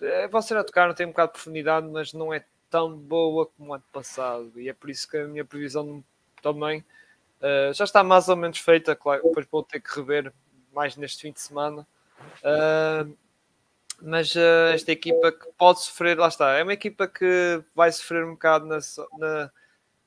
É, 0.00 0.28
você 0.28 0.54
a 0.54 0.62
tocar, 0.62 0.86
não 0.86 0.94
tem 0.94 1.06
um 1.06 1.10
bocado 1.10 1.32
de 1.32 1.32
profundidade, 1.34 1.88
mas 1.88 2.12
não 2.12 2.32
é 2.32 2.44
tão 2.70 2.96
boa 2.96 3.46
como 3.46 3.70
o 3.70 3.74
ano 3.74 3.84
passado. 3.92 4.52
E 4.56 4.68
é 4.68 4.72
por 4.72 4.90
isso 4.90 5.08
que 5.08 5.16
a 5.16 5.26
minha 5.26 5.44
previsão 5.44 6.04
também 6.42 6.84
uh, 7.40 7.72
já 7.74 7.84
está 7.84 8.04
mais 8.04 8.28
ou 8.28 8.36
menos 8.36 8.58
feita. 8.58 8.94
Claro, 8.94 9.22
depois 9.24 9.46
vou 9.50 9.62
ter 9.62 9.80
que 9.80 9.92
rever 9.94 10.32
mais 10.72 10.96
neste 10.96 11.22
fim 11.22 11.32
de 11.32 11.40
semana. 11.40 11.86
Uh, 12.42 13.16
mas 14.00 14.34
uh, 14.34 14.72
esta 14.72 14.92
equipa 14.92 15.32
que 15.32 15.46
pode 15.56 15.82
sofrer, 15.82 16.18
lá 16.18 16.28
está, 16.28 16.52
é 16.52 16.62
uma 16.62 16.74
equipa 16.74 17.08
que 17.08 17.62
vai 17.74 17.90
sofrer 17.90 18.24
um 18.24 18.32
bocado 18.32 18.66
na, 18.66 18.78
na, 19.18 19.50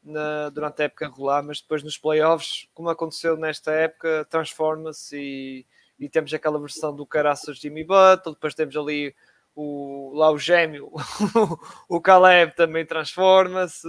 na, 0.09 0.49
durante 0.49 0.81
a 0.81 0.85
época 0.85 1.07
regular, 1.07 1.43
mas 1.43 1.61
depois 1.61 1.83
nos 1.83 1.97
playoffs, 1.97 2.67
como 2.73 2.89
aconteceu 2.89 3.37
nesta 3.37 3.71
época, 3.71 4.25
transforma-se 4.29 5.17
e, 5.17 5.65
e, 5.99 6.09
temos 6.09 6.33
aquela 6.33 6.59
versão 6.59 6.95
do 6.95 7.05
caraças 7.05 7.57
Jimmy 7.57 7.83
Butler, 7.83 8.33
depois 8.33 8.55
temos 8.55 8.75
ali 8.75 9.15
o, 9.55 10.11
lá 10.15 10.31
o 10.31 10.37
gêmeo, 10.37 10.91
o 11.87 12.01
Caleb 12.01 12.55
também 12.55 12.85
transforma-se, 12.85 13.87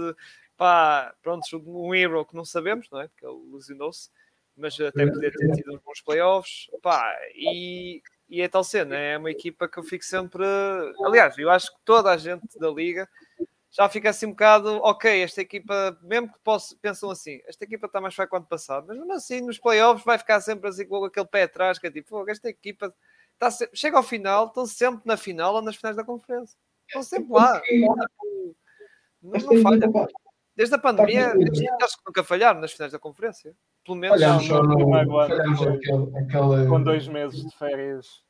pá, 0.55 1.13
pronto, 1.21 1.43
um 1.65 1.93
hero 1.93 2.25
que 2.25 2.35
não 2.35 2.45
sabemos, 2.45 2.87
não 2.91 3.01
é? 3.01 3.07
Porque 3.07 3.25
ele 3.25 3.53
lesionou-se, 3.53 4.09
mas 4.55 4.79
até 4.79 5.05
poder 5.07 5.33
ter 5.33 5.51
tido 5.53 5.73
uns 5.73 5.81
bons 5.81 6.01
playoffs, 6.01 6.69
pá, 6.81 7.13
e 7.35 8.01
e 8.31 8.39
é 8.39 8.47
tal 8.47 8.63
cena, 8.63 8.95
é 8.95 9.17
uma 9.17 9.29
equipa 9.29 9.67
que 9.67 9.77
eu 9.77 9.83
fico 9.83 10.05
sempre. 10.05 10.45
Aliás, 11.03 11.37
eu 11.37 11.49
acho 11.49 11.69
que 11.69 11.81
toda 11.83 12.09
a 12.09 12.15
gente 12.15 12.57
da 12.57 12.69
liga 12.69 13.07
já 13.71 13.87
fica 13.87 14.09
assim 14.09 14.25
um 14.25 14.31
bocado, 14.31 14.79
ok, 14.83 15.23
esta 15.23 15.41
equipa, 15.41 15.97
mesmo 16.01 16.31
que 16.31 16.39
posso, 16.43 16.77
pensam 16.77 17.09
assim, 17.09 17.39
esta 17.47 17.63
equipa 17.63 17.85
está 17.85 18.01
mais 18.01 18.13
fraca 18.13 18.29
que 18.29 18.35
o 18.35 18.37
ano 18.37 18.45
passado, 18.45 18.85
mas 18.87 18.97
mesmo 18.97 19.13
assim 19.13 19.41
nos 19.41 19.57
playoffs 19.57 20.03
vai 20.03 20.17
ficar 20.17 20.41
sempre 20.41 20.69
assim 20.69 20.85
com 20.85 21.05
aquele 21.05 21.25
pé 21.25 21.43
atrás, 21.43 21.79
que 21.79 21.87
é 21.87 21.91
tipo, 21.91 22.29
esta 22.29 22.49
equipa 22.49 22.93
está 23.33 23.49
sempre, 23.49 23.77
chega 23.77 23.95
ao 23.97 24.03
final, 24.03 24.47
estão 24.47 24.65
sempre 24.65 25.01
na 25.05 25.15
final 25.15 25.55
ou 25.55 25.61
nas 25.61 25.77
finais 25.77 25.95
da 25.95 26.03
conferência. 26.03 26.57
Estão 26.85 27.03
sempre 27.03 27.31
lá. 27.31 27.61
Não, 29.21 29.39
não 29.39 29.61
falha. 29.61 29.79
Desde 30.53 30.75
a 30.75 30.77
pandemia, 30.77 31.33
acho 31.81 31.97
que 31.97 32.03
nunca 32.05 32.23
falharam 32.23 32.59
nas 32.59 32.73
finais 32.73 32.91
da 32.91 32.99
conferência. 32.99 33.55
Pelo 33.85 33.97
menos 33.97 34.19
falhamos 34.19 34.45
só 34.45 34.61
no, 34.61 34.77
falhamos 35.27 35.61
aquele, 35.61 36.17
aquele, 36.17 36.67
com 36.67 36.83
dois 36.83 37.07
meses 37.07 37.45
de 37.45 37.55
férias. 37.55 38.21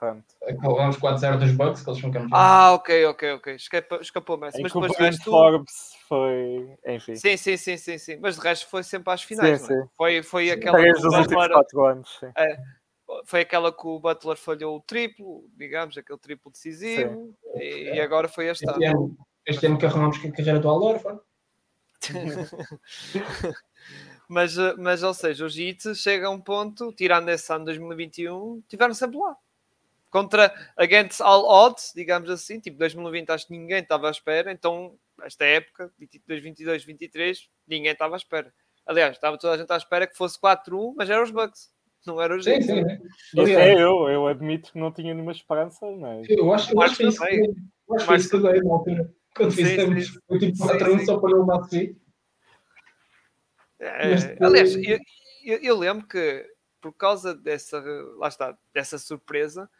Pronto. 0.00 0.24
Aqueles 0.42 0.96
4-0 0.96 1.38
dos 1.38 1.52
Bucks 1.52 1.82
que 1.82 1.90
eles 1.90 2.00
são 2.00 2.10
campeões. 2.10 2.32
Ah, 2.32 2.72
ok, 2.72 3.04
ok, 3.04 3.32
ok. 3.34 3.56
Escapou-me 4.00 4.48
essa. 4.48 4.58
Mas 4.62 4.72
depois 4.72 4.92
o 4.92 4.94
resto. 4.94 5.24
Forbes 5.24 5.92
foi. 6.08 6.74
Enfim. 6.86 7.16
Sim, 7.16 7.36
sim, 7.36 7.56
sim, 7.58 7.76
sim, 7.76 7.98
sim. 7.98 8.18
Mas 8.18 8.36
de 8.36 8.40
resto 8.40 8.66
foi 8.70 8.82
sempre 8.82 9.12
às 9.12 9.22
finais. 9.22 9.60
Sim, 9.60 9.74
é? 9.74 9.82
sim. 9.82 9.88
Foi, 9.94 10.22
foi 10.22 10.50
aquela. 10.50 10.78
Três 10.78 11.02
dos 11.02 11.14
últimos 11.14 11.48
4 11.48 11.84
anos. 11.84 12.16
Sim. 12.18 12.32
É, 12.34 12.58
foi 13.26 13.42
aquela 13.42 13.70
que 13.70 13.86
o 13.86 14.00
Butler 14.00 14.38
falhou 14.38 14.78
o 14.78 14.80
triplo, 14.80 15.44
digamos, 15.54 15.98
aquele 15.98 16.18
triplo 16.18 16.50
decisivo. 16.50 17.34
E, 17.56 17.90
e, 17.94 18.00
agora 18.00 18.26
foi 18.26 18.46
este, 18.48 18.64
este 18.64 18.84
ano. 18.86 19.14
Este 19.46 19.66
ano 19.66 19.76
que 19.76 19.84
arrumamos 19.84 20.16
com 20.16 20.28
a 20.28 20.32
carreira 20.32 20.60
do 20.60 20.70
Alor, 20.70 20.98
mas, 24.26 24.56
mas, 24.78 25.02
ou 25.02 25.12
seja, 25.12 25.44
os 25.44 25.54
Heat 25.58 25.94
chega 25.94 26.28
a 26.28 26.30
um 26.30 26.40
ponto, 26.40 26.90
tirando 26.94 27.28
esse 27.28 27.52
ano 27.52 27.66
2021, 27.66 28.62
tiveram 28.66 28.94
sempre 28.94 29.18
lá. 29.18 29.36
Contra, 30.10 30.52
against 30.76 31.20
all 31.20 31.44
odds, 31.44 31.92
digamos 31.94 32.28
assim, 32.28 32.58
tipo 32.58 32.76
2020 32.78 33.30
acho 33.30 33.46
que 33.46 33.52
ninguém 33.52 33.78
estava 33.78 34.08
à 34.08 34.10
espera, 34.10 34.50
então 34.50 34.98
esta 35.22 35.44
época, 35.44 35.92
22, 35.98 36.42
22, 36.42 36.84
23, 36.84 37.48
ninguém 37.66 37.92
estava 37.92 38.16
à 38.16 38.18
espera. 38.18 38.52
Aliás, 38.84 39.14
estava 39.14 39.38
toda 39.38 39.54
a 39.54 39.58
gente 39.58 39.70
à 39.70 39.76
espera 39.76 40.06
que 40.06 40.16
fosse 40.16 40.38
4-1, 40.40 40.94
mas 40.96 41.08
eram 41.08 41.22
os 41.22 41.30
Bucks, 41.30 41.70
não 42.04 42.20
eram 42.20 42.38
os. 42.38 42.44
Sim, 42.44 42.60
sim. 42.60 42.84
É, 43.54 43.74
eu, 43.74 44.08
eu 44.08 44.26
admito 44.26 44.72
que 44.72 44.78
não 44.78 44.92
tinha 44.92 45.14
nenhuma 45.14 45.32
esperança, 45.32 45.86
mas... 45.92 46.28
Eu 46.28 46.52
acho, 46.52 46.72
eu 46.74 46.82
acho 46.82 46.96
que 46.96 47.06
isso, 47.06 47.24
eu 47.24 47.94
acho 47.94 48.06
que 48.06 48.14
isso 48.16 48.30
também, 48.30 48.60
na 48.62 48.72
altura. 48.72 49.14
Quando 49.36 49.52
sim, 49.52 49.64
fizemos 49.64 50.06
sim. 50.06 50.18
o 50.28 50.38
tipo 50.38 50.58
4 50.58 50.94
1 50.94 50.98
só 51.06 51.18
para 51.18 51.30
não 51.30 51.46
bater. 51.46 51.96
É, 53.78 54.36
aliás, 54.44 54.74
eu, 54.74 54.98
eu, 55.44 55.58
eu, 55.62 55.78
lembro 55.78 56.06
que 56.06 56.46
por 56.80 56.92
causa 56.92 57.34
dessa, 57.34 57.80
lá 58.18 58.28
está, 58.28 58.56
dessa 58.74 58.98
surpresa, 58.98 59.70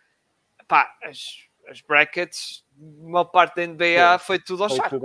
pá, 0.70 0.96
as, 1.02 1.48
as 1.66 1.80
brackets, 1.80 2.64
uma 2.78 3.24
parte 3.24 3.56
da 3.56 3.66
NBA 3.66 4.20
foi 4.20 4.38
tudo 4.38 4.62
ao 4.62 4.70
chato. 4.70 5.00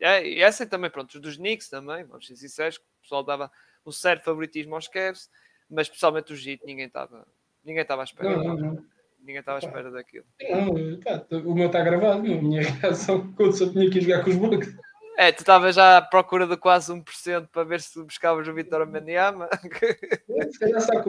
É, 0.00 0.24
e 0.24 0.40
essa 0.40 0.64
também, 0.64 0.88
pronto, 0.88 1.12
os 1.12 1.20
dos 1.20 1.36
Knicks 1.36 1.68
também, 1.68 2.04
vamos 2.04 2.28
ser 2.28 2.36
sinceros, 2.36 2.76
o 2.76 3.02
pessoal 3.02 3.24
dava 3.24 3.50
um 3.84 3.90
certo 3.90 4.22
favoritismo 4.22 4.76
aos 4.76 4.86
Cavs, 4.86 5.28
mas 5.68 5.88
especialmente 5.88 6.32
os 6.32 6.46
Heat 6.46 6.64
ninguém 6.64 6.86
estava 6.86 7.26
ninguém 7.64 7.82
estava 7.82 8.02
à 8.02 8.04
espera. 8.04 8.36
Não, 8.36 8.44
não, 8.44 8.56
não. 8.56 8.84
Ninguém 9.18 9.40
estava 9.40 9.58
à 9.58 9.60
espera 9.60 9.90
daquilo. 9.90 10.24
Não, 10.40 11.00
pá, 11.00 11.26
o 11.32 11.54
meu 11.54 11.66
está 11.66 11.82
gravado, 11.82 12.20
a 12.20 12.22
minha 12.22 12.62
reação 12.80 13.32
quando 13.32 13.58
só 13.58 13.68
tinha 13.68 13.90
que 13.90 13.98
ir 13.98 14.02
jogar 14.02 14.22
com 14.22 14.30
os 14.30 14.36
Bucks. 14.36 14.72
É, 15.20 15.32
tu 15.32 15.40
estavas 15.40 15.74
já 15.74 15.96
à 15.96 16.02
procura 16.02 16.46
de 16.46 16.56
quase 16.56 16.92
1% 16.92 17.48
para 17.48 17.64
ver 17.64 17.80
se 17.80 18.00
buscavas 18.04 18.46
o 18.46 18.54
Vitor 18.54 18.86
Maniama. 18.86 19.48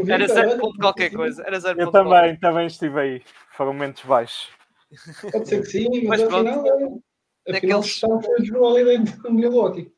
Era 0.10 0.28
0 0.28 0.58
ponto 0.58 0.80
qualquer 0.80 1.12
coisa. 1.12 1.44
Era 1.46 1.60
0 1.60 1.80
Eu 1.80 1.92
também, 1.92 2.12
qualquer. 2.12 2.40
também 2.40 2.66
estive 2.66 3.00
aí. 3.00 3.24
Foram 3.52 3.72
momentos 3.72 4.04
baixos. 4.04 4.50
Pode 5.32 5.48
ser 5.48 5.62
que 5.62 5.68
sim, 5.68 6.08
mas, 6.08 6.22
mas 6.22 6.34
afinal, 6.34 6.64
pronto, 6.64 7.04
é, 7.46 7.58
afinal 7.58 7.82
naqueles... 7.82 8.00
foi 8.00 8.46
jogou 8.46 8.76
ali 8.76 8.86
dentro 8.86 9.22
do 9.22 9.32
Milwaukee. 9.32 9.94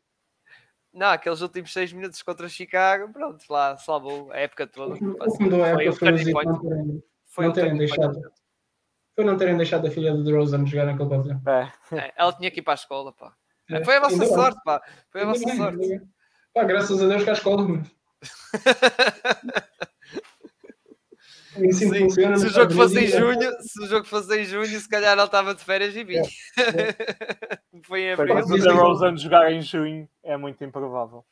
Não, 0.93 1.07
aqueles 1.07 1.39
últimos 1.39 1.71
6 1.71 1.93
minutos 1.93 2.21
contra 2.21 2.49
Chicago, 2.49 3.13
pronto, 3.13 3.45
lá 3.49 3.77
salvou 3.77 4.29
a 4.33 4.39
época 4.39 4.67
toda. 4.67 4.95
O 4.95 4.97
que 4.97 5.41
mudou 5.41 5.63
a 5.63 5.69
época 5.69 5.93
foi, 5.93 6.33
foi, 6.33 6.43
não 6.43 6.59
terem, 6.59 7.03
foi 7.27 7.45
não 7.45 7.53
terem 7.53 7.77
deixado. 7.77 8.21
Foi 9.15 9.23
não 9.23 9.37
terem 9.37 9.55
deixado 9.55 9.87
a 9.87 9.89
filha 9.89 10.13
de 10.13 10.21
DeRozan 10.21 10.65
jogar 10.65 10.87
naquele 10.87 11.09
pavilhão. 11.09 11.41
É. 11.47 11.71
É, 11.95 12.13
ela 12.17 12.33
tinha 12.33 12.51
que 12.51 12.59
ir 12.59 12.63
para 12.63 12.73
a 12.73 12.75
escola, 12.75 13.13
pá. 13.13 13.33
É. 13.71 13.83
Foi 13.83 13.95
a 13.95 13.99
vossa 14.01 14.25
sorte, 14.25 14.59
pá. 14.63 14.81
Foi 15.11 15.21
a 15.21 15.25
vossa 15.25 15.45
bem, 15.45 15.55
sorte. 15.57 16.01
Pá, 16.53 16.63
graças 16.63 17.01
a 17.01 17.07
Deus 17.07 17.23
que 17.23 17.29
a 17.29 17.33
escola. 17.33 17.81
Sim, 21.73 21.99
funciona, 21.99 22.37
se 22.37 22.45
o 22.45 22.49
jogo 22.49 22.73
fosse 22.73 22.99
em 22.99 23.07
junho, 23.07 23.51
se 23.61 23.83
o 23.83 23.87
jogo 23.87 24.05
fosse 24.05 24.39
em 24.39 24.45
junho, 24.45 24.67
se 24.67 24.87
calhar 24.87 25.13
ele 25.13 25.23
estava 25.23 25.53
de 25.53 25.61
férias 25.61 25.93
e 25.95 26.03
vinha. 26.03 26.21
É. 26.21 26.25
Foi 27.83 28.01
em 28.03 28.13
abril. 28.13 28.43
Se 28.47 28.69
o 28.69 28.75
Rosen 28.75 29.17
jogar 29.17 29.51
em 29.51 29.61
junho 29.61 30.07
é 30.23 30.37
muito 30.37 30.63
improvável. 30.63 31.25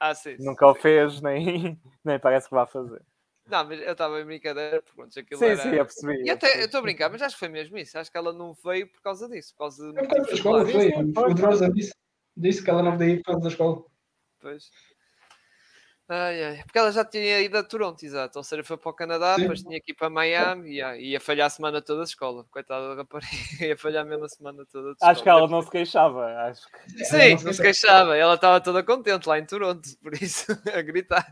Ah, 0.00 0.14
sim, 0.14 0.36
Nunca 0.38 0.66
sim. 0.66 0.72
o 0.72 0.74
fez, 0.74 1.20
nem, 1.20 1.78
nem 2.04 2.18
parece 2.18 2.48
que 2.48 2.54
vai 2.54 2.66
fazer. 2.66 3.02
Não, 3.48 3.64
mas 3.64 3.80
eu 3.80 3.92
estava 3.92 4.20
em 4.20 4.24
brincadeira, 4.24 4.82
porque 4.82 4.96
pronto, 4.96 5.18
aquilo 5.18 5.38
sim, 5.38 5.46
era... 5.46 5.62
Sim, 5.62 5.68
eu 5.70 5.84
percebi. 5.84 6.24
E 6.24 6.30
até, 6.30 6.60
eu 6.60 6.64
estou 6.64 6.78
a 6.78 6.82
brincar, 6.82 7.10
mas 7.10 7.22
acho 7.22 7.36
que 7.36 7.40
foi 7.40 7.48
mesmo 7.48 7.78
isso. 7.78 7.96
Acho 7.96 8.10
que 8.10 8.18
ela 8.18 8.32
não 8.32 8.54
veio 8.54 8.90
por 8.90 9.00
causa 9.00 9.28
disso. 9.28 9.54
Por 9.54 9.58
causa 9.58 9.92
de... 9.92 9.98
É 9.98 10.02
por 10.02 10.08
causa 10.08 10.26
da 10.26 10.34
escola, 10.34 10.66
foi. 10.66 10.92
O 11.30 11.34
Drosa 11.34 11.70
disse, 11.70 11.94
disse 12.36 12.62
que 12.64 12.70
ela 12.70 12.82
não 12.82 12.98
veio 12.98 13.18
por 13.18 13.26
causa 13.26 13.40
da 13.42 13.48
escola. 13.48 13.84
Pois. 14.40 14.70
Ai, 16.08 16.44
ai. 16.44 16.62
Porque 16.62 16.78
ela 16.78 16.92
já 16.92 17.04
tinha 17.04 17.40
ido 17.40 17.58
a 17.58 17.64
Toronto, 17.64 18.04
exato. 18.04 18.38
Ou 18.38 18.44
seja, 18.44 18.62
foi 18.62 18.76
para 18.76 18.90
o 18.90 18.94
Canadá, 18.94 19.34
Sim. 19.34 19.42
depois 19.42 19.62
tinha 19.62 19.80
que 19.80 19.90
ir 19.90 19.94
para 19.94 20.08
Miami 20.08 20.70
e 20.70 20.74
ia, 20.76 20.96
ia 20.96 21.20
falhar 21.20 21.46
a 21.46 21.50
semana 21.50 21.82
toda 21.82 22.04
de 22.04 22.10
escola. 22.10 22.44
Coitada 22.50 22.90
da 22.90 22.94
rapariga, 23.02 23.30
ia 23.66 23.76
falhar 23.76 24.04
mesmo 24.04 24.24
a 24.24 24.28
semana 24.28 24.64
toda 24.70 24.90
de 24.90 24.98
Acho 25.02 25.22
que 25.22 25.28
ela 25.28 25.48
não 25.48 25.62
se 25.62 25.70
queixava. 25.70 26.26
Acho 26.42 26.66
que... 26.70 27.04
Sim, 27.04 27.44
não 27.44 27.52
se 27.52 27.60
queixava. 27.60 28.16
Ela 28.16 28.34
estava 28.34 28.60
toda 28.60 28.84
contente 28.84 29.28
lá 29.28 29.38
em 29.38 29.46
Toronto, 29.46 29.88
por 30.00 30.14
isso, 30.14 30.46
a 30.72 30.80
gritar. 30.82 31.28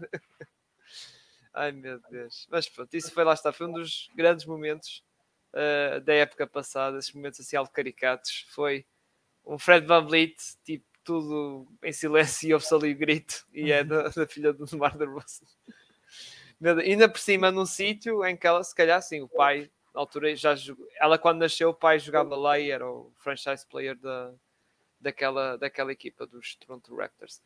Ai 1.54 1.70
meu 1.70 2.00
Deus. 2.10 2.46
Mas 2.50 2.68
pronto, 2.68 2.92
isso 2.94 3.12
foi 3.12 3.24
lá 3.24 3.32
está. 3.32 3.52
Foi 3.52 3.68
um 3.68 3.72
dos 3.72 4.10
grandes 4.14 4.44
momentos 4.44 5.04
uh, 5.52 6.00
da 6.00 6.12
época 6.12 6.46
passada, 6.46 6.98
esses 6.98 7.12
momentos 7.12 7.40
assim 7.40 7.56
algo 7.56 7.70
caricatos. 7.70 8.44
Foi 8.50 8.84
um 9.46 9.58
Fred 9.58 9.86
Van 9.86 10.04
Vliet, 10.04 10.36
tipo, 10.64 10.84
tudo 11.04 11.68
em 11.82 11.92
silêncio 11.92 12.48
e 12.48 12.54
ouve-se 12.54 12.74
ali 12.74 12.92
o 12.92 12.96
grito, 12.96 13.46
e 13.52 13.70
é 13.70 13.84
da, 13.84 14.08
da 14.08 14.26
filha 14.26 14.52
do 14.52 14.64
Demar 14.64 14.96
Derbosa. 14.96 15.46
Ainda 16.82 17.08
por 17.08 17.18
cima, 17.18 17.50
num 17.50 17.66
sítio 17.66 18.24
em 18.24 18.36
que 18.36 18.46
ela, 18.46 18.64
se 18.64 18.74
calhar, 18.74 19.00
sim, 19.02 19.20
o 19.20 19.28
pai, 19.28 19.70
na 19.94 20.00
altura, 20.00 20.34
já 20.34 20.56
jogou, 20.56 20.88
ela 20.98 21.18
quando 21.18 21.40
nasceu, 21.40 21.68
o 21.68 21.74
pai 21.74 21.98
jogava 21.98 22.34
lá 22.34 22.58
e 22.58 22.70
era 22.70 22.88
o 22.88 23.12
franchise 23.18 23.66
player 23.66 23.96
da, 23.98 24.32
daquela, 24.98 25.58
daquela 25.58 25.92
equipa 25.92 26.26
dos 26.26 26.56
Toronto 26.56 26.96
Raptors. 26.96 27.42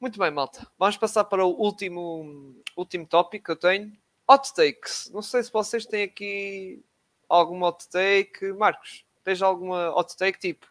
Muito 0.00 0.18
bem, 0.18 0.30
malta. 0.30 0.66
Vamos 0.78 0.96
passar 0.96 1.24
para 1.24 1.44
o 1.44 1.50
último, 1.50 2.54
último 2.76 3.06
tópico 3.06 3.46
que 3.46 3.50
eu 3.50 3.56
tenho. 3.56 3.92
Hot 4.30 4.54
takes. 4.54 5.10
Não 5.12 5.22
sei 5.22 5.42
se 5.42 5.52
vocês 5.52 5.84
têm 5.84 6.04
aqui 6.04 6.84
alguma 7.28 7.68
hot 7.68 7.88
take. 7.88 8.52
Marcos, 8.52 9.04
tens 9.24 9.42
alguma 9.42 9.90
hot 9.96 10.16
take 10.16 10.38
tipo? 10.38 10.66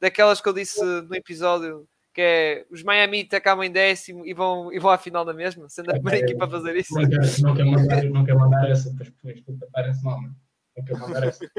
Daquelas 0.00 0.40
que 0.40 0.48
eu 0.48 0.52
disse 0.52 0.82
no 0.82 1.14
episódio 1.14 1.86
que 2.14 2.20
é 2.20 2.66
os 2.70 2.82
Miami 2.82 3.26
acabam 3.32 3.64
em 3.64 3.70
décimo 3.70 4.26
e 4.26 4.34
vão, 4.34 4.72
e 4.72 4.78
vão 4.78 4.90
à 4.90 4.98
final 4.98 5.24
da 5.24 5.32
mesma, 5.32 5.68
sendo 5.68 5.90
a 5.90 5.94
primeira 5.94 6.18
é, 6.18 6.22
equipa 6.22 6.44
a 6.44 6.50
fazer 6.50 6.76
isso. 6.76 6.94
Não 6.94 7.08
quero, 7.08 7.22
não 7.42 7.54
quero, 7.54 7.70
mandar, 7.70 8.04
não 8.04 8.24
quero 8.24 8.38
mandar 8.38 8.70
essa, 8.70 8.92
depois 8.92 9.40
puta, 9.40 9.66
parece 9.72 10.04
mal, 10.04 10.20
não. 10.20 10.34
não 10.76 10.84
quero 10.84 10.98
mandar 10.98 11.24
essa. 11.24 11.50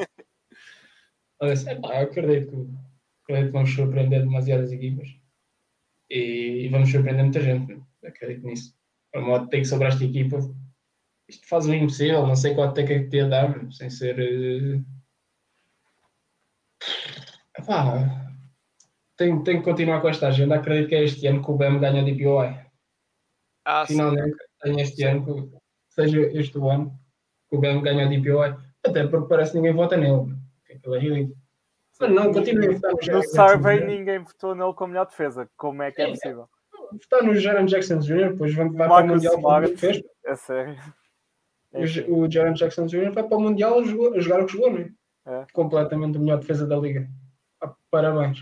Mas, 1.41 1.66
é, 1.66 1.76
pá, 1.76 2.01
eu 2.01 2.03
acredito 2.03 2.51
que, 2.51 2.70
acredito 3.24 3.47
que 3.47 3.51
vamos 3.51 3.74
surpreender 3.74 4.22
demasiadas 4.22 4.72
equipas 4.72 5.22
e, 6.14 6.66
e 6.66 6.70
vamos 6.70 6.91
surpreender 6.91 7.24
muita 7.24 7.41
gente, 7.41 7.82
acredito 8.05 8.45
nisso. 8.45 8.76
Para 9.11 9.22
modo 9.22 9.49
que 9.49 9.66
sobre 9.66 9.88
esta 9.88 10.03
equipa, 10.03 10.38
isto 11.28 11.47
faz 11.47 11.66
o 11.66 11.74
impossível, 11.74 12.28
não 12.28 12.36
sei 12.36 12.53
qual 12.53 12.72
é 12.76 12.84
que 12.84 13.07
te 13.09 13.18
ia 13.18 13.28
dar, 13.28 13.72
sem 13.72 13.89
ser. 13.89 14.20
Uh... 14.20 14.86
Epá, 17.57 18.30
tem, 19.18 19.43
tem 19.43 19.57
que 19.57 19.64
continuar 19.64 20.01
com 20.01 20.09
esta 20.09 20.28
agenda. 20.28 20.55
Acredito 20.55 20.89
que 20.89 20.95
é 20.95 21.03
este 21.03 21.26
ano 21.28 21.43
que 21.43 21.51
o 21.51 21.57
BEM 21.57 21.80
ganha 21.80 22.03
de 22.03 22.14
DPOI. 22.14 22.64
Ah, 23.66 23.86
Finalmente, 23.88 24.36
tem 24.61 24.80
este 24.82 25.03
ano, 25.03 25.26
que 25.26 25.57
seja 25.89 26.20
este 26.38 26.57
o 26.57 26.70
ano, 26.70 26.99
que 27.49 27.55
o 27.55 27.59
BEM 27.59 27.82
ganha 27.82 28.07
de 28.07 28.20
DPOI. 28.20 28.55
Até 28.86 29.07
porque 29.07 29.30
parece 29.30 29.51
que 29.51 29.57
ninguém 29.57 29.74
vota 29.74 29.97
nele. 29.97 30.36
Aquilo 30.70 30.95
é 30.95 30.99
ridículo. 30.99 31.42
Não, 32.09 32.33
continua 32.33 32.69
a 32.69 32.73
votar 32.73 32.91
no 32.91 33.13
No 33.13 33.23
survey 33.23 33.85
ninguém 33.85 34.19
votou 34.19 34.55
nele 34.55 34.73
como 34.73 34.93
melhor 34.93 35.05
defesa. 35.05 35.49
Como 35.57 35.81
é 35.81 35.91
que 35.91 36.01
é 36.01 36.09
possível? 36.09 36.49
Votar 36.91 37.23
no 37.23 37.35
Jaron 37.35 37.65
Jackson 37.65 37.99
Jr., 37.99 38.31
depois 38.31 38.53
vai 38.53 38.69
para 38.69 39.03
o 39.03 39.07
Mundial. 39.07 39.35
Smart, 39.35 39.77
fez. 39.77 40.03
É 40.25 40.35
sério. 40.35 40.77
O, 41.73 42.19
o 42.19 42.31
Jaron 42.31 42.53
Jackson 42.53 42.85
Jr. 42.85 43.11
vai 43.11 43.23
para 43.23 43.37
o 43.37 43.41
Mundial 43.41 43.79
a, 43.79 43.83
jogar, 43.83 44.17
a 44.17 44.21
jogar 44.21 44.41
o 44.41 44.45
que 44.45 44.53
jogou, 44.53 44.71
não 44.71 44.79
é? 44.79 44.91
é? 45.25 45.45
Completamente 45.51 46.17
a 46.17 46.19
melhor 46.19 46.39
defesa 46.39 46.67
da 46.67 46.77
liga. 46.77 47.09
Ah, 47.61 47.73
parabéns. 47.89 48.39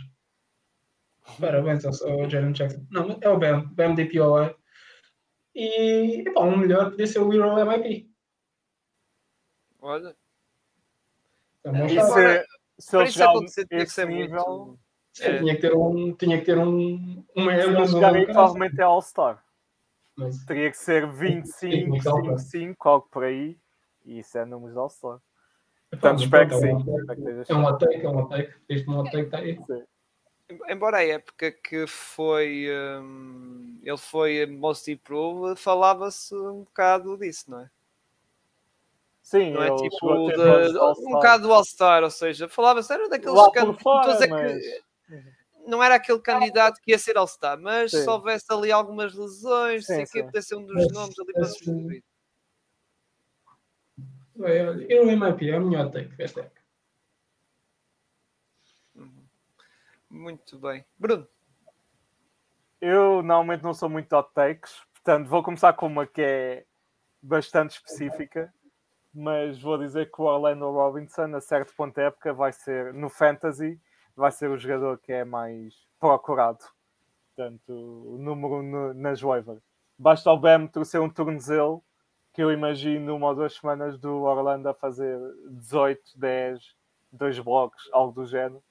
Parabéns 1.40 1.86
ao, 1.86 2.10
ao 2.10 2.30
Jaron 2.30 2.52
Jackson. 2.52 2.86
Não, 2.92 3.18
é 3.22 3.30
o 3.30 3.38
Bam, 3.38 3.64
Bam 3.74 3.96
DPOI. 3.96 4.56
E 5.56 6.24
epá, 6.28 6.42
um 6.42 6.58
melhor 6.58 6.92
podia 6.92 7.08
ser 7.08 7.20
o 7.20 7.34
Euro 7.34 7.56
MIP. 7.56 8.10
Olha. 9.82 10.16
Então, 11.60 11.86
isso 11.86 12.20
é, 12.20 12.46
se 12.82 12.98
ele 12.98 13.12
chegar 13.12 13.34
esse 13.72 14.06
nível... 14.06 14.78
É. 15.20 15.40
Tinha 15.40 15.56
que 15.56 15.62
ter 15.62 15.76
um. 15.76 16.14
Tinha 16.14 16.40
que 16.40 16.46
ter 16.46 16.58
um. 16.58 17.22
Uma 17.36 17.54
se 17.54 17.68
ele 17.68 17.88
chegar 17.88 18.16
aí, 18.16 18.26
provavelmente 18.26 18.80
é 18.80 18.84
All-Star. 18.84 19.44
Mas... 20.16 20.46
Teria 20.46 20.72
que 20.72 20.78
ser 20.78 21.06
25, 21.06 21.98
25, 22.22 22.90
algo 22.90 23.08
por 23.12 23.26
aí. 23.26 23.58
E 24.06 24.20
isso 24.20 24.38
é 24.38 24.46
números 24.46 24.74
de 24.74 24.80
All-Star. 24.80 25.20
Portanto, 25.90 26.24
espero 26.24 26.48
que 26.48 26.56
sim. 26.56 26.70
É 26.70 27.54
um 27.54 27.78
take, 27.78 28.06
é 28.06 28.10
um 28.10 28.26
take. 28.26 28.54
Este 28.70 28.90
um 28.90 29.04
take 29.04 29.18
está 29.24 29.40
aí. 29.40 29.60
Sim 29.68 29.84
embora 30.70 30.98
a 30.98 31.06
época 31.06 31.52
que 31.52 31.88
foi 31.88 32.68
um, 33.02 33.80
ele 33.84 33.98
foi 33.98 34.46
Most 34.46 34.92
Improved, 34.92 35.60
falava-se 35.60 36.36
um 36.36 36.64
bocado 36.64 37.18
disso, 37.18 37.52
não 37.52 37.62
é? 37.62 37.70
Sim, 39.32 39.52
não 39.52 39.64
é 39.64 39.74
tipo 39.78 40.30
de, 40.30 40.78
um 41.08 41.12
bocado 41.14 41.44
do 41.44 41.54
All-Star, 41.54 42.04
ou 42.04 42.10
seja, 42.10 42.50
falava-se, 42.50 42.92
era 42.92 43.08
daqueles 43.08 43.52
candidatos 43.54 44.28
mas... 44.28 44.62
que 44.62 44.84
não 45.66 45.82
era 45.82 45.96
aquele 45.96 46.20
candidato 46.20 46.82
que 46.82 46.92
ia 46.92 47.00
ser 47.00 47.16
All-Star, 47.16 47.58
mas 47.58 47.92
sim. 47.92 48.04
se 48.04 48.10
houvesse 48.10 48.46
ali 48.50 48.74
algumas 48.74 49.14
lesões, 49.14 49.86
sim, 49.86 50.06
sei 50.06 50.06
que 50.06 50.24
podia 50.24 50.42
ser 50.42 50.56
um 50.56 50.66
dos 50.66 50.76
mas, 50.76 50.92
nomes 50.92 51.18
ali 51.18 51.32
para 51.32 51.46
substituir. 51.46 52.04
Eu, 54.90 55.04
o 55.04 55.18
MIP 55.18 55.50
é 55.50 55.56
a 55.56 55.60
melhor 55.62 55.90
take 55.92 56.12
época. 56.22 56.52
Muito 60.10 60.60
bem. 60.60 60.84
Bruno. 61.00 61.26
Eu 62.82 63.24
normalmente 63.24 63.64
não 63.64 63.74
sou 63.74 63.88
muito 63.88 64.12
hot 64.14 64.30
takes, 64.34 64.82
portanto 64.92 65.30
vou 65.30 65.42
começar 65.42 65.72
com 65.72 65.88
uma 65.88 66.06
que 66.06 66.22
é 66.22 66.66
bastante 67.22 67.76
específica, 67.78 68.54
mas 69.14 69.62
vou 69.62 69.78
dizer 69.78 70.12
que 70.12 70.22
o 70.22 70.26
Orlando 70.26 70.70
Robinson, 70.72 71.36
a 71.36 71.42
certo 71.42 71.74
ponto 71.76 71.96
da 71.96 72.04
época, 72.04 72.34
vai 72.34 72.52
ser, 72.54 72.94
no 72.94 73.10
Fantasy, 73.10 73.80
vai 74.16 74.32
ser 74.32 74.50
o 74.50 74.58
jogador 74.58 74.98
que 75.00 75.12
é 75.12 75.24
mais 75.24 75.74
procurado. 76.00 76.66
Portanto, 77.36 77.70
o 77.70 78.18
número 78.18 78.62
no, 78.62 78.94
nas 78.94 79.22
waivers. 79.22 79.62
Basta 79.98 80.32
o 80.32 80.38
Bam 80.38 80.68
trouxer 80.68 81.02
um 81.02 81.10
tornozelo, 81.10 81.84
que 82.34 82.42
eu 82.42 82.52
imagino 82.52 83.16
uma 83.16 83.28
ou 83.28 83.36
duas 83.36 83.56
semanas 83.56 83.98
do 84.00 84.22
Orlando 84.24 84.70
a 84.70 84.74
fazer 84.74 85.20
18, 85.50 86.18
10, 86.18 86.76
dois 87.12 87.40
blocos, 87.40 87.90
algo 87.92 88.14
do 88.14 88.26
género 88.26 88.64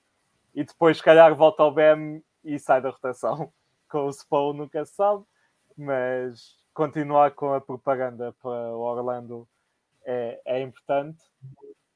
e 0.54 0.64
depois, 0.64 0.96
se 0.98 1.02
calhar, 1.02 1.34
volta 1.34 1.62
ao 1.62 1.72
BM 1.72 2.22
e 2.44 2.58
sai 2.58 2.80
da 2.80 2.90
rotação. 2.90 3.52
Com 3.88 4.06
o 4.06 4.12
Spo 4.12 4.52
nunca 4.52 4.84
se 4.84 4.94
sabe, 4.94 5.24
mas 5.76 6.56
continuar 6.72 7.32
com 7.32 7.52
a 7.52 7.60
propaganda 7.60 8.32
para 8.40 8.72
o 8.72 8.78
Orlando 8.78 9.48
é, 10.10 10.40
é 10.44 10.60
importante. 10.60 11.22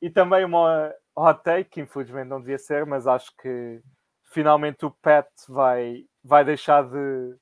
E 0.01 0.09
também 0.09 0.45
uma 0.45 0.95
hot 1.17 1.43
take, 1.43 1.71
que 1.71 1.81
infelizmente 1.81 2.29
não 2.29 2.41
devia 2.41 2.59
ser, 2.59 2.87
mas 2.87 3.07
acho 3.07 3.35
que 3.37 3.83
finalmente 4.25 4.85
o 4.87 4.91
Pet 4.91 5.29
vai, 5.49 6.05
vai 6.23 6.45
deixar 6.45 6.83
de, 6.89 7.37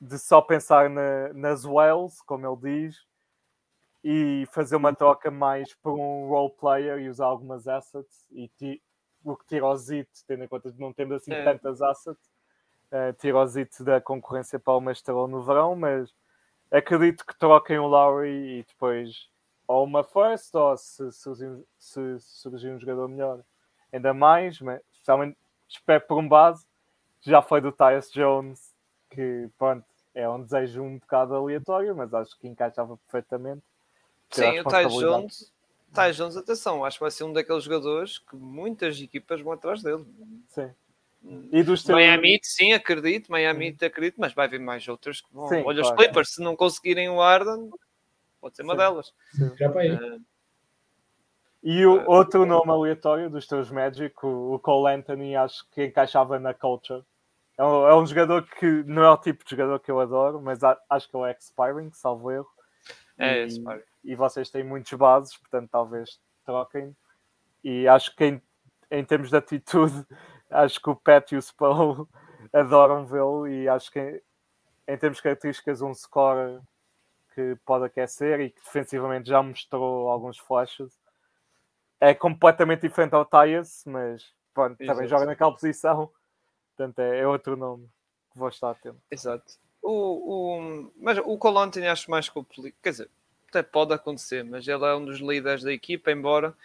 de 0.00 0.18
só 0.18 0.40
pensar 0.40 0.90
na, 0.90 1.32
nas 1.32 1.64
whales, 1.64 2.20
como 2.22 2.46
ele 2.46 2.86
diz, 2.88 2.96
e 4.02 4.46
fazer 4.52 4.76
uma 4.76 4.94
troca 4.94 5.30
mais 5.30 5.74
por 5.76 5.92
um 5.92 6.28
role 6.28 6.54
player 6.58 6.98
e 6.98 7.08
usar 7.08 7.26
algumas 7.26 7.68
assets 7.68 8.26
e 8.30 8.50
o 9.24 9.36
que 9.36 9.46
tira 9.46 9.66
o 9.66 9.76
Zit, 9.76 10.08
tendo 10.26 10.44
em 10.44 10.48
conta 10.48 10.72
que 10.72 10.80
não 10.80 10.92
temos 10.92 11.16
assim 11.16 11.32
é. 11.32 11.44
tantas 11.44 11.82
assets, 11.82 12.30
uh, 12.92 13.12
tira 13.18 13.38
o 13.38 13.46
Zit 13.46 13.82
da 13.82 14.00
concorrência 14.00 14.58
para 14.58 14.74
o 14.74 14.80
Mestrel 14.80 15.26
no 15.26 15.42
verão, 15.42 15.76
mas 15.76 16.12
acredito 16.70 17.26
que 17.26 17.36
troquem 17.38 17.78
o 17.78 17.86
Lowry 17.86 18.60
e 18.60 18.64
depois 18.64 19.28
ou 19.68 19.84
uma 19.84 20.02
first 20.02 20.52
ou 20.54 20.76
se, 20.76 21.12
se, 21.12 21.30
se 21.78 22.18
surgir 22.20 22.70
um 22.70 22.80
jogador 22.80 23.06
melhor 23.06 23.44
ainda 23.92 24.12
mais, 24.12 24.60
mas 24.60 24.80
especialmente 24.90 25.36
espero 25.68 26.00
por 26.06 26.18
um 26.18 26.28
base, 26.28 26.66
já 27.20 27.40
foi 27.40 27.60
do 27.60 27.70
Tyus 27.70 28.10
Jones, 28.10 28.74
que 29.10 29.48
pronto, 29.56 29.84
é 30.14 30.28
um 30.28 30.42
desejo 30.42 30.82
um 30.82 30.98
bocado 30.98 31.34
aleatório, 31.34 31.94
mas 31.94 32.12
acho 32.12 32.36
que 32.38 32.48
encaixava 32.48 32.96
perfeitamente. 32.96 33.62
Sim, 34.30 34.58
o 34.58 34.64
Tyus 34.64 34.94
Jones 34.94 35.52
Ty 35.92 36.12
Jones, 36.12 36.36
atenção, 36.36 36.84
acho 36.84 36.98
que 36.98 37.04
vai 37.04 37.10
ser 37.10 37.24
um 37.24 37.32
daqueles 37.32 37.64
jogadores 37.64 38.18
que 38.18 38.36
muitas 38.36 39.00
equipas 39.00 39.40
vão 39.40 39.52
atrás 39.52 39.82
dele. 39.82 40.04
Sim. 40.48 40.70
E 41.50 41.62
dos 41.62 41.82
teus... 41.82 41.98
Miami, 41.98 42.38
sim, 42.42 42.72
acredito, 42.72 43.30
Miami, 43.30 43.76
sim. 43.78 43.86
acredito, 43.86 44.16
mas 44.18 44.32
vai 44.32 44.46
haver 44.46 44.60
mais 44.60 44.86
outras 44.86 45.20
que 45.20 45.32
vão. 45.32 45.48
Sim, 45.48 45.62
Olha, 45.64 45.80
claro, 45.80 45.82
os 45.82 45.90
Clippers, 45.92 46.34
se 46.34 46.42
não 46.42 46.54
conseguirem 46.54 47.08
o 47.08 47.20
Arden, 47.20 47.70
pode 48.40 48.56
ser 48.56 48.62
uma 48.62 48.74
sim. 48.74 48.78
delas. 48.78 49.14
Sim. 49.32 49.56
Já 49.56 49.70
para 49.70 49.82
aí. 49.82 49.92
Uh, 49.92 50.24
e 51.62 51.84
o 51.84 51.96
uh, 51.96 52.10
outro 52.10 52.46
nome 52.46 52.70
aleatório 52.70 53.28
dos 53.28 53.46
teus 53.46 53.70
Magic, 53.70 54.14
o, 54.22 54.54
o, 54.54 54.58
Cole 54.58 54.94
Anthony, 54.94 55.34
acho 55.34 55.68
que 55.70 55.86
encaixava 55.86 56.38
na 56.38 56.54
culture. 56.54 57.04
É 57.56 57.64
um, 57.64 57.86
é 57.88 57.94
um, 57.96 58.06
jogador 58.06 58.44
que 58.44 58.84
não 58.84 59.02
é 59.02 59.10
o 59.10 59.16
tipo 59.16 59.44
de 59.44 59.50
jogador 59.50 59.80
que 59.80 59.90
eu 59.90 59.98
adoro, 59.98 60.40
mas 60.40 60.62
a, 60.62 60.78
acho 60.88 61.08
que 61.10 61.16
é 61.16 61.18
o 61.18 61.26
Expiring, 61.26 61.90
salvo 61.92 62.30
erro. 62.30 62.48
É, 63.18 63.42
e, 63.42 63.46
Expiring 63.46 63.82
e 64.08 64.14
vocês 64.14 64.50
têm 64.50 64.64
muitos 64.64 64.92
bases, 64.94 65.36
portanto 65.36 65.68
talvez 65.70 66.18
troquem. 66.44 66.96
E 67.62 67.86
acho 67.86 68.14
que 68.16 68.24
em, 68.24 68.42
em 68.90 69.04
termos 69.04 69.28
de 69.28 69.36
atitude, 69.36 70.06
acho 70.50 70.80
que 70.80 70.88
o 70.88 70.96
Pet 70.96 71.34
e 71.34 71.38
o 71.38 71.42
Spo 71.42 72.08
adoram 72.52 73.04
vê-lo 73.04 73.46
e 73.46 73.68
acho 73.68 73.90
que 73.90 74.22
em, 74.86 74.96
termos 74.96 75.18
de 75.18 75.24
características 75.24 75.82
um 75.82 75.92
score 75.92 76.60
que 77.38 77.56
pode 77.64 77.84
aquecer 77.84 78.40
e 78.40 78.50
que 78.50 78.60
defensivamente 78.60 79.28
já 79.28 79.40
mostrou 79.40 80.08
alguns 80.08 80.38
flashes. 80.38 80.98
É 82.00 82.12
completamente 82.12 82.80
diferente 82.80 83.14
ao 83.14 83.24
Tyus, 83.24 83.84
mas 83.86 84.26
pronto, 84.52 84.76
também 84.84 85.06
joga 85.06 85.24
naquela 85.24 85.52
posição. 85.52 86.10
Portanto, 86.76 86.98
é, 86.98 87.20
é 87.20 87.26
outro 87.28 87.56
nome 87.56 87.88
que 88.32 88.38
vou 88.38 88.48
estar 88.48 88.70
atento. 88.70 89.00
Exato. 89.08 89.54
O, 89.80 89.92
o, 89.92 90.92
mas 90.96 91.18
o 91.18 91.38
Colon 91.38 91.70
acho 91.88 92.10
mais 92.10 92.28
complicado. 92.28 92.74
Quer 92.82 92.90
dizer, 92.90 93.10
até 93.48 93.62
pode 93.62 93.94
acontecer, 93.94 94.42
mas 94.44 94.66
ele 94.66 94.84
é 94.84 94.94
um 94.96 95.04
dos 95.04 95.20
líderes 95.20 95.62
da 95.62 95.72
equipa, 95.72 96.10
embora 96.10 96.56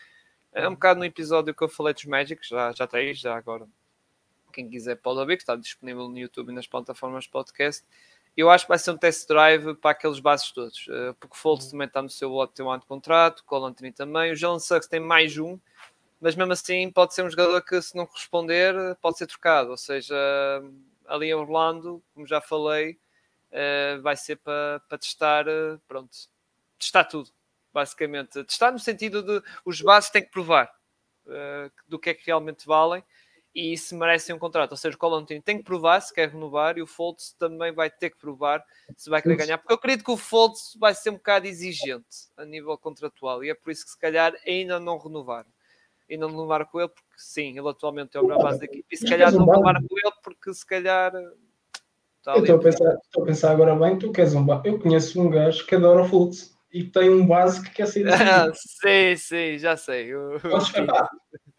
é 0.53 0.67
um 0.67 0.73
bocado 0.73 0.99
no 0.99 1.05
episódio 1.05 1.53
que 1.53 1.63
eu 1.63 1.69
falei 1.69 1.93
dos 1.93 2.05
Magic, 2.05 2.47
já, 2.47 2.71
já 2.71 2.89
aí 2.93 3.13
já 3.13 3.35
agora. 3.35 3.67
Quem 4.51 4.67
quiser 4.67 4.95
pode 4.95 5.19
ouvir, 5.19 5.37
que 5.37 5.43
está 5.43 5.55
disponível 5.55 6.09
no 6.09 6.17
YouTube 6.17 6.49
e 6.49 6.55
nas 6.55 6.65
plataformas 6.65 7.27
podcast. 7.27 7.85
Eu 8.35 8.49
acho 8.49 8.65
que 8.65 8.69
vai 8.69 8.79
ser 8.79 8.91
um 8.91 8.97
test 8.97 9.27
drive 9.27 9.75
para 9.75 9.91
aqueles 9.91 10.19
bases 10.19 10.51
todos, 10.51 10.87
eh, 10.89 11.13
porque 11.19 11.37
Fultz 11.37 11.69
também 11.69 11.87
está 11.87 12.01
no 12.01 12.09
seu 12.09 12.31
outro 12.31 12.69
ano 12.69 12.81
de 12.81 12.87
contrato, 12.87 13.43
Cole 13.45 13.65
Anthony 13.65 13.91
também, 13.91 14.31
o 14.31 14.35
John 14.35 14.59
Suggs 14.59 14.89
tem 14.89 14.99
mais 14.99 15.37
um, 15.37 15.59
mas 16.19 16.35
mesmo 16.35 16.53
assim 16.53 16.89
pode 16.91 17.13
ser 17.13 17.23
um 17.23 17.29
jogador 17.29 17.61
que 17.61 17.79
se 17.81 17.95
não 17.95 18.07
corresponder 18.07 18.73
pode 19.01 19.17
ser 19.19 19.27
trocado, 19.27 19.69
ou 19.69 19.77
seja, 19.77 20.15
ali 21.05 21.27
em 21.27 21.33
Orlando, 21.33 22.01
como 22.13 22.25
já 22.25 22.41
falei, 22.41 22.97
eh, 23.51 23.99
vai 24.01 24.17
ser 24.17 24.37
para, 24.37 24.81
para 24.89 24.97
testar, 24.97 25.47
eh, 25.47 25.77
pronto, 25.87 26.17
testar 26.79 27.03
tudo, 27.03 27.29
basicamente. 27.71 28.43
Testar 28.45 28.71
no 28.71 28.79
sentido 28.79 29.21
de 29.21 29.43
os 29.63 29.79
bases 29.79 30.09
têm 30.09 30.23
que 30.23 30.31
provar 30.31 30.73
uh, 31.27 31.71
do 31.87 31.99
que 31.99 32.09
é 32.09 32.13
que 32.13 32.25
realmente 32.25 32.65
valem 32.65 33.03
e 33.55 33.77
se 33.77 33.93
merecem 33.93 34.35
um 34.35 34.39
contrato. 34.39 34.71
Ou 34.71 34.77
seja, 34.77 34.95
o 34.95 34.99
Colantino 34.99 35.41
tem 35.41 35.57
que 35.57 35.63
provar 35.63 36.01
se 36.01 36.13
quer 36.13 36.29
renovar 36.29 36.77
e 36.77 36.81
o 36.81 36.87
Fultz 36.87 37.33
também 37.37 37.71
vai 37.71 37.89
ter 37.89 38.09
que 38.09 38.17
provar 38.17 38.63
se 38.97 39.09
vai 39.09 39.21
querer 39.21 39.35
ganhar. 39.35 39.57
Porque 39.57 39.73
eu 39.73 39.77
acredito 39.77 40.03
que 40.03 40.11
o 40.11 40.17
Fultz 40.17 40.75
vai 40.79 40.93
ser 40.95 41.11
um 41.11 41.13
bocado 41.13 41.45
exigente 41.45 42.29
a 42.35 42.45
nível 42.45 42.77
contratual 42.77 43.43
e 43.43 43.49
é 43.49 43.53
por 43.53 43.71
isso 43.71 43.85
que 43.85 43.91
se 43.91 43.99
calhar 43.99 44.33
ainda 44.47 44.79
não 44.79 44.97
renovar. 44.97 45.45
E 46.09 46.17
não 46.17 46.29
renovar 46.29 46.65
com 46.65 46.79
ele, 46.79 46.89
porque 46.89 47.13
sim, 47.15 47.57
ele 47.57 47.69
atualmente 47.69 48.17
é 48.17 48.19
o 48.19 48.23
melhor 48.23 48.41
base 48.41 48.59
da 48.59 48.65
equipe. 48.65 48.85
E 48.91 48.97
se 48.97 49.07
calhar 49.07 49.31
não 49.31 49.45
renovar 49.45 49.75
com 49.75 49.97
ele, 49.97 50.15
porque 50.23 50.53
se 50.53 50.65
calhar. 50.65 51.11
Tá 52.23 52.35
eu 52.35 52.41
estou 52.41 52.55
a, 52.55 52.59
pensar, 52.59 52.97
estou 53.03 53.23
a 53.23 53.25
pensar 53.25 53.51
agora 53.51 53.75
bem, 53.75 53.99
tu 53.99 54.11
queres 54.11 54.33
um 54.33 54.45
Eu 54.63 54.79
conheço 54.79 55.21
um 55.21 55.29
gajo 55.29 55.65
que 55.65 55.75
adora 55.75 56.03
o 56.03 56.05
Fultz 56.05 56.57
e 56.71 56.83
tem 56.83 57.09
um 57.09 57.25
base 57.25 57.61
que 57.61 57.71
quer 57.71 57.87
sair 57.87 58.03
daqui. 58.03 58.57
sim, 58.57 59.15
sim, 59.15 59.57
já 59.57 59.77
sei. 59.77 60.11
Podes, 60.41 60.73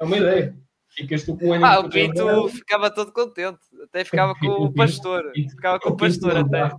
é 0.01 0.05
uma 0.05 0.17
ideia. 0.17 0.57
Ficas 0.95 1.25
tu 1.25 1.37
com 1.37 1.49
o 1.49 1.65
Ah, 1.65 1.81
o 1.81 1.89
Pinto 1.89 2.49
ficava 2.49 2.91
todo 2.91 3.13
contente. 3.13 3.61
Até 3.83 4.05
ficava 4.05 4.35
com 4.35 4.47
o 4.47 4.73
pastor. 4.73 5.33
Ficava 5.35 5.81
com 5.81 5.91
o 5.91 5.97
pastor 5.97 6.37
até. 6.37 6.71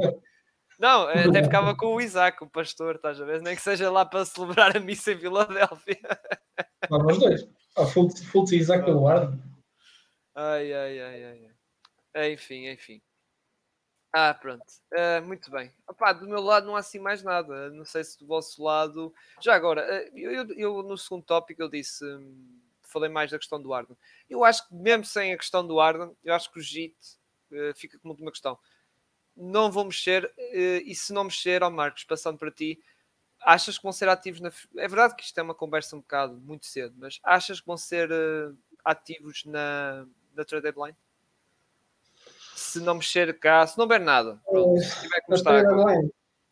Não, 0.79 1.07
até 1.09 1.43
ficava 1.43 1.75
com 1.75 1.95
o 1.95 2.01
Isaac, 2.01 2.41
o 2.43 2.49
pastor, 2.49 2.95
estás 2.95 3.19
a 3.19 3.25
ver? 3.25 3.41
Nem 3.41 3.55
que 3.55 3.61
seja 3.61 3.91
lá 3.91 4.05
para 4.05 4.25
celebrar 4.25 4.75
a 4.75 4.79
missa 4.79 5.11
em 5.11 5.17
Filadélfia. 5.17 5.99
Vamos 6.89 7.19
dois. 7.19 7.47
Ah, 7.77 7.85
Fultz 7.85 8.51
e 8.51 8.57
Isaac 8.57 8.85
pelo 8.85 9.01
guarda. 9.01 9.37
Ai, 10.33 10.73
ai, 10.73 11.01
ai, 11.01 11.23
ai. 12.13 12.31
Enfim, 12.31 12.69
enfim. 12.69 13.01
Ah, 14.13 14.33
pronto. 14.33 14.63
Uh, 14.93 15.25
muito 15.25 15.51
bem. 15.51 15.73
Opa, 15.89 16.13
do 16.13 16.25
meu 16.25 16.39
lado 16.39 16.65
não 16.65 16.77
há 16.77 16.79
assim 16.79 16.99
mais 16.99 17.21
nada. 17.21 17.69
Não 17.71 17.83
sei 17.83 18.01
se 18.01 18.17
do 18.17 18.25
vosso 18.25 18.63
lado. 18.63 19.13
Já 19.41 19.55
agora, 19.55 19.81
uh, 19.81 20.17
eu, 20.17 20.31
eu, 20.31 20.47
eu, 20.55 20.83
no 20.83 20.97
segundo 20.97 21.25
tópico 21.25 21.61
eu 21.61 21.69
disse. 21.69 22.05
Hum, 22.05 22.61
falei 22.95 23.09
mais 23.09 23.29
da 23.29 23.37
questão 23.37 23.61
do 23.61 23.73
Arden. 23.73 23.97
Eu 24.29 24.45
acho 24.45 24.65
que 24.67 24.73
mesmo 24.73 25.03
sem 25.03 25.33
a 25.33 25.37
questão 25.37 25.67
do 25.67 25.81
Arden, 25.81 26.15
eu 26.23 26.33
acho 26.33 26.49
que 26.49 26.59
o 26.59 26.61
JIT 26.61 26.95
uh, 27.51 27.75
fica 27.75 27.99
como 27.99 28.13
última 28.13 28.31
questão. 28.31 28.57
Não 29.35 29.69
vou 29.69 29.83
mexer, 29.83 30.23
uh, 30.25 30.81
e 30.85 30.95
se 30.95 31.11
não 31.11 31.25
mexer, 31.25 31.61
ao 31.61 31.69
Marcos, 31.69 32.05
passando 32.05 32.37
para 32.37 32.49
ti, 32.49 32.79
achas 33.41 33.77
que 33.77 33.83
vão 33.83 33.91
ser 33.91 34.07
ativos 34.07 34.39
na. 34.39 34.49
É 34.77 34.87
verdade 34.87 35.13
que 35.13 35.23
isto 35.23 35.37
é 35.37 35.43
uma 35.43 35.53
conversa 35.53 35.95
um 35.97 35.99
bocado 35.99 36.37
muito 36.39 36.65
cedo, 36.65 36.95
mas 36.97 37.19
achas 37.21 37.59
que 37.59 37.67
vão 37.67 37.75
ser 37.75 38.09
uh, 38.09 38.57
ativos 38.83 39.43
na, 39.43 40.07
na 40.33 40.45
trade 40.45 40.63
deadline? 40.63 40.95
Se 42.55 42.79
não 42.79 42.95
mexer 42.95 43.37
cá, 43.37 43.67
se 43.67 43.77
não 43.77 43.87
ver 43.87 43.99
nada, 43.99 44.41
pronto, 44.49 44.81
se 44.81 45.01
tiver 45.01 45.21
que 45.21 45.29
mostrar. 45.29 45.63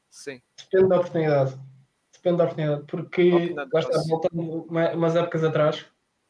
Sim. 0.09 0.41
Depende 0.57 0.89
da 0.89 0.97
oportunidade. 0.97 1.57
Depende 2.11 2.37
da 2.37 2.43
oportunidade, 2.43 2.83
porque 2.87 3.53
lá 3.55 3.79
está, 3.79 4.01
voltando 4.09 4.63
umas 4.69 5.15
épocas 5.15 5.43
atrás, 5.43 5.85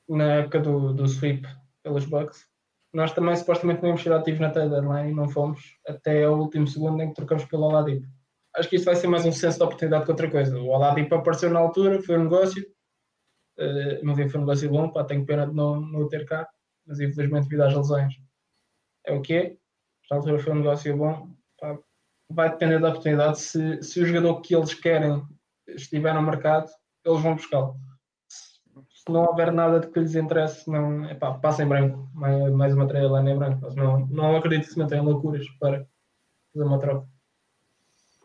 na 0.10 0.36
época 0.36 0.60
do, 0.60 0.94
do 0.94 1.08
sweep 1.08 1.48
pelos 1.84 2.06
Bucks, 2.06 2.46
nós 2.94 3.12
também 3.12 3.36
supostamente 3.36 3.82
não 3.82 3.90
íamos 3.90 4.04
ser 4.04 4.14
ativos 4.14 4.40
na 4.40 4.52
trade 4.52 4.70
deadline 4.70 5.12
e 5.12 5.16
não 5.16 5.28
fomos 5.28 5.78
até 5.88 6.28
o 6.30 6.38
último 6.38 6.68
segundo 6.68 7.02
em 7.02 7.10
que 7.10 7.16
trocamos 7.16 7.46
pelo 7.46 7.64
Oladipo. 7.64 8.06
Acho 8.56 8.70
que 8.70 8.76
isso 8.76 8.86
vai 8.86 8.96
ser 8.96 9.08
mais 9.08 9.26
um 9.26 9.32
senso 9.32 9.58
de 9.58 9.64
oportunidade 9.64 10.06
que 10.06 10.12
outra 10.12 10.30
coisa. 10.30 10.60
O 10.60 10.68
Oladipo 10.68 11.16
apareceu 11.16 11.50
na 11.50 11.60
altura, 11.60 12.02
foi 12.04 12.20
um 12.20 12.26
negócio, 12.26 12.64
uh, 13.60 14.06
não 14.06 14.14
vi 14.14 14.30
foi 14.30 14.40
um 14.40 14.44
negócio 14.44 14.70
bom, 14.70 14.90
pá, 14.90 15.04
tenho 15.04 15.26
pena 15.26 15.48
de 15.48 15.54
não, 15.54 15.82
não 15.82 16.02
o 16.02 16.08
ter 16.08 16.26
cá, 16.26 16.48
mas 16.86 17.00
infelizmente 17.00 17.46
devido 17.46 17.62
às 17.62 17.76
lesões 17.76 18.14
é 19.06 19.14
o 19.14 19.22
que 19.22 19.34
é. 19.34 19.58
Na 20.12 20.18
altura 20.18 20.40
foi 20.40 20.54
um 20.54 20.58
negócio 20.58 20.96
bom, 20.96 21.30
pá, 21.60 21.80
vai 22.30 22.52
depender 22.52 22.80
da 22.80 22.90
oportunidade. 22.90 23.40
Se, 23.40 23.82
se 23.82 24.00
o 24.02 24.06
jogador 24.06 24.40
que 24.42 24.56
eles 24.56 24.76
querem 24.76 25.24
estiver 25.70 26.14
no 26.14 26.22
mercado, 26.22 26.70
eles 27.04 27.22
vão 27.22 27.36
buscá-lo 27.36 27.76
se 29.06 29.12
não 29.12 29.26
houver 29.26 29.52
nada 29.52 29.82
de 29.82 29.88
que 29.88 30.00
lhes 30.00 30.16
interesse, 30.16 30.70
não, 30.70 31.10
epá, 31.10 31.34
passa 31.34 31.64
em 31.64 31.68
branco. 31.68 32.10
Mais, 32.14 32.52
mais 32.54 32.74
uma 32.74 32.88
trail 32.88 33.16
em 33.18 33.38
branco. 33.38 33.60
Mas 33.62 33.76
não, 33.76 34.06
não 34.08 34.38
acredito 34.38 34.68
que 34.68 34.74
se 34.74 34.80
mantenham 34.80 35.04
loucuras 35.04 35.46
para 35.60 35.86
fazer 36.54 36.66
uma 36.66 36.80
troca. 36.80 37.06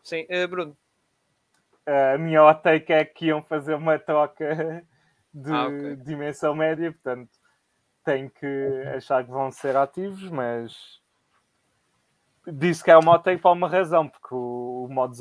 Sim, 0.05 0.24
uh, 0.31 0.49
Bruno. 0.49 0.76
Uh, 1.89 2.14
a 2.14 2.18
minha 2.18 2.45
hot 2.45 2.62
take 2.62 2.93
é 2.93 3.05
que 3.05 3.26
iam 3.26 3.43
fazer 3.43 3.74
uma 3.74 3.99
troca 3.99 4.85
de 5.35 5.53
ah, 5.53 5.66
okay. 5.66 5.97
dimensão 5.97 6.55
média, 6.55 6.93
portanto 6.93 7.31
tenho 8.05 8.31
que 8.31 8.83
achar 8.97 9.24
que 9.24 9.31
vão 9.31 9.51
ser 9.51 9.76
ativos, 9.76 10.31
mas 10.31 10.72
disse 12.47 12.83
que 12.83 12.91
é 12.91 12.97
uma 12.97 13.14
hot 13.14 13.24
take 13.24 13.43
para 13.43 13.51
uma 13.51 13.68
razão, 13.68 14.09
porque 14.09 14.35
o, 14.35 14.87
o 14.87 14.93
modus 14.93 15.18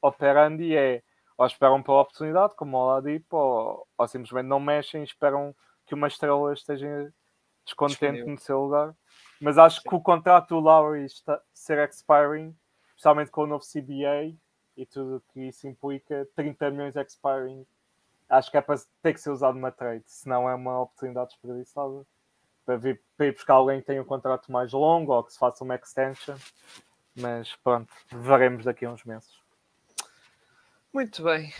operandi 0.00 0.74
é 0.74 1.02
ou 1.40 1.46
esperam 1.46 1.82
pela 1.82 2.02
oportunidade, 2.02 2.54
como 2.54 2.76
o 2.76 2.80
Oladipo, 2.80 3.34
ou, 3.34 3.88
ou 3.96 4.06
simplesmente 4.06 4.46
não 4.46 4.60
mexem 4.60 5.00
e 5.00 5.04
esperam 5.04 5.56
que 5.86 5.94
uma 5.94 6.06
estrela 6.06 6.52
esteja 6.52 7.10
descontente 7.64 8.22
no 8.24 8.38
seu 8.38 8.60
lugar. 8.60 8.94
Mas 9.40 9.56
acho 9.56 9.80
Sim. 9.80 9.88
que 9.88 9.94
o 9.94 10.02
contrato 10.02 10.48
do 10.48 10.60
Lowry 10.60 11.06
está 11.06 11.40
ser 11.54 11.78
expiring, 11.88 12.54
especialmente 12.88 13.30
com 13.30 13.44
o 13.44 13.46
novo 13.46 13.64
CBA 13.64 14.36
e 14.76 14.84
tudo 14.84 15.22
que 15.32 15.48
isso 15.48 15.66
implica, 15.66 16.28
30 16.36 16.70
milhões 16.72 16.94
expiring, 16.94 17.66
acho 18.28 18.50
que 18.50 18.58
é 18.58 18.60
para 18.60 18.78
ter 19.02 19.14
que 19.14 19.20
ser 19.20 19.30
usado 19.30 19.54
numa 19.54 19.72
trade, 19.72 20.04
senão 20.04 20.46
é 20.46 20.54
uma 20.54 20.82
oportunidade 20.82 21.30
desperdiçada 21.30 22.06
para, 22.66 22.76
vir, 22.76 23.02
para 23.16 23.28
ir 23.28 23.32
buscar 23.32 23.54
alguém 23.54 23.80
que 23.80 23.86
tenha 23.86 24.02
um 24.02 24.04
contrato 24.04 24.52
mais 24.52 24.74
longo 24.74 25.14
ou 25.14 25.24
que 25.24 25.32
se 25.32 25.38
faça 25.38 25.64
uma 25.64 25.74
extension. 25.74 26.36
Mas 27.16 27.56
pronto, 27.64 27.90
veremos 28.12 28.66
daqui 28.66 28.84
a 28.84 28.90
uns 28.90 29.04
meses. 29.04 29.39
Muito 30.92 31.22
bem. 31.22 31.52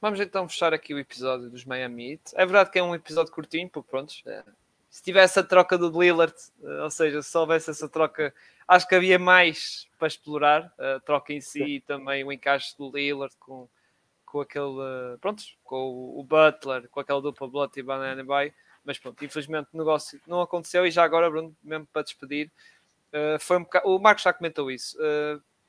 Vamos 0.00 0.20
então 0.20 0.48
fechar 0.48 0.72
aqui 0.72 0.94
o 0.94 0.98
episódio 0.98 1.50
dos 1.50 1.64
Miami 1.64 2.12
Heat. 2.12 2.22
É 2.34 2.46
verdade 2.46 2.70
que 2.70 2.78
é 2.78 2.82
um 2.82 2.94
episódio 2.94 3.32
curtinho, 3.32 3.68
porque 3.68 3.90
pronto, 3.90 4.14
é, 4.24 4.44
se 4.88 5.02
tivesse 5.02 5.40
a 5.40 5.42
troca 5.42 5.76
do 5.76 5.90
Lillard, 6.00 6.34
eh, 6.62 6.82
ou 6.82 6.90
seja, 6.90 7.20
se 7.20 7.36
houvesse 7.36 7.68
essa 7.68 7.88
troca, 7.88 8.32
acho 8.68 8.86
que 8.86 8.94
havia 8.94 9.18
mais 9.18 9.88
para 9.98 10.06
explorar, 10.06 10.72
a 10.78 11.00
troca 11.00 11.32
em 11.32 11.40
si 11.40 11.62
e 11.64 11.80
também 11.80 12.22
o 12.22 12.30
encaixe 12.30 12.76
do 12.78 12.88
Lillard 12.96 13.34
com, 13.40 13.68
com 14.24 14.40
aquele, 14.40 14.80
eh, 14.80 15.16
pronto, 15.20 15.42
com 15.64 16.18
o 16.18 16.22
Butler, 16.22 16.88
com 16.88 17.00
aquela 17.00 17.20
dupla 17.20 17.48
Blood 17.48 17.72
e 17.76 17.82
Banana 17.82 18.22
Bay, 18.22 18.54
mas 18.84 18.98
pronto, 19.00 19.24
infelizmente 19.24 19.68
o 19.72 19.78
negócio 19.78 20.20
não 20.28 20.40
aconteceu 20.40 20.86
e 20.86 20.92
já 20.92 21.02
agora, 21.02 21.28
Bruno, 21.28 21.56
mesmo 21.62 21.88
para 21.92 22.02
despedir, 22.02 22.52
foi 23.40 23.56
um 23.56 23.62
bocado, 23.64 23.88
o 23.88 23.98
Marcos 23.98 24.22
já 24.22 24.32
comentou 24.32 24.70
isso, 24.70 24.96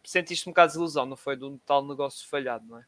sentiste 0.03 0.47
um 0.47 0.51
bocado 0.51 0.71
de 0.73 0.77
ilusão, 0.77 1.05
não 1.05 1.15
foi, 1.17 1.35
de 1.35 1.45
um 1.45 1.57
tal 1.57 1.83
negócio 1.83 2.27
falhado, 2.27 2.65
não 2.67 2.77
é? 2.77 2.85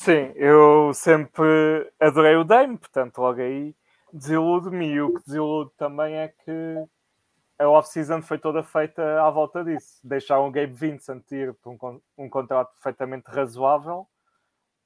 Sim, 0.00 0.32
eu 0.36 0.94
sempre 0.94 1.90
adorei 1.98 2.36
o 2.36 2.44
Dame, 2.44 2.78
portanto, 2.78 3.18
logo 3.18 3.40
aí 3.40 3.74
desiludo-me. 4.12 4.86
E 4.86 5.00
o 5.02 5.12
que 5.12 5.24
desilude 5.26 5.72
também 5.76 6.14
é 6.14 6.28
que 6.28 6.86
a 7.58 7.68
off-season 7.68 8.22
foi 8.22 8.38
toda 8.38 8.62
feita 8.62 9.20
à 9.20 9.28
volta 9.28 9.64
disso. 9.64 9.98
Deixaram 10.04 10.46
o 10.46 10.52
Gabe 10.52 10.72
Vincent 10.72 11.28
ir 11.32 11.52
por 11.54 11.76
um, 11.82 12.00
um 12.16 12.30
contrato 12.30 12.72
perfeitamente 12.74 13.28
razoável. 13.28 14.06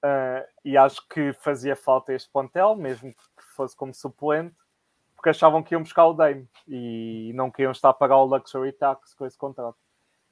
Uh, 0.03 0.49
e 0.65 0.79
acho 0.79 1.07
que 1.07 1.35
fazia 1.35 1.77
falta 1.77 2.15
este 2.15 2.31
pontel, 2.31 2.75
mesmo 2.75 3.13
que 3.13 3.45
fosse 3.55 3.77
como 3.77 3.93
suplente, 3.93 4.57
porque 5.15 5.29
achavam 5.29 5.63
que 5.63 5.75
iam 5.75 5.83
buscar 5.83 6.07
o 6.07 6.15
Dame 6.15 6.49
e 6.67 7.33
não 7.35 7.51
queriam 7.51 7.73
estar 7.73 7.91
a 7.91 7.95
pagar 7.95 8.17
o 8.17 8.25
Luxury 8.25 8.73
Tax 8.73 9.13
com 9.13 9.27
esse 9.27 9.37
contrato. 9.37 9.77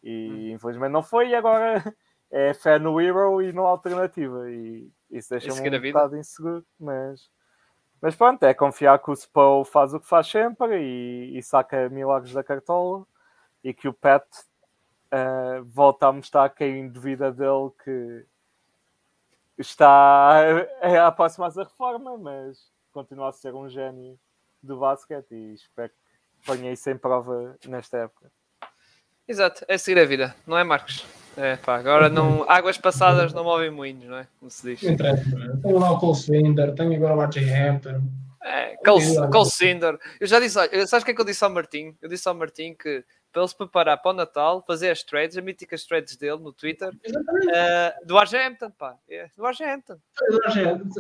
E 0.03 0.53
hum. 0.53 0.55
infelizmente 0.55 0.91
não 0.91 1.03
foi, 1.03 1.28
e 1.28 1.35
agora 1.35 1.85
é 2.31 2.55
fé 2.55 2.78
no 2.78 3.01
Hero 3.01 3.43
e 3.43 3.53
não 3.53 3.66
alternativa. 3.66 4.51
E 4.51 4.91
isso 5.11 5.31
deixa-me 5.31 5.76
um 5.76 5.83
bocado 5.83 6.16
inseguro, 6.16 6.64
mas, 6.78 7.28
mas 8.01 8.14
pronto, 8.14 8.43
é 8.45 8.55
confiar 8.55 8.99
que 8.99 9.11
o 9.11 9.16
Spo 9.16 9.64
faz 9.64 9.93
o 9.93 10.01
que 10.01 10.07
faz 10.07 10.28
sempre 10.28 10.81
e, 10.81 11.37
e 11.37 11.43
saca 11.43 11.89
milagres 11.89 12.33
da 12.33 12.45
cartola 12.45 13.05
e 13.62 13.74
que 13.74 13.89
o 13.89 13.93
Pet 13.93 14.24
uh, 15.12 15.64
volta 15.64 16.07
a 16.07 16.12
mostrar 16.12 16.49
quem 16.51 16.89
duvida 16.89 17.33
dele 17.33 17.70
que 17.83 18.24
está 19.59 20.41
é 20.81 20.99
a 20.99 21.09
aproximar 21.09 21.51
a 21.51 21.62
reforma, 21.62 22.16
mas 22.16 22.70
continua 22.93 23.28
a 23.28 23.33
ser 23.33 23.55
um 23.55 23.68
gênio 23.68 24.18
do 24.62 24.78
basquete 24.78 25.33
e 25.35 25.55
espero 25.55 25.91
que 25.91 26.47
ponha 26.47 26.72
isso 26.72 26.89
em 26.89 26.97
prova 26.97 27.59
nesta 27.66 27.99
época. 27.99 28.33
Exato, 29.28 29.64
é 29.68 29.76
seguir 29.76 30.01
a 30.01 30.05
vida, 30.05 30.35
não 30.47 30.57
é, 30.57 30.64
Marcos? 30.64 31.20
É, 31.37 31.57
pá, 31.57 31.76
agora 31.76 32.09
não, 32.09 32.45
águas 32.49 32.76
passadas 32.76 33.33
não 33.33 33.45
movem 33.45 33.70
moinhos, 33.70 34.09
não 34.09 34.18
é? 34.18 34.26
Como 34.39 34.51
se 34.51 34.74
diz. 34.74 34.81
Tenho 34.81 35.78
lá 35.78 35.93
o 35.93 35.99
Cole 35.99 36.16
Cinder, 36.16 36.74
tenho 36.74 36.95
agora 36.95 37.16
o 37.16 37.22
RJ 37.22 37.53
Hampton. 37.53 38.03
É, 38.43 38.76
Cole, 38.78 39.51
Cinder. 39.51 39.99
Eu 40.18 40.26
já 40.26 40.41
disse, 40.41 40.55
sabes 40.87 41.03
o 41.03 41.05
que 41.05 41.11
é 41.11 41.14
que 41.14 41.20
eu 41.20 41.24
disse 41.26 41.45
ao 41.45 41.51
Martim? 41.51 41.95
Eu 42.01 42.09
disse 42.09 42.26
ao 42.28 42.35
Martim 42.35 42.74
que 42.74 43.05
para 43.33 43.43
ele 43.43 43.49
se 43.49 43.57
preparar 43.57 43.99
para 43.99 44.11
o 44.11 44.14
Natal, 44.14 44.64
fazer 44.66 44.91
as 44.91 45.03
threads, 45.05 45.37
as 45.37 45.45
míticas 45.45 45.85
threads 45.85 46.16
dele 46.16 46.39
no 46.39 46.53
Twitter, 46.53 46.89
uh, 46.89 48.07
do 48.07 48.18
Hampton, 48.18 48.70
pá. 48.76 48.97
É, 49.09 49.28
do 49.37 49.47
Hampton. 49.47 49.99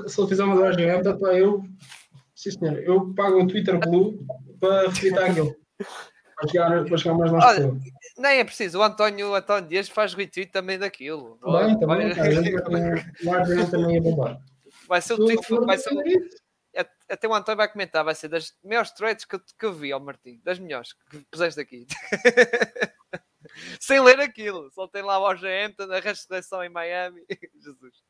Se 0.06 0.20
ele 0.20 0.28
fizer 0.28 0.44
uma 0.44 0.54
do 0.54 0.64
Hampton, 0.64 1.18
pá, 1.18 1.34
eu, 1.34 1.64
sim 2.34 2.50
senhor, 2.52 2.78
eu 2.78 3.12
pago 3.14 3.42
o 3.42 3.46
Twitter 3.46 3.78
Blue 3.78 4.24
para 4.60 4.88
retweetar 4.88 5.30
aquilo. 5.30 5.54
Para 6.40 6.48
chegar, 6.48 6.84
para 6.84 6.96
chegar 6.96 7.14
mais 7.14 7.30
longe 7.30 7.82
nem 8.20 8.38
é 8.38 8.44
preciso, 8.44 8.78
o 8.78 8.82
António, 8.82 9.30
o 9.30 9.34
António 9.34 9.68
Dias 9.68 9.88
faz 9.88 10.14
retweet 10.14 10.52
também 10.52 10.78
daquilo. 10.78 11.38
Também, 11.38 11.78
também, 11.78 12.14
também 13.70 13.94
ia 13.94 14.02
bombar. 14.02 14.38
Vai 14.86 15.00
ser 15.00 15.14
o 15.14 15.16
tweet, 15.16 15.42
vai 15.64 15.78
ser, 15.78 15.90
até 17.08 17.26
o 17.26 17.34
António 17.34 17.56
vai 17.56 17.72
comentar, 17.72 18.04
vai 18.04 18.14
ser 18.14 18.28
das 18.28 18.54
melhores 18.62 18.90
trades 18.92 19.24
que 19.24 19.36
eu, 19.36 19.40
que 19.40 19.66
eu 19.66 19.72
vi, 19.72 19.90
ao 19.90 20.00
Martim, 20.00 20.40
das 20.44 20.58
melhores 20.58 20.92
que 20.92 21.18
puseste 21.30 21.60
aqui. 21.60 21.86
Sem 23.80 24.00
ler 24.00 24.20
aquilo, 24.20 24.70
só 24.70 24.86
tem 24.86 25.02
lá 25.02 25.18
o 25.18 25.34
GM, 25.34 25.74
a 25.90 26.00
ressurreição 26.00 26.62
em 26.62 26.68
Miami. 26.68 27.24
Jesus. 27.56 28.02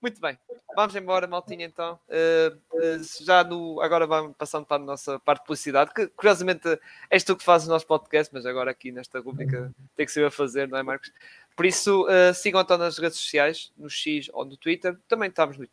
Muito 0.00 0.20
bem, 0.20 0.38
vamos 0.74 0.94
embora, 0.94 1.26
Maltinha, 1.26 1.64
então. 1.64 1.98
Uh, 2.08 2.56
uh, 2.74 3.24
já 3.24 3.42
no, 3.42 3.80
agora 3.80 4.06
vamos 4.06 4.36
passando 4.36 4.66
para 4.66 4.76
a 4.76 4.84
nossa 4.84 5.18
parte 5.18 5.40
de 5.40 5.46
publicidade, 5.46 5.92
que 5.94 6.06
curiosamente 6.08 6.78
és 7.08 7.24
tu 7.24 7.34
que 7.34 7.42
fazes 7.42 7.66
o 7.66 7.70
nosso 7.70 7.86
podcast, 7.86 8.32
mas 8.32 8.44
agora 8.44 8.70
aqui 8.70 8.92
nesta 8.92 9.18
rubrica 9.18 9.72
tem 9.96 10.04
que 10.04 10.12
ser 10.12 10.26
a 10.26 10.30
fazer, 10.30 10.68
não 10.68 10.76
é, 10.76 10.82
Marcos? 10.82 11.10
Por 11.56 11.64
isso, 11.64 12.04
uh, 12.04 12.34
sigam 12.34 12.60
então 12.60 12.76
nas 12.76 12.98
redes 12.98 13.18
sociais, 13.18 13.72
no 13.76 13.88
X 13.88 14.28
ou 14.34 14.44
no 14.44 14.56
Twitter. 14.58 14.98
Também 15.08 15.30
estamos 15.30 15.56
no, 15.56 15.66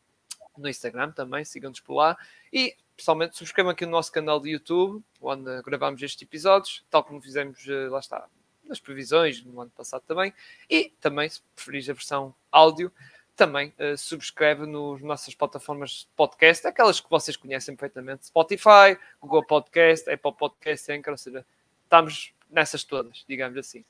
no 0.57 0.69
Instagram, 0.69 1.11
também, 1.11 1.43
sigam-nos 1.43 1.81
por 1.81 1.95
lá. 1.95 2.17
E, 2.51 2.73
pessoalmente, 2.95 3.37
subscrevam 3.37 3.73
aqui 3.73 3.83
o 3.83 3.87
no 3.87 3.91
nosso 3.91 4.09
canal 4.09 4.39
de 4.39 4.51
YouTube, 4.51 5.03
onde 5.21 5.61
gravamos 5.63 6.01
estes 6.01 6.21
episódios, 6.21 6.85
tal 6.89 7.03
como 7.03 7.21
fizemos, 7.21 7.65
lá 7.89 7.99
está, 7.99 8.25
nas 8.63 8.79
previsões 8.79 9.43
no 9.43 9.59
ano 9.59 9.71
passado 9.71 10.03
também. 10.07 10.33
E 10.69 10.93
também, 11.01 11.27
se 11.27 11.41
preferires 11.53 11.89
a 11.89 11.93
versão 11.93 12.33
áudio, 12.49 12.89
também 13.35 13.73
uh, 13.79 13.97
subscreve 13.97 14.65
nas 14.65 15.01
nossas 15.01 15.33
plataformas 15.33 15.89
de 15.89 16.07
podcast, 16.15 16.67
aquelas 16.67 16.99
que 16.99 17.09
vocês 17.09 17.35
conhecem 17.35 17.75
perfeitamente: 17.75 18.27
Spotify, 18.27 18.97
Google 19.21 19.45
Podcast, 19.45 20.09
Apple 20.09 20.33
Podcast, 20.33 20.91
Anchor, 20.91 21.11
ou 21.11 21.17
seja, 21.17 21.45
estamos 21.83 22.33
nessas 22.49 22.83
todas, 22.83 23.23
digamos 23.27 23.57
assim. 23.57 23.83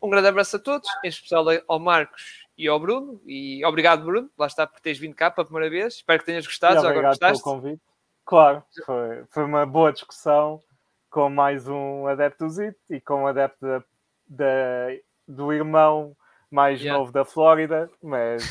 Um 0.00 0.10
grande 0.10 0.28
abraço 0.28 0.56
a 0.56 0.58
todos, 0.58 0.88
em 1.02 1.08
especial 1.08 1.44
ao 1.66 1.78
Marcos 1.78 2.46
e 2.58 2.68
ao 2.68 2.78
Bruno. 2.78 3.20
E 3.24 3.64
obrigado, 3.64 4.04
Bruno, 4.04 4.30
lá 4.36 4.46
está 4.46 4.66
por 4.66 4.78
teres 4.80 4.98
vindo 4.98 5.14
cá 5.14 5.30
pela 5.30 5.46
primeira 5.46 5.70
vez. 5.70 5.94
Espero 5.94 6.20
que 6.20 6.26
tenhas 6.26 6.46
gostado. 6.46 6.82
Já 6.82 6.90
agora 6.90 7.08
gostaste? 7.08 7.42
pelo 7.42 7.56
convite. 7.56 7.82
Claro, 8.24 8.62
foi, 8.84 9.24
foi 9.30 9.44
uma 9.44 9.66
boa 9.66 9.92
discussão 9.92 10.62
com 11.10 11.28
mais 11.28 11.68
um 11.68 12.06
adepto 12.06 12.48
ZIT 12.48 12.76
e 12.90 13.00
com 13.00 13.22
um 13.22 13.26
adepto 13.26 13.64
da, 13.64 13.84
da, 14.28 14.96
do 15.26 15.52
irmão 15.52 16.16
mais 16.50 16.80
yeah. 16.80 16.98
novo 16.98 17.12
da 17.12 17.24
Flórida, 17.24 17.90
mas 18.02 18.42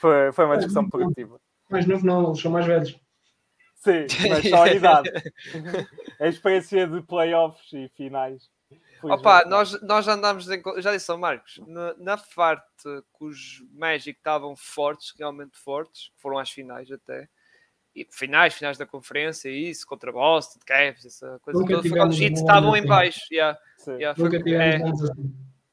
foi, 0.00 0.32
foi 0.32 0.44
uma 0.46 0.56
discussão 0.56 0.88
produtiva. 0.88 1.38
Mais 1.68 1.86
novo 1.86 2.06
não, 2.06 2.28
eles 2.28 2.40
são 2.40 2.50
mais 2.50 2.66
velhos. 2.66 2.98
Sim, 3.76 4.06
mas 4.28 4.48
só 4.48 4.64
a 4.64 4.72
idade. 4.74 5.10
a 6.18 6.26
experiência 6.26 6.86
de 6.86 7.02
playoffs 7.02 7.72
e 7.72 7.88
finais. 7.88 8.50
Opa, 9.02 9.44
nós, 9.46 9.80
nós 9.82 10.06
andámos, 10.08 10.48
em, 10.50 10.62
já 10.78 10.92
disse 10.92 11.10
ao 11.10 11.16
Marcos, 11.16 11.58
na, 11.66 11.94
na 11.96 12.16
parte 12.16 12.84
que 12.84 13.24
os 13.24 13.62
Magic 13.72 14.18
estavam 14.18 14.54
fortes, 14.54 15.14
realmente 15.18 15.56
fortes, 15.56 16.10
que 16.14 16.20
foram 16.20 16.38
às 16.38 16.50
finais 16.50 16.90
até, 16.92 17.26
e 17.94 18.06
finais, 18.10 18.54
finais 18.54 18.76
da 18.76 18.86
conferência, 18.86 19.48
isso, 19.48 19.86
contra 19.86 20.12
Boston, 20.12 20.60
Cavs, 20.66 21.04
essa 21.04 21.38
coisa 21.40 21.60
Nunca 21.60 21.82
toda, 21.82 22.08
os 22.08 22.20
Heat 22.20 22.34
estavam 22.34 22.76
em 22.76 22.86
baixo. 22.86 23.20
Yeah, 23.32 23.58
yeah, 23.88 24.22
Nunca 24.22 24.40
foi, 24.40 24.54
é. 24.54 24.80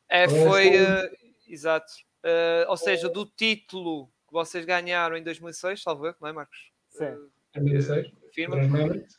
É, 0.09 0.29
foi, 0.29 0.81
uh, 0.81 1.09
exato. 1.47 1.91
Uh, 2.23 2.69
ou 2.69 2.77
seja, 2.77 3.09
do 3.09 3.25
título 3.25 4.09
vocês 4.45 4.65
ganharam 4.65 5.17
em 5.17 5.23
2006, 5.23 5.81
salvo 5.81 6.07
eu, 6.07 6.15
não 6.21 6.29
é, 6.29 6.33
Marcos? 6.33 6.71
Sim. 6.89 7.15
2006. 7.55 8.11
Firma. 8.33 8.57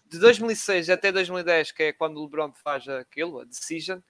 De 0.06 0.18
2006 0.18 0.90
até 0.90 1.10
2010, 1.10 1.72
que 1.72 1.82
é 1.84 1.92
quando 1.92 2.18
o 2.18 2.24
LeBron 2.24 2.52
faz 2.52 2.88
aquilo, 2.88 3.40
a 3.40 3.44
decision, 3.44 4.00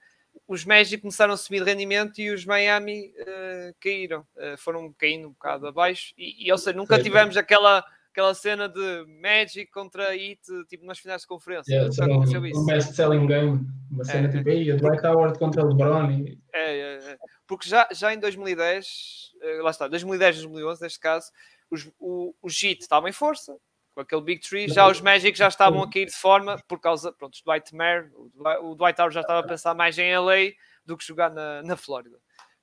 os 0.47 0.65
Magic 0.65 1.01
começaram 1.01 1.33
a 1.33 1.37
subir 1.37 1.63
de 1.63 1.69
rendimento 1.69 2.19
e 2.19 2.31
os 2.31 2.45
Miami 2.45 3.13
uh, 3.19 3.75
caíram. 3.79 4.25
Uh, 4.35 4.57
foram 4.57 4.93
caindo 4.93 5.27
um 5.27 5.31
bocado 5.31 5.67
abaixo. 5.67 6.13
E, 6.17 6.47
e 6.47 6.51
ou 6.51 6.57
seja, 6.57 6.75
nunca 6.75 7.01
tivemos 7.01 7.37
aquela, 7.37 7.83
aquela 8.11 8.33
cena 8.33 8.67
de 8.67 9.05
Magic 9.21 9.71
contra 9.71 10.15
Heat, 10.15 10.41
tipo 10.67 10.85
nas 10.85 10.99
finais 10.99 11.21
de 11.21 11.27
conferência. 11.27 11.71
Yeah, 11.71 11.89
nunca 11.89 12.05
aconteceu 12.05 12.41
um, 12.41 12.45
isso. 12.45 12.61
Um 12.61 12.65
best-selling 12.65 13.27
game. 13.27 13.67
Uma 13.91 14.03
cena 14.03 14.27
é, 14.27 14.31
tipo 14.31 14.49
aí, 14.49 14.71
a 14.71 14.75
Dwight 14.75 15.05
Howard 15.05 15.39
contra 15.39 15.63
o 15.63 15.69
LeBron. 15.69 16.11
E... 16.11 16.39
É, 16.53 16.77
é, 16.77 16.95
é. 17.11 17.17
Porque 17.47 17.67
já, 17.67 17.87
já 17.91 18.13
em 18.13 18.19
2010 18.19 19.29
eh, 19.41 19.61
lá 19.61 19.71
está, 19.71 19.87
2010, 19.87 20.37
2011, 20.37 20.81
neste 20.81 20.99
caso, 20.99 21.31
os, 21.71 21.89
o, 21.99 22.33
o 22.41 22.49
JIT 22.49 22.81
estava 22.81 23.09
em 23.09 23.13
força, 23.13 23.55
com 23.93 24.01
aquele 24.01 24.21
Big 24.21 24.41
Tree, 24.41 24.67
já 24.67 24.87
os 24.87 25.01
Magic 25.01 25.37
já 25.37 25.47
estavam 25.47 25.83
a 25.83 25.89
cair 25.89 26.05
de 26.05 26.15
forma 26.15 26.61
por 26.67 26.79
causa, 26.79 27.11
pronto, 27.11 27.35
o 27.35 27.43
Dwight 27.43 27.75
Mare, 27.75 28.09
o 28.61 28.75
Dwight 28.75 28.99
Howard 28.99 29.13
já 29.13 29.21
estava 29.21 29.39
a 29.39 29.47
pensar 29.47 29.73
mais 29.73 29.97
em 29.97 30.15
LA 30.15 30.53
do 30.85 30.97
que 30.97 31.05
jogar 31.05 31.29
na, 31.29 31.63
na 31.63 31.75
Flórida. 31.75 32.17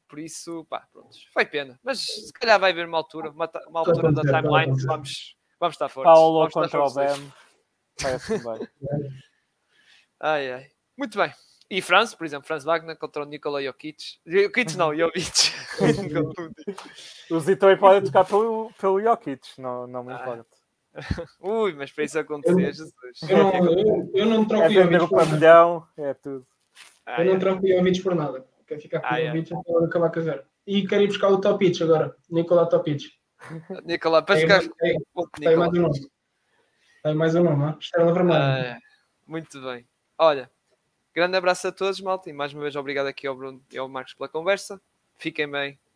Por 0.08 0.18
isso, 0.18 0.64
pá, 0.70 0.86
pronto, 0.92 1.16
foi 1.32 1.44
pena. 1.44 1.78
Mas 1.82 2.00
se 2.00 2.32
calhar 2.32 2.60
vai 2.60 2.70
haver 2.70 2.86
uma 2.86 2.98
altura, 2.98 3.30
uma, 3.30 3.50
uma 3.68 3.80
altura 3.80 4.12
da 4.12 4.22
timeline 4.22 4.76
que 4.76 4.86
vamos, 4.86 5.36
vamos 5.58 5.74
estar 5.74 5.88
fortes. 5.88 6.12
Paulo 6.12 6.38
vamos 6.38 6.54
contra 6.54 6.84
o. 6.84 6.94
Parece 8.00 8.38
bem. 8.38 8.68
Ai, 10.18 10.50
ai. 10.50 10.66
Muito 10.96 11.18
bem. 11.18 11.30
E 11.68 11.82
Franz, 11.82 12.14
por 12.14 12.24
exemplo, 12.24 12.46
Franz 12.46 12.64
Wagner 12.64 12.96
contra 12.96 13.22
o 13.22 13.26
Nikola 13.26 13.62
Jokic. 13.62 14.18
Jokic 14.24 14.76
não, 14.76 14.94
Jovic. 14.96 15.52
o 17.30 17.40
Zitoy 17.40 17.76
pode 17.76 18.06
tocar 18.06 18.24
pelo, 18.24 18.72
pelo 18.80 19.00
Jokic, 19.00 19.46
não, 19.58 19.86
não 19.86 20.04
me 20.04 20.12
ah. 20.12 20.20
importa. 20.20 20.56
Ui, 21.40 21.74
mas 21.74 21.92
para 21.92 22.04
isso 22.04 22.18
acontecer, 22.18 22.52
eu, 22.52 22.60
Jesus. 22.60 22.92
Eu 23.28 23.36
não, 23.36 23.52
eu, 23.52 24.10
eu 24.14 24.26
não 24.26 24.44
troco 24.46 24.64
é 24.64 24.70
Jovic 24.70 25.02
o 25.02 25.08
pavilhão, 25.08 25.86
é 25.98 26.14
tudo. 26.14 26.46
Ah, 27.04 27.22
eu 27.22 27.30
é. 27.30 27.32
não 27.32 27.38
troco 27.38 27.66
Jovic 27.66 28.02
por 28.02 28.14
nada. 28.14 28.46
Quero 28.66 28.80
ficar 28.80 29.00
com 29.00 29.06
ah, 29.06 29.18
o 29.18 29.26
Jovic 29.26 29.52
é. 29.52 29.56
até 29.56 29.84
acabar 29.84 30.06
a. 30.06 30.44
E 30.66 30.86
quero 30.86 31.02
ir 31.02 31.08
buscar 31.08 31.28
o 31.28 31.40
Topic 31.40 31.80
agora. 31.82 32.16
Nikola 32.28 32.68
Topic. 32.68 33.02
Nikola, 33.84 34.22
para 34.22 34.36
ficar... 34.36 34.60
Tem, 34.78 34.98
tem 35.38 35.56
mais 35.56 35.72
um 35.72 35.82
nome. 35.82 36.10
Tem 37.02 37.14
mais 37.14 37.34
um 37.34 37.42
nome, 37.44 37.76
Estrela 37.78 38.12
Vermelha. 38.12 38.74
Ah, 38.74 38.78
muito 39.26 39.60
bem. 39.62 39.86
Olha, 40.18 40.50
Grande 41.16 41.34
abraço 41.34 41.66
a 41.66 41.72
todos, 41.72 41.98
malta, 41.98 42.28
e 42.28 42.32
mais 42.34 42.52
uma 42.52 42.60
vez 42.60 42.76
obrigado 42.76 43.06
aqui 43.06 43.26
ao 43.26 43.34
Bruno 43.34 43.64
e 43.72 43.78
ao 43.78 43.88
Marcos 43.88 44.12
pela 44.12 44.28
conversa. 44.28 44.78
Fiquem 45.16 45.50
bem 45.50 45.80